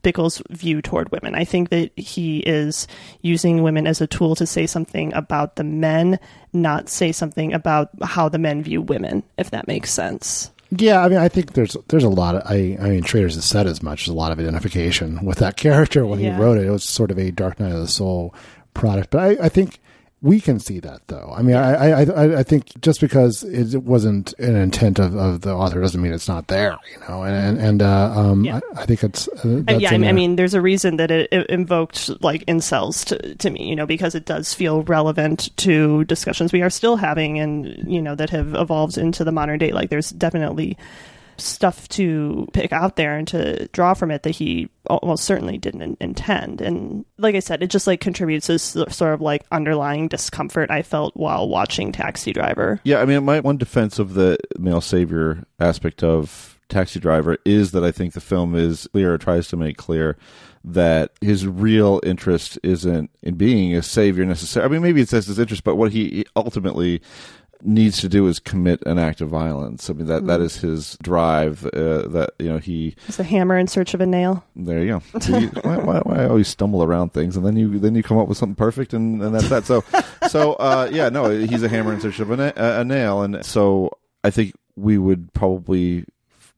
Bickle's 0.05 0.41
view 0.51 0.81
toward 0.81 1.11
women. 1.11 1.35
I 1.35 1.45
think 1.45 1.71
that 1.71 1.91
he 1.99 2.41
is 2.41 2.87
using 3.23 3.63
women 3.63 3.89
as 3.89 4.01
a 4.01 4.07
tool 4.07 4.37
to 4.37 4.47
say 4.47 4.67
something 4.67 5.13
about 5.15 5.57
the 5.57 5.65
men, 5.65 6.21
not 6.53 6.89
say 6.89 7.11
something 7.11 7.53
about 7.53 7.89
how 8.03 8.29
the 8.29 8.39
men 8.39 8.63
view 8.63 8.83
women, 8.83 9.25
if 9.39 9.51
that 9.51 9.67
makes 9.67 9.91
sense. 9.91 10.51
Yeah, 10.71 11.05
I 11.05 11.09
mean, 11.09 11.19
I 11.19 11.29
think 11.29 11.53
there's 11.53 11.77
there's 11.89 12.05
a 12.05 12.09
lot 12.09 12.35
of 12.35 12.43
I 12.47 12.77
I 12.81 12.89
mean, 12.89 13.03
Schrader's 13.05 13.35
has 13.37 13.45
said 13.45 13.67
as 13.67 13.83
much. 13.83 14.01
There's 14.07 14.15
a 14.15 14.19
lot 14.19 14.33
of 14.33 14.39
identification 14.41 15.25
with 15.25 15.39
that 15.39 15.57
character 15.59 16.05
when 16.07 16.21
Yeah. 16.21 16.37
he 16.37 16.43
wrote 16.43 16.59
it. 16.59 16.67
It 16.67 16.71
was 16.71 16.85
sort 16.85 17.11
of 17.11 17.19
a 17.19 17.31
Dark 17.31 17.61
Night 17.61 17.73
of 17.73 17.81
the 17.81 17.89
Soul 17.89 18.35
product, 18.75 19.11
but 19.11 19.21
I, 19.21 19.45
I 19.45 19.49
think 19.49 19.79
we 20.25 20.41
can 20.41 20.59
see 20.59 20.81
that 20.81 21.07
though. 21.09 21.31
I 21.37 21.43
mean, 21.43 21.55
I 21.55 22.03
I 22.03 22.39
I, 22.39 22.43
think 22.43 22.81
just 22.81 22.99
because 22.99 23.45
it 23.45 23.83
wasn't 23.83 24.33
an 24.39 24.57
intent 24.57 24.99
of, 24.99 25.15
of 25.15 25.43
the 25.43 25.53
author 25.53 25.83
doesn't 25.83 26.01
mean 26.01 26.15
it's 26.15 26.29
not 26.29 26.47
there. 26.47 26.79
You 26.91 27.01
know, 27.07 27.25
and 27.25 27.37
and, 27.37 27.59
and 27.59 27.83
uh, 27.83 28.13
um, 28.17 28.49
I, 28.49 28.63
I 28.75 28.87
think 28.87 29.05
it's 29.05 29.29
uh, 29.29 29.63
yeah, 29.69 29.91
I 29.91 29.99
mean, 29.99 30.09
I 30.09 30.13
mean, 30.13 30.37
there's 30.37 30.55
a 30.55 30.63
reason 30.63 30.97
that 30.97 31.11
it, 31.11 31.29
it 31.31 31.51
invoked 31.51 32.23
like 32.23 32.43
incels 32.47 33.05
to, 33.07 33.35
to 33.35 33.51
me, 33.51 33.69
you 33.69 33.77
know, 33.77 33.85
because 33.85 34.15
it 34.15 34.25
does 34.25 34.55
feel 34.55 34.83
relevant 34.85 35.55
to 35.59 36.05
discussions 36.05 36.55
we 36.55 36.63
are 36.63 36.71
still 36.71 36.97
having 36.97 37.39
and, 37.39 37.67
you 37.87 38.01
know, 38.01 38.15
that 38.15 38.31
have 38.31 38.55
evolved 38.55 38.97
into 38.97 39.25
the 39.25 39.33
modern 39.33 39.59
day. 39.59 39.73
Like, 39.73 39.91
there's 39.91 40.09
definitely 40.09 40.79
stuff 41.37 41.89
to 41.89 42.47
pick 42.53 42.73
out 42.73 42.97
there 42.97 43.17
and 43.17 43.29
to 43.29 43.69
draw 43.69 43.95
from 43.95 44.11
it 44.11 44.23
that 44.23 44.31
he 44.31 44.69
almost 44.87 45.25
certainly 45.25 45.59
didn't 45.59 45.97
intend. 46.01 46.61
And 46.61 47.05
like 47.19 47.35
I 47.35 47.41
said, 47.41 47.63
it 47.63 47.71
just 47.71 47.87
like 47.87 48.01
contributes 48.01 48.47
to 48.47 48.53
this 48.53 48.77
sort 48.91 49.15
of 49.15 49.21
like 49.21 49.45
underlying 49.51 50.09
discomfort 50.09 50.71
I 50.71 50.83
felt 50.83 51.17
while 51.17 51.49
watching 51.49 51.93
Taxi 51.93 52.33
Driver. 52.33 52.81
Yeah, 52.85 53.01
I 53.01 53.05
mean, 53.05 53.25
my 53.25 53.41
one 53.41 53.57
defense 53.57 53.99
of 53.99 54.15
the 54.15 54.37
male 54.59 54.81
savior 54.81 55.45
aspect 55.59 56.03
of 56.03 56.59
Taxi 56.69 57.01
Driver 57.01 57.39
is 57.45 57.73
that 57.73 57.85
I 57.85 57.93
think 57.93 58.15
the 58.15 58.21
film 58.21 58.55
is 58.55 58.89
clear, 58.93 59.15
or 59.15 59.19
tries 59.19 59.49
to 59.49 59.57
make 59.57 59.77
clear 59.77 60.17
that 60.65 61.13
his 61.21 61.47
real 61.47 62.01
interest 62.05 62.59
isn't 62.63 63.11
in 63.23 63.35
being 63.35 63.77
a 63.77 63.83
savior 63.83 64.25
necessarily. 64.25 64.67
I 64.67 64.73
mean, 64.73 64.83
maybe 64.83 65.03
it 65.03 65.11
says 65.11 65.27
his 65.27 65.39
interest, 65.39 65.63
but 65.63 65.77
what 65.77 65.93
he 65.93 66.25
ultimately 66.37 67.03
needs 67.67 67.99
to 68.03 68.09
do 68.09 68.27
is 68.29 68.39
commit 68.39 68.83
an 68.85 68.99
act 68.99 69.21
of 69.23 69.31
violence. 69.31 69.89
I 69.89 69.95
mean, 69.95 70.07
that, 70.07 70.27
that 70.27 70.41
Mhm. 70.41 70.45
is 70.45 70.57
his 70.59 70.99
drive. 71.03 71.65
Uh, 71.67 72.07
that 72.09 72.31
you 72.39 72.49
know 72.51 72.59
he. 72.59 72.95
It's 73.09 73.19
a 73.19 73.25
hammer 73.25 73.57
in 73.59 73.67
search 73.67 73.95
of 73.95 74.01
a 74.01 74.07
nail. 74.07 74.45
There 74.55 74.81
you 74.85 75.01
go. 75.01 75.03
You- 75.41 75.49
why, 75.63 75.77
why, 76.05 76.27
always 76.27 76.49
stumble 76.49 76.83
around 76.83 77.13
things, 77.13 77.37
and 77.37 77.45
then 77.47 77.57
you 77.57 77.79
then 77.79 77.95
you 77.95 78.03
come 78.03 78.19
up 78.19 78.29
with 78.29 78.39
something 78.39 78.55
perfect, 78.55 78.93
and, 78.93 79.23
and 79.23 79.35
that's 79.35 79.49
that. 79.49 79.65
So, 79.65 79.83
so 80.29 80.53
uh, 80.55 80.89
yeah, 80.93 81.09
no, 81.09 81.31
he's 81.31 81.63
a 81.63 81.69
hammer 81.69 81.93
in 81.93 82.01
search 82.01 82.21
of 82.21 82.31
a, 82.31 82.37
na- 82.37 82.53
a 82.57 82.85
nail, 82.85 83.23
and 83.23 83.45
so 83.45 83.91
I 84.23 84.31
think 84.31 84.55
we 84.77 84.99
would 84.99 85.33
probably 85.33 86.05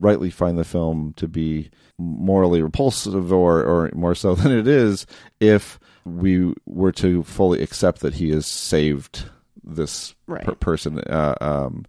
rightly 0.00 0.30
find 0.30 0.58
the 0.58 0.64
film 0.64 1.14
to 1.16 1.26
be 1.28 1.70
morally 1.98 2.62
repulsive, 2.62 3.32
or 3.32 3.62
or 3.62 3.90
more 3.94 4.14
so 4.14 4.34
than 4.40 4.50
it 4.52 4.66
is, 4.66 5.06
if 5.40 5.78
we 6.04 6.52
were 6.66 6.92
to 6.92 7.22
fully 7.24 7.62
accept 7.62 8.00
that 8.00 8.14
he 8.14 8.30
is 8.30 8.46
saved 8.46 9.24
this 9.66 10.14
Right. 10.26 10.44
per- 10.44 10.54
person 10.54 10.98
uh, 11.00 11.34
um, 11.40 11.84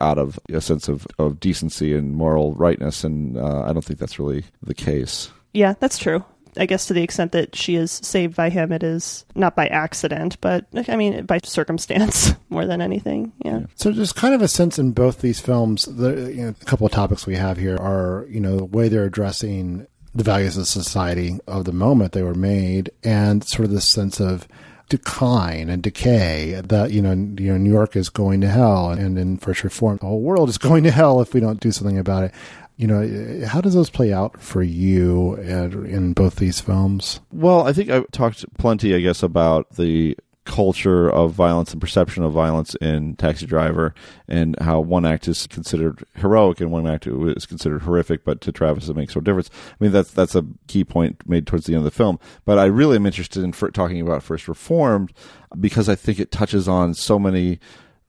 out 0.00 0.18
of 0.18 0.38
a 0.52 0.60
sense 0.60 0.88
of, 0.88 1.06
of 1.18 1.40
decency 1.40 1.94
and 1.94 2.14
moral 2.14 2.54
rightness, 2.54 3.04
and 3.04 3.36
uh, 3.36 3.62
I 3.62 3.72
don't 3.72 3.84
think 3.84 3.98
that's 3.98 4.18
really 4.18 4.44
the 4.62 4.74
case. 4.74 5.30
Yeah, 5.52 5.74
that's 5.80 5.98
true. 5.98 6.24
I 6.58 6.64
guess 6.64 6.86
to 6.86 6.94
the 6.94 7.02
extent 7.02 7.32
that 7.32 7.54
she 7.54 7.74
is 7.74 7.90
saved 7.92 8.34
by 8.34 8.48
him, 8.48 8.72
it 8.72 8.82
is 8.82 9.26
not 9.34 9.54
by 9.54 9.66
accident, 9.66 10.40
but 10.40 10.64
I 10.88 10.96
mean 10.96 11.26
by 11.26 11.38
circumstance 11.44 12.32
more 12.48 12.64
than 12.64 12.80
anything. 12.80 13.32
Yeah. 13.44 13.66
So 13.74 13.90
there's 13.92 14.12
kind 14.14 14.34
of 14.34 14.40
a 14.40 14.48
sense 14.48 14.78
in 14.78 14.92
both 14.92 15.20
these 15.20 15.38
films. 15.38 15.82
The 15.84 16.32
you 16.32 16.42
know, 16.44 16.54
a 16.60 16.64
couple 16.64 16.86
of 16.86 16.92
topics 16.92 17.26
we 17.26 17.36
have 17.36 17.58
here 17.58 17.76
are 17.76 18.26
you 18.30 18.40
know 18.40 18.56
the 18.56 18.64
way 18.64 18.88
they're 18.88 19.04
addressing 19.04 19.86
the 20.14 20.24
values 20.24 20.56
of 20.56 20.66
society 20.66 21.38
of 21.46 21.66
the 21.66 21.72
moment 21.72 22.12
they 22.12 22.22
were 22.22 22.34
made, 22.34 22.90
and 23.04 23.44
sort 23.44 23.66
of 23.66 23.70
this 23.72 23.88
sense 23.90 24.18
of 24.18 24.48
decline 24.88 25.68
and 25.68 25.82
decay 25.82 26.60
that 26.64 26.92
you 26.92 27.02
know 27.02 27.10
you 27.10 27.52
know 27.52 27.58
New 27.58 27.72
York 27.72 27.96
is 27.96 28.08
going 28.08 28.40
to 28.40 28.48
hell, 28.48 28.90
and 28.90 29.18
in 29.18 29.36
First 29.36 29.64
Reform, 29.64 29.98
the 29.98 30.06
whole 30.06 30.22
world 30.22 30.48
is 30.48 30.58
going 30.68 30.84
to 30.84 30.90
hell 30.90 31.20
if 31.20 31.34
we 31.34 31.40
don't 31.40 31.60
do 31.60 31.72
something 31.72 31.98
about 31.98 32.24
it. 32.24 32.34
You 32.78 32.86
know, 32.86 33.46
how 33.46 33.62
does 33.62 33.72
those 33.72 33.88
play 33.88 34.12
out 34.12 34.40
for 34.40 34.62
you 34.62 35.36
in 35.36 35.86
in 35.86 36.12
both 36.12 36.36
these 36.36 36.60
films? 36.60 37.20
Well, 37.32 37.66
I 37.66 37.72
think 37.72 37.88
I've 37.88 38.10
talked 38.10 38.44
plenty, 38.58 38.94
I 38.94 39.00
guess, 39.00 39.22
about 39.22 39.70
the 39.76 40.16
culture 40.46 41.10
of 41.10 41.32
violence 41.32 41.72
and 41.72 41.80
perception 41.80 42.22
of 42.22 42.32
violence 42.32 42.74
in 42.76 43.16
Taxi 43.16 43.44
Driver, 43.44 43.94
and 44.26 44.56
how 44.60 44.80
one 44.80 45.04
act 45.04 45.28
is 45.28 45.46
considered 45.46 46.02
heroic 46.14 46.60
and 46.60 46.70
one 46.70 46.86
act 46.86 47.06
is 47.06 47.44
considered 47.44 47.82
horrific. 47.82 48.24
But 48.24 48.40
to 48.42 48.52
Travis, 48.52 48.88
it 48.88 48.96
makes 48.96 49.14
no 49.14 49.20
difference. 49.20 49.50
I 49.52 49.76
mean, 49.80 49.92
that's 49.92 50.12
that's 50.12 50.34
a 50.34 50.46
key 50.68 50.84
point 50.84 51.28
made 51.28 51.46
towards 51.46 51.66
the 51.66 51.74
end 51.74 51.80
of 51.80 51.84
the 51.84 51.90
film. 51.90 52.18
But 52.44 52.58
I 52.58 52.64
really 52.64 52.96
am 52.96 53.06
interested 53.06 53.42
in 53.42 53.52
talking 53.52 54.00
about 54.00 54.22
First 54.22 54.48
Reformed 54.48 55.12
because 55.60 55.88
I 55.88 55.94
think 55.94 56.18
it 56.18 56.30
touches 56.30 56.68
on 56.68 56.94
so 56.94 57.18
many 57.18 57.58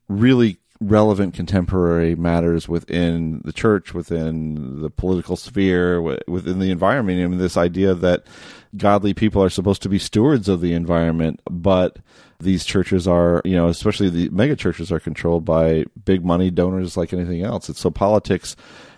really 0.07 0.59
relevant 0.79 1.33
contemporary 1.33 2.15
matters 2.15 2.69
within 2.69 3.41
the 3.43 3.53
church, 3.53 3.93
within 3.93 4.81
the 4.81 4.89
political 4.89 5.35
sphere, 5.35 6.01
within 6.27 6.59
the 6.59 6.71
environment. 6.71 7.19
I 7.19 7.27
mean, 7.27 7.39
this 7.39 7.57
idea 7.57 7.93
that 7.95 8.25
godly 8.75 9.13
people 9.13 9.43
are 9.43 9.49
supposed 9.49 9.81
to 9.83 9.89
be 9.89 9.99
stewards 9.99 10.47
of 10.47 10.61
the 10.61 10.73
environment, 10.73 11.41
but 11.49 11.97
these 12.39 12.65
churches 12.65 13.07
are, 13.07 13.41
you 13.45 13.55
know, 13.55 13.67
especially 13.67 14.09
the 14.09 14.29
mega 14.29 14.55
churches 14.55 14.91
are 14.91 14.99
controlled 14.99 15.45
by 15.45 15.85
big 16.05 16.23
money 16.23 16.51
donors 16.51 16.97
like 16.97 17.13
anything 17.13 17.41
else. 17.41 17.69
It's 17.69 17.79
so 17.79 17.89
politics 17.89 18.55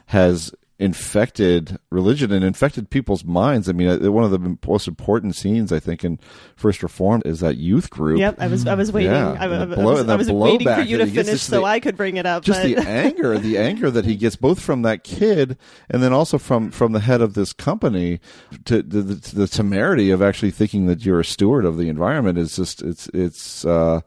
has 0.08 0.52
infected 0.80 1.78
religion 1.92 2.32
and 2.32 2.44
infected 2.44 2.90
people's 2.90 3.24
minds. 3.26 3.68
I 3.70 3.74
mean, 3.74 3.90
uh, 4.06 4.12
one 4.12 4.24
of 4.24 4.32
the 4.32 4.58
most 4.68 4.88
important 4.88 5.36
scenes 5.36 5.72
I 5.72 5.80
think 5.80 6.04
in 6.04 6.20
First 6.56 6.82
Reformed 6.82 7.24
is 7.26 7.42
that 7.42 7.58
youth 7.58 7.90
group. 7.90 8.20
Yep, 8.20 8.36
I 8.40 8.48
was 8.48 8.66
I 8.66 8.76
was 8.76 8.92
waiting. 8.92 9.12
Yeah, 9.12 9.32
I, 9.32 9.46
I, 9.46 9.46
and 9.48 9.74
I 9.74 9.84
was, 9.84 10.08
I 10.10 10.16
was 10.16 10.32
waiting 10.32 10.68
for 10.68 10.82
you 10.82 10.98
to 10.98 11.06
finish 11.08 11.42
so 11.42 11.60
the- 11.62 11.66
I 11.66 11.80
could 11.80 11.98
bring 11.98 12.18
it 12.18 12.26
up. 12.26 12.44
just 12.44 12.62
but 12.62 12.76
the 12.76 12.78
anger, 12.90 13.38
the 13.38 13.58
anger 13.58 13.92
that 13.92 14.06
he 14.06 14.16
gets 14.16 14.36
both 14.36 14.60
from 14.62 14.82
that 14.84 15.04
kid 15.04 15.58
and 15.90 16.02
then 16.02 16.14
also 16.14 16.38
from 16.38 16.72
from 16.72 16.94
the 16.94 17.00
head 17.02 17.22
of 17.22 17.34
this 17.34 17.54
company 17.54 18.20
to 18.66 18.82
the, 18.82 19.02
the, 19.02 19.36
the 19.36 19.48
temerity 19.48 20.12
of 20.12 20.22
actually 20.22 20.52
thinking 20.52 20.86
that 20.88 21.06
you're 21.06 21.20
a 21.20 21.26
steward 21.26 21.66
of 21.66 21.78
the 21.78 21.90
environment 21.90 22.38
is 22.38 22.56
just 22.56 22.82
it's 22.82 23.08
it's 23.14 23.66
uh 23.66 24.00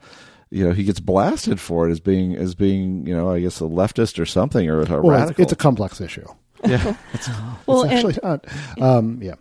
you 0.50 0.64
know 0.66 0.72
he 0.72 0.84
gets 0.84 1.00
blasted 1.00 1.60
for 1.60 1.88
it 1.88 1.92
as 1.92 2.00
being 2.00 2.34
as 2.36 2.54
being 2.54 3.06
you 3.06 3.14
know 3.16 3.30
I 3.30 3.40
guess 3.40 3.60
a 3.60 3.64
leftist 3.64 4.18
or 4.18 4.26
something 4.26 4.68
or 4.68 4.80
a 4.80 4.84
Well, 4.86 5.02
radical. 5.02 5.30
it's, 5.32 5.40
it's 5.40 5.52
a 5.52 5.56
complex 5.56 6.00
issue. 6.00 6.26
Yeah. 6.64 6.96
well, 7.66 7.82
it's 7.82 7.92
and 7.92 8.06
actually 8.06 8.18
not. 8.22 8.46
Um, 8.80 9.18
yeah. 9.22 9.34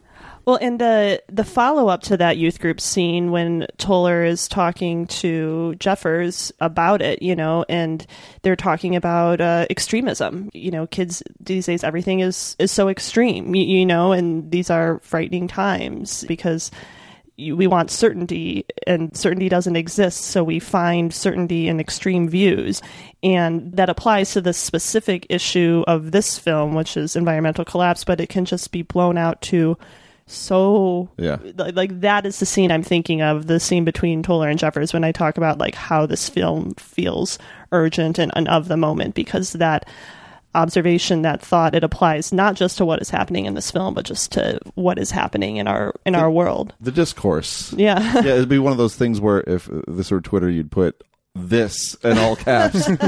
Well, 0.46 0.58
and 0.60 0.82
the 0.82 1.22
the 1.30 1.44
follow 1.44 1.88
up 1.88 2.02
to 2.04 2.18
that 2.18 2.38
youth 2.38 2.60
group 2.60 2.82
scene 2.82 3.32
when 3.32 3.68
Toller 3.78 4.24
is 4.24 4.48
talking 4.48 5.06
to 5.08 5.76
Jeffers 5.76 6.52
about 6.60 7.02
it, 7.02 7.22
you 7.22 7.36
know, 7.36 7.64
and 7.70 8.06
they're 8.42 8.56
talking 8.56 8.96
about 8.96 9.40
uh, 9.40 9.68
extremism. 9.70 10.50
You 10.54 10.72
know, 10.72 10.88
kids 10.88 11.22
these 11.40 11.68
days 11.68 11.84
everything 11.84 12.22
is 12.22 12.56
is 12.58 12.72
so 12.72 12.90
extreme, 12.90 13.54
you, 13.54 13.64
you 13.64 13.86
know, 13.86 14.12
and 14.12 14.50
these 14.50 14.70
are 14.72 15.00
frightening 15.04 15.48
times 15.48 16.26
because 16.28 16.72
you- 17.42 17.56
we 17.58 17.68
want 17.68 17.90
certainty 17.92 18.66
and 18.88 19.16
certainty 19.18 19.50
doesn't 19.50 19.76
exist 19.76 20.22
so 20.26 20.44
we 20.44 20.60
find 20.60 21.14
certainty 21.14 21.68
in 21.68 21.80
extreme 21.80 22.30
views 22.30 22.82
and 23.24 23.72
that 23.74 23.90
applies 23.90 24.32
to 24.34 24.42
the 24.42 24.54
specific 24.54 25.26
issue 25.30 25.84
of 25.88 26.12
this 26.12 26.38
film 26.38 26.74
which 26.76 26.96
is 26.98 27.16
environmental 27.16 27.66
collapse 27.66 28.04
but 28.04 28.20
it 28.22 28.30
can 28.30 28.46
just 28.46 28.72
be 28.72 28.82
blown 28.84 29.18
out 29.18 29.42
to 29.42 29.78
so 30.28 31.10
Yeah. 31.18 31.38
like 31.56 32.00
that 32.02 32.26
is 32.26 32.40
the 32.40 32.46
scene 32.46 32.72
i'm 32.72 32.84
thinking 32.84 33.22
of 33.22 33.48
the 33.48 33.60
scene 33.60 33.84
between 33.84 34.24
toller 34.24 34.48
and 34.48 34.58
jeffers 34.60 34.94
when 34.94 35.04
i 35.04 35.12
talk 35.12 35.38
about 35.38 35.58
like 35.58 35.76
how 35.76 36.06
this 36.06 36.30
film 36.30 36.74
feels 36.76 37.38
urgent 37.72 38.18
and, 38.20 38.32
and 38.36 38.48
of 38.48 38.68
the 38.68 38.78
moment 38.78 39.14
because 39.16 39.54
that 39.54 39.86
observation 40.56 41.22
that 41.22 41.42
thought 41.42 41.74
it 41.76 41.84
applies 41.84 42.34
not 42.34 42.56
just 42.56 42.78
to 42.78 42.86
what 42.86 43.02
is 43.02 43.10
happening 43.10 43.46
in 43.46 43.54
this 43.54 43.72
film 43.72 43.94
but 43.94 44.06
just 44.06 44.32
to 44.34 44.60
what 44.76 44.98
is 45.00 45.12
happening 45.12 45.58
in 45.58 45.68
our 45.68 45.94
in 46.06 46.14
our 46.16 46.30
world 46.30 46.74
the 46.82 46.92
discourse. 46.92 47.74
Yeah. 47.74 48.00
yeah, 48.22 48.34
it'd 48.34 48.50
be 48.50 48.60
one 48.60 48.72
of 48.72 48.78
those 48.78 48.96
things 48.96 49.20
where 49.22 49.44
if 49.48 49.70
this 49.88 50.12
were 50.12 50.22
Twitter, 50.22 50.50
you'd 50.50 50.72
put 50.72 51.02
this 51.34 51.94
in 52.04 52.18
all 52.18 52.36
caps. 52.36 52.90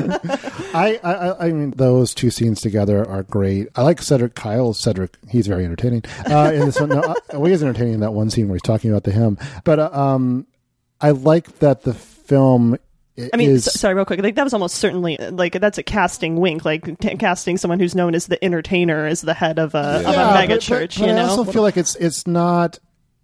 I, 0.74 1.00
I, 1.04 1.14
I- 1.14 1.46
I 1.48 1.52
mean, 1.52 1.72
those 1.72 2.14
two 2.14 2.30
scenes 2.30 2.62
together 2.62 3.06
are 3.08 3.24
great. 3.24 3.68
I 3.76 3.82
like 3.82 4.02
Cedric 4.02 4.34
Kyle. 4.36 4.74
Cedric, 4.74 5.18
he's 5.30 5.46
very 5.48 5.66
entertaining. 5.66 6.04
Uh, 6.30 6.52
in 6.54 6.62
this 6.62 6.80
one, 6.80 6.89
no, 6.89 7.02
uh, 7.02 7.14
well, 7.34 7.46
he 7.46 7.52
is 7.52 7.62
entertaining 7.62 7.96
in 7.96 8.00
that 8.00 8.14
one 8.14 8.30
scene 8.30 8.48
where 8.48 8.56
he's 8.56 8.62
talking 8.62 8.89
about 8.91 9.04
the 9.04 9.12
hymn. 9.12 9.38
But 9.66 9.80
uh, 9.80 9.89
um, 9.91 10.48
I 11.02 11.12
like 11.12 11.60
that 11.60 11.84
the 11.84 11.94
film 11.94 12.78
i- 13.18 13.30
I 13.34 13.38
mean, 13.38 13.51
is. 13.51 13.68
s- 13.68 13.80
sorry, 13.80 13.93
real 13.95 14.05
quick. 14.05 14.22
Like 14.22 14.36
that 14.36 14.43
was 14.43 14.53
almost 14.53 14.76
certainly 14.76 15.18
like 15.18 15.59
that's 15.59 15.78
a 15.78 15.84
casting 15.84 16.38
wink, 16.39 16.66
like 16.66 16.97
t- 16.99 17.16
casting 17.18 17.57
someone 17.57 17.80
who's 17.80 17.95
known 17.95 18.16
as 18.16 18.28
the 18.28 18.43
entertainer 18.43 19.05
as 19.05 19.22
the 19.22 19.34
head 19.34 19.59
of 19.59 19.76
a 19.76 19.99
of 19.99 20.05
a 20.05 20.34
mega 20.34 20.55
but- 20.55 20.61
church. 20.61 20.99
but 20.99 21.07
you 21.07 21.14
I 21.14 21.22
also 21.24 21.43
feel 21.43 21.61
like 21.61 21.78
it's 21.78 21.95
it's 21.95 22.26
not 22.28 22.80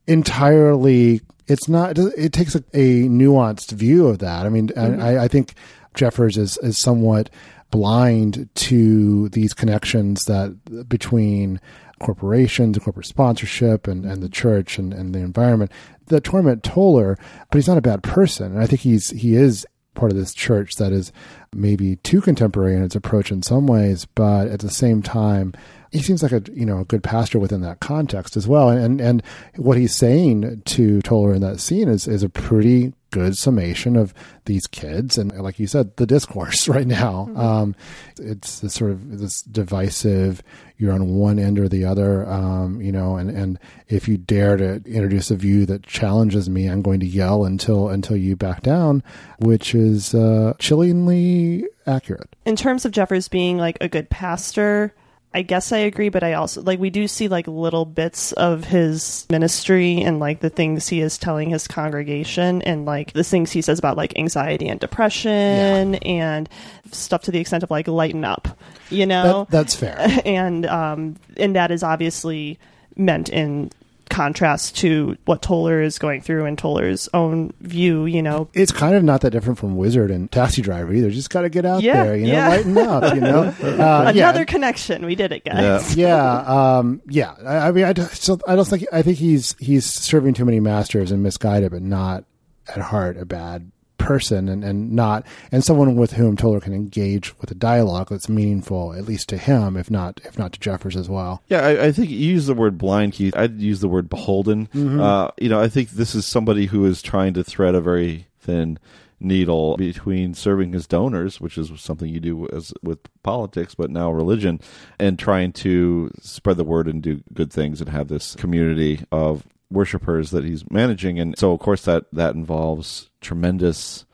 entirely. 0.07 1.21
It's 1.47 1.67
not. 1.67 1.97
It 1.97 2.33
takes 2.33 2.55
a, 2.55 2.63
a 2.73 3.03
nuanced 3.07 3.71
view 3.71 4.07
of 4.07 4.19
that. 4.19 4.45
I 4.45 4.49
mean, 4.49 4.69
and 4.75 4.93
mm-hmm. 4.95 5.01
I, 5.01 5.23
I 5.23 5.27
think 5.27 5.53
Jeffers 5.95 6.37
is 6.37 6.57
is 6.61 6.79
somewhat 6.81 7.29
blind 7.71 8.49
to 8.55 9.29
these 9.29 9.53
connections 9.53 10.25
that 10.25 10.87
between 10.89 11.59
corporations, 11.99 12.77
corporate 12.79 13.05
sponsorship, 13.05 13.87
and, 13.87 14.05
and 14.05 14.23
the 14.23 14.29
church 14.29 14.77
and, 14.79 14.93
and 14.93 15.13
the 15.13 15.19
environment 15.19 15.71
The 16.07 16.21
torment 16.21 16.63
Toller. 16.63 17.17
But 17.49 17.57
he's 17.57 17.67
not 17.67 17.77
a 17.77 17.81
bad 17.81 18.03
person, 18.03 18.51
and 18.53 18.61
I 18.61 18.67
think 18.67 18.81
he's 18.81 19.09
he 19.09 19.35
is 19.35 19.65
part 19.99 20.11
of 20.11 20.17
this 20.17 20.33
church 20.33 20.75
that 20.75 20.91
is 20.91 21.11
maybe 21.53 21.97
too 21.97 22.21
contemporary 22.21 22.75
in 22.75 22.83
its 22.83 22.95
approach 22.95 23.31
in 23.31 23.43
some 23.43 23.67
ways, 23.67 24.05
but 24.15 24.47
at 24.47 24.61
the 24.61 24.69
same 24.69 25.01
time, 25.01 25.53
he 25.91 25.99
seems 25.99 26.23
like 26.23 26.31
a 26.31 26.41
you 26.53 26.65
know 26.65 26.79
a 26.79 26.85
good 26.85 27.03
pastor 27.03 27.39
within 27.39 27.61
that 27.61 27.79
context 27.79 28.37
as 28.37 28.47
well. 28.47 28.69
And 28.69 29.01
and 29.01 29.21
what 29.57 29.77
he's 29.77 29.95
saying 29.95 30.61
to 30.65 31.01
Toller 31.01 31.33
in 31.33 31.41
that 31.41 31.59
scene 31.59 31.89
is 31.89 32.07
is 32.07 32.23
a 32.23 32.29
pretty 32.29 32.93
good 33.11 33.35
summation 33.35 33.95
of 33.95 34.13
these 34.45 34.67
kids 34.67 35.17
and 35.17 35.31
like 35.41 35.59
you 35.59 35.67
said 35.67 35.95
the 35.97 36.05
discourse 36.05 36.67
right 36.67 36.87
now. 36.87 37.29
Um 37.35 37.75
it's 38.19 38.59
this 38.59 38.73
sort 38.73 38.91
of 38.91 39.19
this 39.19 39.41
divisive 39.43 40.41
you're 40.77 40.93
on 40.93 41.15
one 41.15 41.39
end 41.39 41.59
or 41.59 41.67
the 41.67 41.85
other 41.85 42.27
um 42.29 42.81
you 42.81 42.91
know 42.91 43.15
and 43.17 43.29
and 43.29 43.59
if 43.87 44.07
you 44.07 44.17
dare 44.17 44.57
to 44.57 44.75
introduce 44.85 45.31
a 45.31 45.35
view 45.35 45.65
that 45.65 45.83
challenges 45.83 46.49
me 46.49 46.67
i'm 46.67 46.81
going 46.81 46.99
to 46.99 47.05
yell 47.05 47.43
until 47.45 47.89
until 47.89 48.15
you 48.15 48.35
back 48.35 48.61
down 48.61 49.03
which 49.39 49.75
is 49.75 50.13
uh 50.13 50.53
chillingly 50.59 51.65
accurate. 51.89 52.35
In 52.45 52.55
terms 52.55 52.85
of 52.85 52.91
Jeffers 52.91 53.27
being 53.27 53.57
like 53.57 53.77
a 53.81 53.89
good 53.89 54.09
pastor, 54.09 54.93
I 55.31 55.43
guess 55.43 55.71
I 55.71 55.77
agree, 55.79 56.09
but 56.09 56.23
I 56.23 56.33
also 56.33 56.61
like 56.63 56.79
we 56.79 56.89
do 56.89 57.07
see 57.07 57.27
like 57.27 57.47
little 57.47 57.85
bits 57.85 58.31
of 58.31 58.63
his 58.63 59.27
ministry 59.29 60.01
and 60.01 60.19
like 60.19 60.39
the 60.39 60.49
things 60.49 60.87
he 60.87 61.01
is 61.01 61.19
telling 61.19 61.51
his 61.51 61.67
congregation 61.67 62.63
and 62.63 62.85
like 62.85 63.13
the 63.13 63.23
things 63.23 63.51
he 63.51 63.61
says 63.61 63.77
about 63.77 63.95
like 63.95 64.17
anxiety 64.17 64.67
and 64.67 64.79
depression 64.79 65.95
and 65.95 66.49
stuff 66.91 67.21
to 67.23 67.31
the 67.31 67.39
extent 67.39 67.63
of 67.63 67.69
like 67.69 67.87
lighten 67.87 68.25
up, 68.25 68.47
you 68.89 69.05
know. 69.05 69.45
That- 69.49 69.51
that's 69.51 69.75
fair. 69.75 69.97
and 70.25 70.65
um 70.65 71.15
and 71.37 71.55
that 71.55 71.69
is 71.69 71.83
obviously 71.83 72.57
meant 72.95 73.29
in 73.29 73.69
contrast 74.09 74.77
to 74.77 75.15
what 75.25 75.41
Toller 75.41 75.81
is 75.81 75.99
going 75.99 76.21
through 76.21 76.45
and 76.45 76.57
Toller's 76.57 77.07
own 77.13 77.53
view, 77.61 78.05
you 78.05 78.21
know. 78.21 78.49
it's 78.53 78.71
kind 78.71 78.95
of 78.95 79.03
not 79.03 79.21
that 79.21 79.31
different 79.31 79.59
from 79.59 79.75
Wizard 79.77 80.11
and 80.11 80.31
Taxi 80.31 80.61
Driver 80.61 80.91
either. 80.93 81.09
Just 81.11 81.29
got 81.29 81.41
to 81.41 81.49
get 81.49 81.65
out 81.65 81.81
Yeah, 81.83 82.03
there, 82.03 82.15
you 82.17 82.27
know, 82.27 82.33
yeah. 82.33 82.49
lighten 82.49 82.77
up, 82.77 83.13
you 83.15 83.21
know. 83.21 83.53
Uh, 83.79 84.05
Another 84.09 84.39
yeah, 84.39 84.43
connection. 84.45 85.05
We 85.05 85.15
did 85.15 85.31
it, 85.31 85.45
guys. 85.45 85.95
yeah, 85.97 86.39
um, 86.77 87.01
yeah. 87.07 87.35
I, 87.45 87.67
I 87.69 87.71
mean, 87.71 87.85
I 87.85 87.93
so 87.93 88.39
I 88.47 88.55
don't 88.55 88.67
think 88.67 88.85
I 88.91 89.01
think 89.01 89.17
he's 89.17 89.55
he's 89.59 89.85
serving 89.85 90.33
too 90.33 90.43
many 90.45 90.59
masters 90.59 91.11
and 91.11 91.23
misguided, 91.23 91.71
but 91.71 91.81
not 91.81 92.25
at 92.67 92.77
heart 92.81 93.17
a 93.17 93.25
bad 93.25 93.71
person, 93.99 94.49
and, 94.49 94.63
and 94.63 94.91
not 94.91 95.25
and 95.51 95.63
someone 95.63 95.95
with 95.95 96.13
whom 96.13 96.35
Toller 96.35 96.59
can 96.59 96.73
engage 96.73 97.37
with 97.39 97.51
a 97.51 97.55
dialogue 97.55 98.07
that's 98.09 98.27
meaningful, 98.29 98.93
at 98.93 99.05
least 99.05 99.29
to 99.29 99.37
him, 99.37 99.77
if 99.77 99.91
not 99.91 100.19
if 100.25 100.39
not 100.39 100.53
to 100.53 100.59
Jeffers 100.59 100.95
as 100.95 101.07
well. 101.07 101.43
Yeah, 101.47 101.65
I, 101.65 101.85
I 101.87 101.91
think 101.91 102.09
you 102.09 102.17
use 102.17 102.47
the 102.47 102.53
word 102.55 102.77
blind, 102.77 103.13
Keith. 103.13 103.35
I'd 103.37 103.59
use 103.59 103.81
the 103.81 103.87
word 103.87 104.09
beholden. 104.09 104.67
Mhm. 104.73 104.99
Uh, 104.99 105.29
you 105.39 105.49
know, 105.49 105.59
I 105.61 105.67
think 105.67 105.91
this 105.91 106.15
is 106.15 106.25
somebody 106.25 106.65
who 106.65 106.85
is 106.85 107.01
trying 107.03 107.33
to 107.35 107.43
thread 107.43 107.75
a 107.75 107.81
very 107.81 108.25
thin 108.39 108.79
needle 109.21 109.75
between 109.75 110.33
serving 110.33 110.71
his 110.71 110.87
donors, 110.87 111.41
which 111.41 111.57
is 111.57 111.69
something 111.79 112.07
you 112.09 112.21
do 112.21 112.47
as 112.53 112.73
with 112.81 112.99
politics, 113.21 113.75
but 113.75 113.89
now 113.91 114.09
religion, 114.09 114.61
and 114.97 115.19
trying 115.19 115.51
to 115.51 116.09
spread 116.21 116.55
the 116.55 116.63
word 116.63 116.87
and 116.87 117.03
do 117.03 117.21
good 117.33 117.51
things 117.51 117.81
and 117.81 117.89
have 117.89 118.07
this 118.07 118.33
community 118.35 119.01
of 119.11 119.43
worshipers 119.71 120.31
that 120.31 120.43
he's 120.43 120.69
managing. 120.69 121.19
And 121.19 121.37
so, 121.37 121.51
of 121.51 121.59
course, 121.59 121.83
that 121.83 122.05
that 122.13 122.35
involves 122.35 123.09
tremendous 123.21 124.05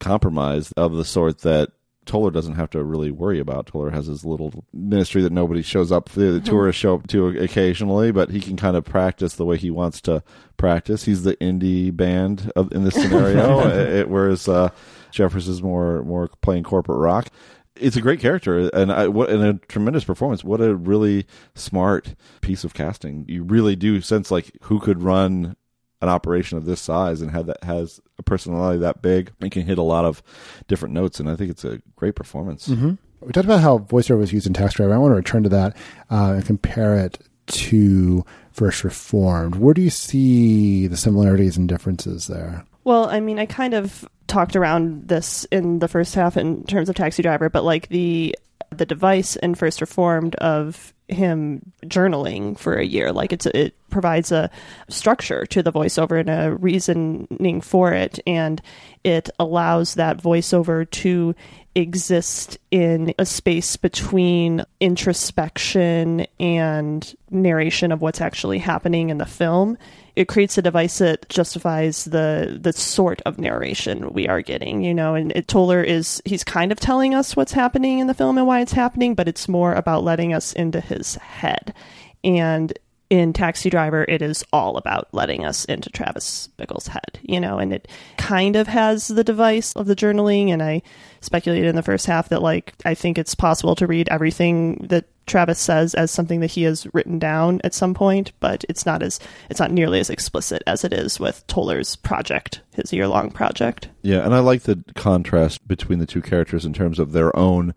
compromise 0.00 0.72
of 0.72 0.92
the 0.92 1.04
sort 1.04 1.38
that 1.40 1.70
Toller 2.06 2.30
doesn't 2.30 2.56
have 2.56 2.70
to 2.70 2.84
really 2.84 3.10
worry 3.10 3.38
about. 3.38 3.66
Toller 3.66 3.90
has 3.90 4.06
his 4.06 4.24
little 4.24 4.64
ministry 4.72 5.22
that 5.22 5.32
nobody 5.32 5.62
shows 5.62 5.90
up 5.90 6.08
for. 6.08 6.20
The 6.20 6.26
mm-hmm. 6.26 6.44
tourists 6.44 6.80
show 6.80 6.94
up 6.94 7.06
to 7.08 7.28
occasionally, 7.28 8.12
but 8.12 8.30
he 8.30 8.40
can 8.40 8.56
kind 8.56 8.76
of 8.76 8.84
practice 8.84 9.36
the 9.36 9.44
way 9.44 9.56
he 9.56 9.70
wants 9.70 10.00
to 10.02 10.22
practice. 10.56 11.04
He's 11.04 11.22
the 11.22 11.36
indie 11.36 11.94
band 11.94 12.52
of, 12.56 12.72
in 12.72 12.84
this 12.84 12.94
scenario, 12.94 13.60
it, 13.60 13.64
eh, 13.72 14.00
eh, 14.00 14.02
whereas 14.04 14.48
uh, 14.48 14.70
Jeffers 15.10 15.48
is 15.48 15.62
more 15.62 16.02
more 16.04 16.28
playing 16.42 16.64
corporate 16.64 16.98
rock. 16.98 17.28
It's 17.76 17.96
a 17.96 18.00
great 18.00 18.20
character 18.20 18.68
and 18.68 18.92
I, 18.92 19.08
what 19.08 19.30
and 19.30 19.42
a 19.42 19.54
tremendous 19.66 20.04
performance. 20.04 20.44
What 20.44 20.60
a 20.60 20.74
really 20.74 21.26
smart 21.54 22.14
piece 22.40 22.64
of 22.64 22.74
casting. 22.74 23.24
You 23.28 23.42
really 23.42 23.74
do 23.74 24.00
sense 24.00 24.30
like 24.30 24.52
who 24.62 24.78
could 24.78 25.02
run 25.02 25.56
an 26.00 26.08
operation 26.08 26.58
of 26.58 26.66
this 26.66 26.80
size 26.80 27.20
and 27.20 27.30
have 27.30 27.46
that 27.46 27.64
has 27.64 28.00
a 28.18 28.22
personality 28.22 28.78
that 28.80 29.02
big 29.02 29.32
and 29.40 29.50
can 29.50 29.62
hit 29.62 29.78
a 29.78 29.82
lot 29.82 30.04
of 30.04 30.22
different 30.68 30.94
notes. 30.94 31.18
And 31.18 31.28
I 31.28 31.34
think 31.34 31.50
it's 31.50 31.64
a 31.64 31.80
great 31.96 32.14
performance. 32.14 32.68
Mm-hmm. 32.68 32.94
We 33.22 33.32
talked 33.32 33.46
about 33.46 33.62
how 33.62 33.78
voiceover 33.78 34.18
was 34.18 34.32
used 34.32 34.46
in 34.46 34.52
Taxi 34.52 34.76
Driver. 34.76 34.94
I 34.94 34.98
want 34.98 35.12
to 35.12 35.16
return 35.16 35.42
to 35.44 35.48
that 35.48 35.76
uh, 36.10 36.34
and 36.34 36.44
compare 36.44 36.96
it 36.96 37.18
to 37.46 38.24
First 38.52 38.84
Reformed. 38.84 39.56
Where 39.56 39.74
do 39.74 39.82
you 39.82 39.90
see 39.90 40.86
the 40.86 40.96
similarities 40.96 41.56
and 41.56 41.68
differences 41.68 42.26
there? 42.26 42.64
Well, 42.84 43.08
I 43.08 43.20
mean, 43.20 43.38
I 43.38 43.46
kind 43.46 43.72
of 43.72 44.06
talked 44.26 44.56
around 44.56 45.08
this 45.08 45.44
in 45.46 45.78
the 45.78 45.88
first 45.88 46.14
half 46.14 46.36
in 46.36 46.64
terms 46.64 46.88
of 46.88 46.94
Taxi 46.94 47.22
Driver, 47.22 47.48
but 47.48 47.64
like 47.64 47.88
the 47.88 48.36
the 48.70 48.86
device 48.86 49.36
in 49.36 49.54
First 49.54 49.80
Reformed 49.80 50.34
of 50.36 50.92
him 51.08 51.72
journaling 51.84 52.58
for 52.58 52.74
a 52.74 52.84
year, 52.84 53.12
like 53.12 53.32
it's 53.32 53.46
it 53.46 53.74
provides 53.90 54.32
a 54.32 54.50
structure 54.88 55.44
to 55.46 55.62
the 55.62 55.72
voiceover 55.72 56.18
and 56.18 56.30
a 56.30 56.56
reasoning 56.56 57.60
for 57.60 57.92
it, 57.92 58.18
and 58.26 58.60
it 59.04 59.30
allows 59.38 59.94
that 59.94 60.18
voiceover 60.18 60.90
to 60.90 61.34
exist 61.74 62.58
in 62.70 63.14
a 63.18 63.26
space 63.26 63.76
between 63.76 64.64
introspection 64.80 66.26
and 66.38 67.14
narration 67.30 67.92
of 67.92 68.00
what's 68.00 68.20
actually 68.20 68.58
happening 68.58 69.10
in 69.10 69.18
the 69.18 69.26
film 69.26 69.76
it 70.16 70.28
creates 70.28 70.56
a 70.56 70.62
device 70.62 70.98
that 70.98 71.28
justifies 71.28 72.04
the 72.04 72.58
the 72.60 72.72
sort 72.72 73.20
of 73.22 73.38
narration 73.38 74.12
we 74.12 74.28
are 74.28 74.42
getting, 74.42 74.82
you 74.82 74.94
know. 74.94 75.14
And 75.14 75.32
it, 75.32 75.48
Toller 75.48 75.82
is 75.82 76.22
he's 76.24 76.44
kind 76.44 76.70
of 76.70 76.78
telling 76.78 77.14
us 77.14 77.34
what's 77.34 77.52
happening 77.52 77.98
in 77.98 78.06
the 78.06 78.14
film 78.14 78.38
and 78.38 78.46
why 78.46 78.60
it's 78.60 78.72
happening, 78.72 79.14
but 79.14 79.28
it's 79.28 79.48
more 79.48 79.74
about 79.74 80.04
letting 80.04 80.32
us 80.32 80.52
into 80.52 80.80
his 80.80 81.16
head. 81.16 81.74
And 82.22 82.72
in 83.10 83.32
Taxi 83.32 83.70
Driver, 83.70 84.04
it 84.08 84.22
is 84.22 84.44
all 84.52 84.76
about 84.76 85.08
letting 85.12 85.44
us 85.44 85.64
into 85.66 85.90
Travis 85.90 86.48
Bickle's 86.56 86.86
head, 86.86 87.18
you 87.22 87.38
know, 87.38 87.58
and 87.58 87.72
it 87.72 87.88
kind 88.16 88.56
of 88.56 88.66
has 88.66 89.08
the 89.08 89.24
device 89.24 89.72
of 89.74 89.86
the 89.86 89.96
journaling. 89.96 90.48
And 90.48 90.62
I 90.62 90.82
speculated 91.20 91.68
in 91.68 91.76
the 91.76 91.82
first 91.82 92.06
half 92.06 92.30
that, 92.30 92.42
like, 92.42 92.74
I 92.84 92.94
think 92.94 93.18
it's 93.18 93.34
possible 93.34 93.74
to 93.76 93.86
read 93.86 94.08
everything 94.08 94.86
that 94.88 95.06
Travis 95.26 95.58
says 95.58 95.94
as 95.94 96.10
something 96.10 96.40
that 96.40 96.50
he 96.50 96.62
has 96.64 96.86
written 96.92 97.18
down 97.18 97.60
at 97.64 97.74
some 97.74 97.94
point, 97.94 98.32
but 98.40 98.64
it's 98.68 98.86
not 98.86 99.02
as 99.02 99.20
it's 99.50 99.60
not 99.60 99.72
nearly 99.72 100.00
as 100.00 100.10
explicit 100.10 100.62
as 100.66 100.84
it 100.84 100.92
is 100.92 101.18
with 101.18 101.46
Toller's 101.46 101.96
project, 101.96 102.60
his 102.74 102.92
year 102.92 103.08
long 103.08 103.30
project. 103.30 103.88
Yeah, 104.02 104.24
and 104.24 104.34
I 104.34 104.40
like 104.40 104.62
the 104.62 104.82
contrast 104.94 105.66
between 105.66 105.98
the 105.98 106.06
two 106.06 106.22
characters 106.22 106.64
in 106.64 106.72
terms 106.72 106.98
of 106.98 107.12
their 107.12 107.34
own 107.36 107.74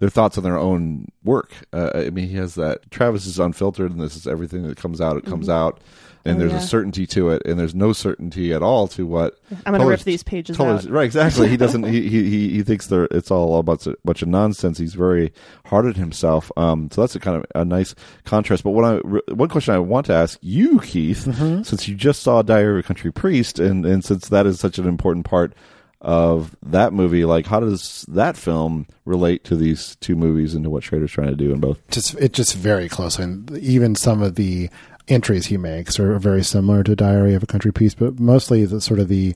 their 0.00 0.10
thoughts 0.10 0.38
on 0.38 0.44
their 0.44 0.58
own 0.58 1.08
work. 1.24 1.52
Uh, 1.72 1.90
I 1.94 2.10
mean, 2.10 2.28
he 2.28 2.36
has 2.36 2.54
that 2.54 2.90
Travis 2.90 3.26
is 3.26 3.38
unfiltered, 3.38 3.90
and 3.90 4.00
this 4.00 4.16
is 4.16 4.26
everything 4.26 4.62
that 4.68 4.76
comes 4.76 5.00
out. 5.00 5.16
It 5.16 5.24
comes 5.24 5.48
Mhm. 5.48 5.52
out, 5.52 5.80
and 6.24 6.36
Oh, 6.36 6.40
there's 6.40 6.52
yeah. 6.52 6.58
a 6.58 6.62
certainty 6.62 7.06
to 7.08 7.30
it, 7.30 7.42
and 7.46 7.58
there's 7.58 7.74
no 7.74 7.92
certainty 7.92 8.52
at 8.52 8.62
all 8.62 8.86
to 8.88 9.04
what. 9.06 9.38
I'm 9.66 9.72
gonna 9.72 9.86
rip 9.86 10.00
these 10.02 10.22
pages 10.22 10.58
out. 10.60 10.84
Right, 10.88 11.04
exactly. 11.04 11.48
He 11.48 11.56
doesn't. 11.56 11.82
he, 11.92 12.08
he 12.08 12.48
he 12.50 12.62
thinks 12.62 12.86
they're 12.86 13.08
it's 13.10 13.30
all 13.30 13.58
about 13.58 13.58
a 13.58 13.62
bunch 13.62 13.86
of, 13.88 13.96
bunch 14.04 14.22
of 14.22 14.28
nonsense. 14.28 14.78
He's 14.78 14.94
very 14.94 15.32
hard 15.66 15.86
on 15.86 15.94
himself. 15.94 16.52
Um, 16.56 16.90
so 16.92 17.00
that's 17.00 17.16
a 17.16 17.20
kind 17.20 17.36
of 17.36 17.44
a 17.54 17.64
nice 17.64 17.94
contrast. 18.24 18.62
But 18.62 18.70
what 18.70 18.84
I 18.84 18.96
one 19.32 19.48
question 19.48 19.74
I 19.74 19.78
want 19.80 20.06
to 20.06 20.12
ask 20.14 20.38
you, 20.42 20.78
Keith, 20.80 21.24
Mm-hmm. 21.24 21.62
since 21.62 21.88
you 21.88 21.94
just 21.96 22.22
saw 22.22 22.42
Diary 22.42 22.78
of 22.78 22.84
a 22.84 22.86
Country 22.86 23.10
Priest, 23.12 23.58
and 23.58 23.84
and 23.84 24.04
since 24.04 24.28
that 24.28 24.46
is 24.46 24.60
such 24.60 24.78
an 24.78 24.86
important 24.86 25.24
part 25.26 25.54
of 26.00 26.56
that 26.62 26.92
movie, 26.92 27.24
like 27.24 27.46
how 27.46 27.60
does 27.60 28.04
that 28.08 28.36
film 28.36 28.86
relate 29.04 29.44
to 29.44 29.56
these 29.56 29.96
two 29.96 30.14
movies 30.14 30.54
and 30.54 30.64
to 30.64 30.70
what 30.70 30.84
Schrader's 30.84 31.10
trying 31.10 31.28
to 31.28 31.36
do 31.36 31.52
in 31.52 31.60
both? 31.60 31.78
Just 31.90 32.14
it 32.14 32.32
just 32.32 32.54
very 32.54 32.88
close, 32.88 33.18
and 33.18 33.50
even 33.58 33.94
some 33.94 34.22
of 34.22 34.36
the 34.36 34.70
entries 35.08 35.46
he 35.46 35.56
makes 35.56 35.98
are 35.98 36.18
very 36.18 36.44
similar 36.44 36.84
to 36.84 36.94
Diary 36.94 37.34
of 37.34 37.42
a 37.42 37.46
Country 37.46 37.72
Priest, 37.72 37.98
but 37.98 38.20
mostly 38.20 38.64
the 38.64 38.80
sort 38.80 39.00
of 39.00 39.08
the 39.08 39.34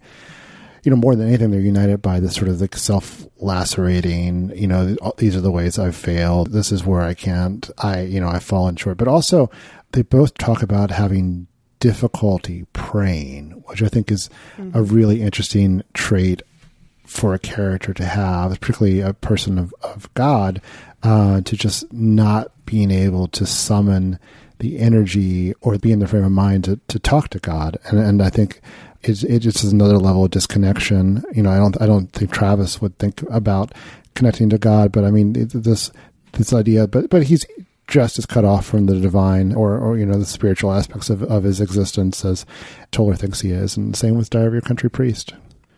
you 0.85 0.91
know 0.91 0.97
more 0.97 1.15
than 1.15 1.29
anything 1.29 1.51
they're 1.51 1.61
united 1.61 2.03
by 2.03 2.21
this 2.21 2.35
sort 2.35 2.49
of 2.49 2.61
like 2.61 2.77
self 2.77 3.25
lacerating 3.39 4.53
you 4.57 4.67
know 4.67 4.97
these 5.19 5.37
are 5.37 5.41
the 5.41 5.51
ways 5.51 5.79
i've 5.79 5.97
failed. 5.97 6.53
This 6.53 6.73
is 6.73 6.85
where 6.85 7.03
i 7.03 7.15
can't 7.15 7.71
i 7.79 8.03
you 8.03 8.21
know 8.21 8.29
i've 8.29 8.45
fallen 8.45 8.77
short. 8.77 8.99
But 8.99 9.09
also 9.09 9.51
they 9.93 10.03
both 10.03 10.35
talk 10.35 10.63
about 10.63 10.91
having 10.91 11.47
difficulty 11.79 12.65
praying 12.73 13.51
which 13.67 13.83
i 13.83 13.89
think 13.89 14.11
is 14.11 14.31
mm-hmm. 14.57 14.77
a 14.77 14.83
really 14.83 15.21
interesting 15.21 15.83
trait 15.95 16.41
for 17.13 17.35
a 17.35 17.39
character 17.39 17.93
to 17.93 18.05
have, 18.05 18.59
particularly 18.61 19.01
a 19.01 19.13
person 19.13 19.59
of, 19.59 19.75
of 19.83 20.13
God, 20.15 20.61
uh, 21.03 21.43
to 21.43 21.57
just 21.57 21.93
not 21.93 22.51
being 22.65 22.91
able 22.91 23.29
to 23.29 23.45
summon 23.45 24.19
the 24.59 24.79
energy 24.79 25.53
or 25.61 25.77
be 25.79 25.93
in 25.93 25.99
the 25.99 26.09
frame 26.09 26.25
of 26.25 26.33
mind 26.33 26.65
to, 26.65 26.81
to 26.89 26.99
talk 26.99 27.29
to 27.29 27.39
God. 27.39 27.77
And, 27.85 27.99
and 27.99 28.23
I 28.23 28.31
think 28.31 28.61
it's, 29.03 29.25
it 29.25 29.41
just 29.41 29.63
is 29.63 29.73
another 29.73 29.99
level 29.99 30.25
of 30.25 30.31
disconnection. 30.31 31.23
You 31.35 31.43
know, 31.43 31.51
I 31.51 31.59
don't, 31.59 31.81
I 31.83 31.87
don't 31.87 32.11
think 32.13 32.33
Travis 32.33 32.81
would 32.81 32.97
think 32.99 33.23
about 33.31 33.73
connecting 34.15 34.49
to 34.51 34.59
God, 34.59 34.91
but 34.93 35.05
I 35.05 35.11
mean, 35.11 35.33
this, 35.35 35.91
this 36.33 36.53
idea, 36.53 36.87
but, 36.87 37.11
but 37.11 37.25
he's 37.25 37.45
just 37.89 38.19
as 38.19 38.25
cut 38.25 38.45
off 38.45 38.65
from 38.65 38.87
the 38.87 38.99
divine 38.99 39.53
or, 39.55 39.77
or 39.77 39.99
you 39.99 40.07
know, 40.07 40.19
the 40.19 40.25
spiritual 40.25 40.73
aspects 40.73 41.11
of, 41.11 41.23
of 41.25 41.43
his 41.43 41.61
existence 41.61 42.25
as 42.25 42.47
Toller 42.91 43.17
thinks 43.17 43.41
he 43.41 43.51
is. 43.51 43.77
And 43.77 43.95
same 43.95 44.17
with 44.17 44.31
Diary 44.31 44.47
of 44.47 44.53
Your 44.55 44.63
Country 44.63 44.89
Priest. 44.89 45.35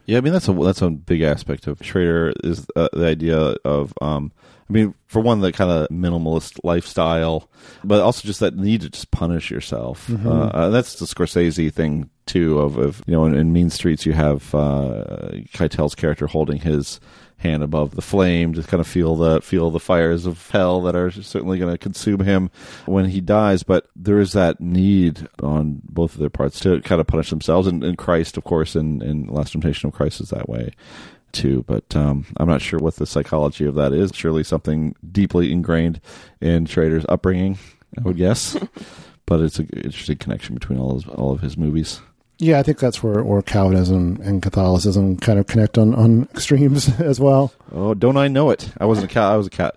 Yeah, 0.07 0.19
I 0.19 0.21
mean 0.21 0.33
that's 0.33 0.49
a 0.49 0.53
that's 0.53 0.83
a 0.83 0.91
big 0.91 1.23
aspect 1.23 1.67
of 1.67 1.79
Schrader 1.83 2.33
is 2.43 2.67
uh, 2.77 2.89
the 2.93 3.07
idea 3.07 3.39
of 3.65 3.93
um 4.03 4.33
I 4.69 4.73
mean 4.73 4.95
for 5.07 5.21
one 5.21 5.41
the 5.41 5.53
kind 5.53 5.71
of 5.71 5.89
minimalist 5.89 6.59
lifestyle, 6.65 7.49
but 7.83 8.01
also 8.01 8.27
just 8.27 8.41
that 8.41 8.57
need 8.57 8.83
to 8.83 8.91
just 8.91 9.11
punish 9.11 9.51
yourself. 9.51 10.07
Mhm. 10.09 10.27
Uh, 10.27 10.31
uh, 10.57 10.69
that's 10.71 10.99
the 10.99 11.07
Scorsese 11.07 11.73
thing 11.73 12.11
too. 12.27 12.59
Of, 12.59 12.77
of 12.77 13.03
you 13.07 13.13
know 13.13 13.25
in, 13.25 13.35
in 13.35 13.53
Mean 13.53 13.71
Streets 13.71 14.05
you 14.07 14.13
have 14.13 14.55
uh, 14.55 15.31
Keitel's 15.55 15.95
character 15.95 16.27
holding 16.27 16.59
his 16.61 17.01
hand 17.39 17.62
above 17.62 17.95
the 17.95 18.03
flame 18.03 18.55
to 18.55 18.62
kind 18.62 18.80
of 18.80 18.87
feel 18.87 19.16
the 19.16 19.41
feel 19.43 19.70
the 19.70 19.80
fires 19.80 20.24
of 20.24 20.51
hell 20.51 20.80
that 20.82 20.97
are 20.97 21.11
certainly 21.11 21.59
going 21.59 21.72
to 21.72 21.78
consume 21.78 22.20
him 22.20 22.51
when 22.87 23.07
he 23.07 23.20
dies. 23.20 23.62
But 23.62 23.89
there 23.95 24.18
is 24.18 24.32
that 24.32 24.61
need 24.61 25.28
on 25.43 25.80
both 25.85 26.14
of 26.14 26.20
their 26.20 26.30
parts 26.30 26.59
to 26.61 26.80
kind 26.80 27.01
of 27.01 27.07
punish 27.07 27.30
themselves, 27.30 27.68
and, 27.68 27.85
and 27.85 27.99
Christ, 27.99 28.37
of 28.37 28.45
course, 28.45 28.74
in, 28.74 29.03
in 29.03 29.26
Last 29.26 29.53
Temptation 29.53 29.89
of 29.89 29.95
Christ 29.95 30.20
is 30.20 30.30
that 30.30 30.49
way 30.49 30.72
too. 31.32 31.64
But 31.66 31.95
um, 31.95 32.24
I'm 32.39 32.49
not 32.49 32.62
sure 32.62 32.78
what 32.78 32.97
the 32.97 33.07
psychology 33.07 33.66
of 33.66 33.74
that 33.74 33.93
is. 33.93 34.12
Surely 34.14 34.45
something 34.45 34.95
deeply 35.11 35.53
ingrained 35.53 36.01
in 36.41 36.64
Schrader's 36.64 37.05
upbringing, 37.09 37.59
I 37.99 38.03
would 38.03 38.16
guess. 38.16 38.57
but 39.26 39.41
it's 39.41 39.59
an 39.59 39.68
interesting 39.74 40.16
connection 40.16 40.55
between 40.55 40.78
all 40.78 40.95
his, 40.95 41.07
all 41.07 41.32
of 41.32 41.41
his 41.41 41.59
movies. 41.59 42.01
Yeah, 42.39 42.59
I 42.59 42.62
think 42.64 42.78
that's 42.78 43.03
where, 43.03 43.22
where 43.22 43.43
Calvinism 43.43 44.18
and 44.22 44.43
Catholicism 44.43 45.16
kind 45.18 45.39
of 45.39 45.47
connect 45.47 45.78
on, 45.78 45.95
on 45.95 46.24
extremes 46.35 47.01
as 47.01 47.20
well. 47.20 47.53
Oh, 47.72 47.95
don't 47.95 48.16
I 48.16 48.28
know 48.28 48.51
it? 48.51 48.70
I 48.78 48.87
wasn't 48.87 49.11
a 49.11 49.14
Cal- 49.14 49.32
I 49.32 49.37
was 49.37 49.47
a 49.47 49.51
Cal- 49.51 49.72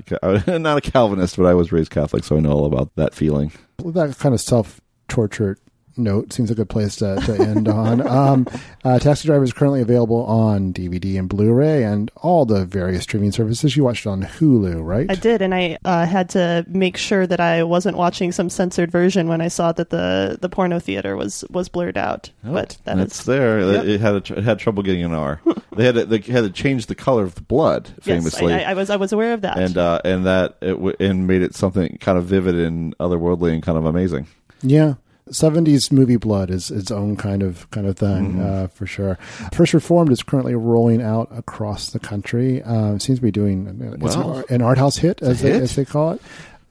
not 0.59 0.77
a 0.77 0.81
Calvinist, 0.81 1.37
but 1.37 1.45
I 1.45 1.53
was 1.53 1.71
raised 1.71 1.91
Catholic, 1.91 2.23
so 2.23 2.35
I 2.35 2.39
know 2.39 2.51
all 2.51 2.65
about 2.65 2.95
that 2.95 3.13
feeling. 3.13 3.51
That 3.77 4.17
kind 4.17 4.33
of 4.33 4.41
self 4.41 4.81
torture 5.07 5.57
note 5.97 6.33
seems 6.33 6.51
a 6.51 6.55
good 6.55 6.69
place 6.69 6.95
to, 6.97 7.15
to 7.25 7.33
end 7.35 7.67
on. 7.67 8.05
Um, 8.07 8.47
uh, 8.83 8.99
Taxi 8.99 9.27
Driver 9.27 9.43
is 9.43 9.53
currently 9.53 9.81
available 9.81 10.23
on 10.25 10.73
DVD 10.73 11.17
and 11.19 11.27
Blu-ray 11.29 11.83
and 11.83 12.11
all 12.17 12.45
the 12.45 12.65
various 12.65 13.03
streaming 13.03 13.31
services. 13.31 13.75
You 13.75 13.83
watched 13.83 14.05
it 14.05 14.09
on 14.09 14.23
Hulu, 14.23 14.83
right? 14.85 15.09
I 15.09 15.15
did, 15.15 15.41
and 15.41 15.53
I 15.53 15.77
uh, 15.85 16.05
had 16.05 16.29
to 16.31 16.65
make 16.67 16.97
sure 16.97 17.25
that 17.27 17.39
I 17.39 17.63
wasn't 17.63 17.97
watching 17.97 18.31
some 18.31 18.49
censored 18.49 18.91
version 18.91 19.27
when 19.27 19.41
I 19.41 19.47
saw 19.47 19.71
that 19.73 19.89
the, 19.89 20.37
the 20.41 20.49
porno 20.49 20.79
theater 20.79 21.15
was, 21.15 21.43
was 21.49 21.69
blurred 21.69 21.97
out. 21.97 22.29
but 22.43 22.77
that 22.85 22.97
That's 22.97 23.19
is 23.19 23.25
there. 23.25 23.59
Yep. 23.59 23.85
It 23.85 24.01
had 24.01 24.15
a, 24.15 24.21
tr- 24.21 24.33
it 24.35 24.43
had 24.43 24.59
trouble 24.59 24.83
getting 24.83 25.03
an 25.03 25.13
R. 25.13 25.41
they 25.75 25.85
had 25.85 25.95
to, 25.95 26.05
they 26.05 26.19
had 26.19 26.43
to 26.43 26.49
change 26.49 26.87
the 26.87 26.95
color 26.95 27.23
of 27.23 27.35
the 27.35 27.41
blood 27.41 27.91
famously. 28.01 28.51
Yes, 28.53 28.65
I, 28.65 28.69
I, 28.69 28.71
I 28.71 28.73
was 28.73 28.89
I 28.89 28.95
was 28.95 29.11
aware 29.13 29.33
of 29.33 29.41
that. 29.41 29.57
and 29.57 29.77
uh, 29.77 30.01
and 30.03 30.25
that 30.25 30.57
it 30.61 30.71
w- 30.71 30.95
and 30.99 31.27
made 31.27 31.41
it 31.41 31.55
something 31.55 31.97
kind 31.99 32.17
of 32.17 32.25
vivid 32.25 32.55
and 32.55 32.97
otherworldly 32.97 33.53
and 33.53 33.61
kind 33.63 33.77
of 33.77 33.85
amazing. 33.85 34.27
Yeah. 34.61 34.95
70s 35.29 35.91
movie 35.91 36.15
blood 36.17 36.49
is 36.49 36.71
its 36.71 36.91
own 36.91 37.15
kind 37.15 37.43
of 37.43 37.69
kind 37.71 37.87
of 37.87 37.97
thing 37.97 38.35
Mhm. 38.35 38.45
uh, 38.45 38.67
for 38.67 38.85
sure. 38.85 39.17
First 39.53 39.73
Reformed 39.73 40.11
is 40.11 40.23
currently 40.23 40.55
rolling 40.55 41.01
out 41.01 41.29
across 41.31 41.89
the 41.91 41.99
country. 41.99 42.61
Uh, 42.63 42.97
seems 42.99 43.19
to 43.19 43.23
be 43.23 43.31
doing 43.31 43.67
it's 44.03 44.15
an, 44.15 44.21
Well, 44.21 44.37
art, 44.37 44.49
an 44.49 44.61
art 44.61 44.77
house 44.77 44.97
hit 44.97 45.19
it's 45.21 45.27
a 45.27 45.31
as, 45.31 45.41
They, 45.41 45.51
hit. 45.51 45.61
as 45.63 45.75
they 45.75 45.85
call 45.85 46.11
it. 46.11 46.21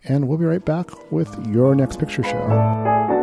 And 0.05 0.29
we'll 0.29 0.39
be 0.39 0.45
right 0.45 0.65
back 0.65 0.91
with 1.11 1.37
your 1.49 1.75
next 1.75 1.99
picture 1.99 2.23
show. 2.23 3.16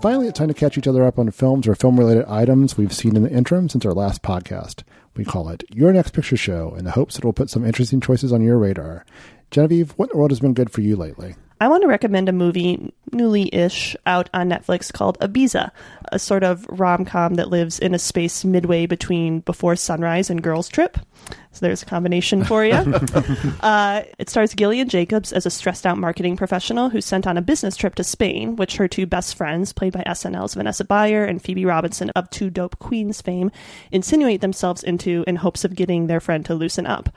Finally, 0.00 0.28
it's 0.28 0.38
time 0.38 0.46
to 0.46 0.54
catch 0.54 0.78
each 0.78 0.86
other 0.86 1.04
up 1.04 1.18
on 1.18 1.28
films 1.32 1.66
or 1.66 1.74
film 1.74 1.98
related 1.98 2.24
items 2.26 2.76
we've 2.76 2.92
seen 2.92 3.16
in 3.16 3.24
the 3.24 3.32
interim 3.32 3.68
since 3.68 3.84
our 3.84 3.92
last 3.92 4.22
podcast. 4.22 4.84
We 5.16 5.24
call 5.24 5.48
it 5.48 5.64
Your 5.70 5.92
Next 5.92 6.12
Picture 6.12 6.36
Show 6.36 6.76
in 6.76 6.84
the 6.84 6.92
hopes 6.92 7.16
that 7.16 7.24
it 7.24 7.26
will 7.26 7.32
put 7.32 7.50
some 7.50 7.66
interesting 7.66 8.00
choices 8.00 8.32
on 8.32 8.40
your 8.40 8.58
radar. 8.58 9.04
Genevieve, 9.50 9.90
what 9.96 10.04
in 10.04 10.10
the 10.12 10.18
world 10.18 10.30
has 10.30 10.38
been 10.38 10.54
good 10.54 10.70
for 10.70 10.82
you 10.82 10.94
lately? 10.94 11.34
I 11.60 11.68
want 11.68 11.82
to 11.82 11.88
recommend 11.88 12.28
a 12.28 12.32
movie 12.32 12.92
newly 13.12 13.52
ish 13.52 13.96
out 14.06 14.30
on 14.32 14.48
Netflix 14.48 14.92
called 14.92 15.18
Ibiza, 15.18 15.70
a 16.12 16.18
sort 16.18 16.44
of 16.44 16.66
rom 16.68 17.04
com 17.04 17.34
that 17.34 17.48
lives 17.48 17.78
in 17.78 17.94
a 17.94 17.98
space 17.98 18.44
midway 18.44 18.86
between 18.86 19.40
Before 19.40 19.74
Sunrise 19.74 20.30
and 20.30 20.42
Girls 20.42 20.68
Trip. 20.68 20.98
So 21.52 21.66
there's 21.66 21.82
a 21.82 21.86
combination 21.86 22.44
for 22.44 22.64
you. 22.64 22.74
uh, 23.60 24.02
it 24.18 24.30
stars 24.30 24.54
Gillian 24.54 24.88
Jacobs 24.88 25.32
as 25.32 25.46
a 25.46 25.50
stressed 25.50 25.86
out 25.86 25.98
marketing 25.98 26.36
professional 26.36 26.90
who's 26.90 27.04
sent 27.04 27.26
on 27.26 27.36
a 27.36 27.42
business 27.42 27.76
trip 27.76 27.96
to 27.96 28.04
Spain, 28.04 28.54
which 28.56 28.76
her 28.76 28.86
two 28.86 29.06
best 29.06 29.34
friends, 29.34 29.72
played 29.72 29.92
by 29.92 30.04
SNL's 30.06 30.54
Vanessa 30.54 30.84
Bayer 30.84 31.24
and 31.24 31.42
Phoebe 31.42 31.64
Robinson 31.64 32.10
of 32.10 32.30
Two 32.30 32.50
Dope 32.50 32.78
Queens 32.78 33.20
fame, 33.20 33.50
insinuate 33.90 34.40
themselves 34.40 34.84
into 34.84 35.24
in 35.26 35.36
hopes 35.36 35.64
of 35.64 35.74
getting 35.74 36.06
their 36.06 36.20
friend 36.20 36.44
to 36.46 36.54
loosen 36.54 36.86
up. 36.86 37.08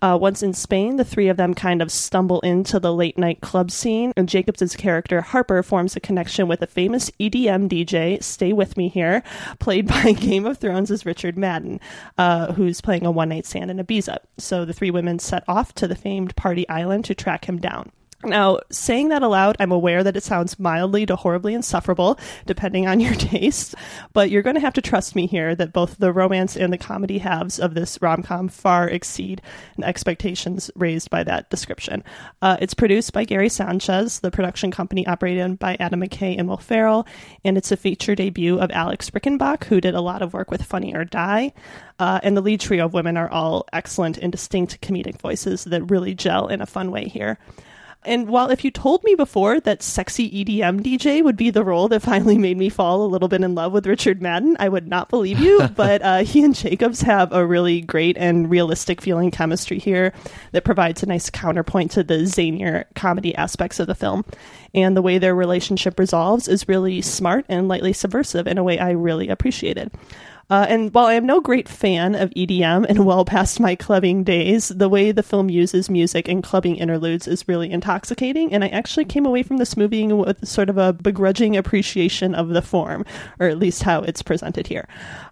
Uh, 0.00 0.16
once 0.20 0.42
in 0.42 0.52
Spain, 0.52 0.96
the 0.96 1.04
three 1.04 1.28
of 1.28 1.36
them 1.36 1.54
kind 1.54 1.82
of 1.82 1.90
stumble 1.90 2.40
into 2.40 2.78
the 2.78 2.92
late 2.92 3.18
night 3.18 3.40
club 3.40 3.70
scene, 3.70 4.12
and 4.16 4.28
Jacobs's 4.28 4.76
character 4.76 5.20
Harper 5.20 5.62
forms 5.62 5.96
a 5.96 6.00
connection 6.00 6.46
with 6.46 6.62
a 6.62 6.66
famous 6.66 7.10
EDM 7.18 7.68
DJ, 7.68 8.22
Stay 8.22 8.52
With 8.52 8.76
Me 8.76 8.88
Here, 8.88 9.22
played 9.58 9.88
by 9.88 10.12
Game 10.18 10.46
of 10.46 10.58
Thrones' 10.58 10.92
as 10.92 11.04
Richard 11.04 11.36
Madden, 11.36 11.80
uh, 12.16 12.52
who's 12.52 12.80
playing 12.80 13.06
a 13.06 13.10
one 13.10 13.30
night 13.30 13.46
stand 13.46 13.70
in 13.70 13.78
Ibiza. 13.78 14.18
So 14.38 14.64
the 14.64 14.72
three 14.72 14.90
women 14.92 15.18
set 15.18 15.42
off 15.48 15.72
to 15.74 15.88
the 15.88 15.96
famed 15.96 16.36
party 16.36 16.68
island 16.68 17.04
to 17.06 17.14
track 17.14 17.46
him 17.46 17.58
down. 17.58 17.90
Now, 18.24 18.58
saying 18.72 19.10
that 19.10 19.22
aloud, 19.22 19.56
I'm 19.60 19.70
aware 19.70 20.02
that 20.02 20.16
it 20.16 20.24
sounds 20.24 20.58
mildly 20.58 21.06
to 21.06 21.14
horribly 21.14 21.54
insufferable, 21.54 22.18
depending 22.46 22.88
on 22.88 22.98
your 22.98 23.14
taste, 23.14 23.76
but 24.12 24.28
you're 24.28 24.42
going 24.42 24.56
to 24.56 24.60
have 24.60 24.74
to 24.74 24.82
trust 24.82 25.14
me 25.14 25.28
here 25.28 25.54
that 25.54 25.72
both 25.72 25.98
the 25.98 26.12
romance 26.12 26.56
and 26.56 26.72
the 26.72 26.78
comedy 26.78 27.18
halves 27.18 27.60
of 27.60 27.74
this 27.74 27.96
rom 28.02 28.24
com 28.24 28.48
far 28.48 28.88
exceed 28.88 29.40
the 29.76 29.86
expectations 29.86 30.68
raised 30.74 31.10
by 31.10 31.22
that 31.22 31.48
description. 31.48 32.02
Uh, 32.42 32.56
it's 32.60 32.74
produced 32.74 33.12
by 33.12 33.22
Gary 33.22 33.48
Sanchez, 33.48 34.18
the 34.18 34.32
production 34.32 34.72
company 34.72 35.06
operated 35.06 35.56
by 35.60 35.76
Adam 35.78 36.00
McKay 36.00 36.36
and 36.36 36.48
Will 36.48 36.56
Ferrell, 36.56 37.06
and 37.44 37.56
it's 37.56 37.70
a 37.70 37.76
feature 37.76 38.16
debut 38.16 38.58
of 38.58 38.72
Alex 38.72 39.10
Richanbach, 39.10 39.62
who 39.64 39.80
did 39.80 39.94
a 39.94 40.00
lot 40.00 40.22
of 40.22 40.32
work 40.32 40.50
with 40.50 40.64
Funny 40.64 40.92
or 40.92 41.04
Die. 41.04 41.52
Uh, 42.00 42.18
and 42.24 42.36
the 42.36 42.40
lead 42.40 42.60
trio 42.60 42.86
of 42.86 42.94
women 42.94 43.16
are 43.16 43.30
all 43.30 43.66
excellent 43.72 44.18
and 44.18 44.32
distinct 44.32 44.80
comedic 44.80 45.20
voices 45.20 45.64
that 45.64 45.88
really 45.88 46.14
gel 46.14 46.48
in 46.48 46.60
a 46.60 46.66
fun 46.66 46.90
way 46.90 47.06
here. 47.06 47.38
And 48.04 48.28
while 48.28 48.50
if 48.50 48.64
you 48.64 48.70
told 48.70 49.02
me 49.02 49.16
before 49.16 49.60
that 49.60 49.82
sexy 49.82 50.30
EDM 50.30 50.82
DJ 50.82 51.22
would 51.22 51.36
be 51.36 51.50
the 51.50 51.64
role 51.64 51.88
that 51.88 52.00
finally 52.02 52.38
made 52.38 52.56
me 52.56 52.68
fall 52.68 53.04
a 53.04 53.08
little 53.08 53.28
bit 53.28 53.42
in 53.42 53.54
love 53.54 53.72
with 53.72 53.86
Richard 53.86 54.22
Madden, 54.22 54.56
I 54.60 54.68
would 54.68 54.86
not 54.86 55.08
believe 55.08 55.40
you. 55.40 55.66
but 55.76 56.00
uh, 56.02 56.18
he 56.18 56.44
and 56.44 56.54
Jacobs 56.54 57.02
have 57.02 57.32
a 57.32 57.44
really 57.44 57.80
great 57.80 58.16
and 58.16 58.48
realistic 58.48 59.00
feeling 59.00 59.30
chemistry 59.30 59.78
here 59.78 60.12
that 60.52 60.64
provides 60.64 61.02
a 61.02 61.06
nice 61.06 61.28
counterpoint 61.28 61.90
to 61.92 62.04
the 62.04 62.18
zanier 62.18 62.84
comedy 62.94 63.34
aspects 63.34 63.80
of 63.80 63.88
the 63.88 63.94
film. 63.96 64.24
And 64.74 64.96
the 64.96 65.02
way 65.02 65.18
their 65.18 65.34
relationship 65.34 65.98
resolves 65.98 66.46
is 66.46 66.68
really 66.68 67.02
smart 67.02 67.46
and 67.48 67.68
lightly 67.68 67.92
subversive 67.92 68.46
in 68.46 68.58
a 68.58 68.64
way 68.64 68.78
I 68.78 68.90
really 68.90 69.28
appreciated. 69.28 69.90
Uh, 70.50 70.64
and 70.68 70.94
while 70.94 71.06
I 71.06 71.14
am 71.14 71.26
no 71.26 71.40
great 71.40 71.68
fan 71.68 72.14
of 72.14 72.30
EDM 72.30 72.86
and 72.88 73.04
well 73.04 73.24
past 73.24 73.60
my 73.60 73.74
clubbing 73.74 74.24
days, 74.24 74.68
the 74.68 74.88
way 74.88 75.12
the 75.12 75.22
film 75.22 75.50
uses 75.50 75.90
music 75.90 76.26
and 76.26 76.42
clubbing 76.42 76.76
interludes 76.76 77.28
is 77.28 77.46
really 77.46 77.70
intoxicating. 77.70 78.52
And 78.54 78.64
I 78.64 78.68
actually 78.68 79.04
came 79.04 79.26
away 79.26 79.42
from 79.42 79.58
this 79.58 79.76
movie 79.76 80.06
with 80.06 80.46
sort 80.48 80.70
of 80.70 80.78
a 80.78 80.94
begrudging 80.94 81.56
appreciation 81.56 82.34
of 82.34 82.48
the 82.48 82.62
form, 82.62 83.04
or 83.38 83.48
at 83.48 83.58
least 83.58 83.82
how 83.82 84.02
it's 84.02 84.22
presented 84.22 84.66
here. 84.66 84.88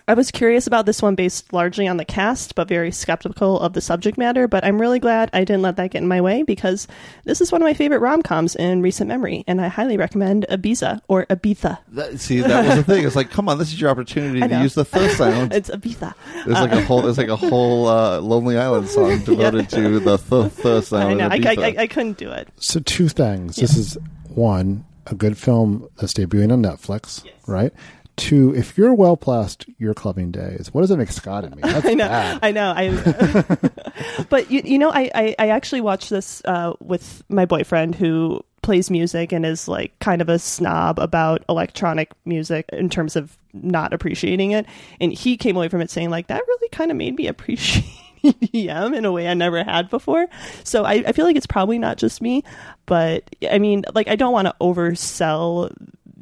I 0.08 0.14
was 0.14 0.30
curious 0.30 0.68
about 0.68 0.86
this 0.86 1.02
one 1.02 1.16
based 1.16 1.52
largely 1.52 1.88
on 1.88 1.96
the 1.96 2.04
cast, 2.04 2.54
but 2.54 2.68
very 2.68 2.92
skeptical 2.92 3.58
of 3.58 3.72
the 3.72 3.80
subject 3.80 4.16
matter. 4.16 4.46
But 4.46 4.64
I'm 4.64 4.80
really 4.80 5.00
glad 5.00 5.30
I 5.32 5.40
didn't 5.40 5.62
let 5.62 5.76
that 5.76 5.90
get 5.90 6.02
in 6.02 6.06
my 6.06 6.20
way 6.20 6.44
because 6.44 6.86
this 7.24 7.40
is 7.40 7.50
one 7.50 7.60
of 7.60 7.66
my 7.66 7.74
favorite 7.74 7.98
rom 7.98 8.22
coms 8.22 8.54
in 8.54 8.82
recent 8.82 9.08
memory, 9.08 9.42
and 9.48 9.60
I 9.60 9.66
highly 9.66 9.96
recommend 9.96 10.46
Ibiza 10.48 11.00
or 11.08 11.26
Ibiza. 11.26 11.78
That, 11.88 12.20
see, 12.20 12.40
that 12.40 12.66
was 12.66 12.76
the 12.76 12.84
thing. 12.84 13.04
It's 13.04 13.16
like, 13.16 13.30
come 13.30 13.48
on, 13.48 13.58
this 13.58 13.72
is 13.72 13.80
your 13.80 13.90
opportunity 13.90 14.40
to 14.48 14.62
use 14.62 14.74
the 14.74 14.84
th 15.06 15.16
sound. 15.16 15.52
it's 15.52 15.70
Ibiza. 15.70 16.14
There's 16.44 16.60
like 16.60 16.72
a 16.72 16.82
whole, 16.82 17.02
there's 17.02 17.18
like 17.18 17.28
a 17.28 17.36
whole 17.36 17.86
uh, 17.88 18.20
Lonely 18.20 18.58
Island 18.58 18.88
song 18.88 19.18
devoted 19.24 19.68
to 19.70 20.00
the 20.00 20.16
th 20.18 20.56
th 20.56 20.84
sound. 20.84 21.04
I 21.04 21.14
know. 21.14 21.26
of 21.26 21.32
I, 21.32 21.36
I, 21.36 21.66
I, 21.68 21.74
I 21.82 21.86
couldn't 21.86 22.18
do 22.18 22.30
it. 22.30 22.48
So 22.56 22.80
two 22.80 23.08
things. 23.08 23.56
This 23.56 23.76
is 23.76 23.98
one 24.28 24.84
a 25.06 25.14
good 25.14 25.38
film 25.38 25.88
that's 25.96 26.12
debuting 26.12 26.52
on 26.52 26.62
Netflix, 26.62 27.24
right? 27.46 27.72
Two, 28.16 28.54
if 28.54 28.78
you're 28.78 28.94
well 28.94 29.16
past 29.16 29.66
your 29.78 29.92
clubbing 29.92 30.30
days, 30.30 30.72
what 30.72 30.80
does 30.80 30.90
it 30.90 30.96
make 30.96 31.10
Scott 31.10 31.44
and 31.44 31.54
me? 31.54 31.62
That's 31.62 31.86
I 31.86 31.94
know, 31.94 32.08
bad. 32.08 32.38
I 32.42 32.50
know. 32.50 32.72
I, 32.74 34.24
but 34.30 34.50
you, 34.50 34.62
you 34.64 34.78
know, 34.78 34.90
I, 34.90 35.10
I, 35.14 35.34
I 35.38 35.48
actually 35.48 35.82
watched 35.82 36.10
this 36.10 36.40
uh, 36.46 36.72
with 36.80 37.22
my 37.28 37.44
boyfriend 37.44 37.94
who 37.94 38.42
plays 38.66 38.90
music 38.90 39.30
and 39.30 39.46
is 39.46 39.68
like 39.68 39.96
kind 40.00 40.20
of 40.20 40.28
a 40.28 40.40
snob 40.40 40.98
about 40.98 41.44
electronic 41.48 42.10
music 42.24 42.68
in 42.72 42.90
terms 42.90 43.14
of 43.14 43.38
not 43.52 43.92
appreciating 43.92 44.50
it. 44.50 44.66
And 45.00 45.12
he 45.12 45.36
came 45.36 45.56
away 45.56 45.68
from 45.68 45.80
it 45.80 45.88
saying 45.88 46.10
like 46.10 46.26
that 46.26 46.42
really 46.44 46.68
kind 46.70 46.90
of 46.90 46.96
made 46.96 47.16
me 47.16 47.28
appreciate 47.28 47.84
EDM 48.24 48.96
in 48.96 49.04
a 49.04 49.12
way 49.12 49.28
I 49.28 49.34
never 49.34 49.62
had 49.62 49.88
before. 49.88 50.26
So 50.64 50.84
I, 50.84 50.94
I 51.06 51.12
feel 51.12 51.24
like 51.24 51.36
it's 51.36 51.46
probably 51.46 51.78
not 51.78 51.96
just 51.96 52.20
me, 52.20 52.42
but 52.86 53.22
I 53.48 53.60
mean, 53.60 53.84
like 53.94 54.08
I 54.08 54.16
don't 54.16 54.32
want 54.32 54.48
to 54.48 54.54
oversell 54.60 55.72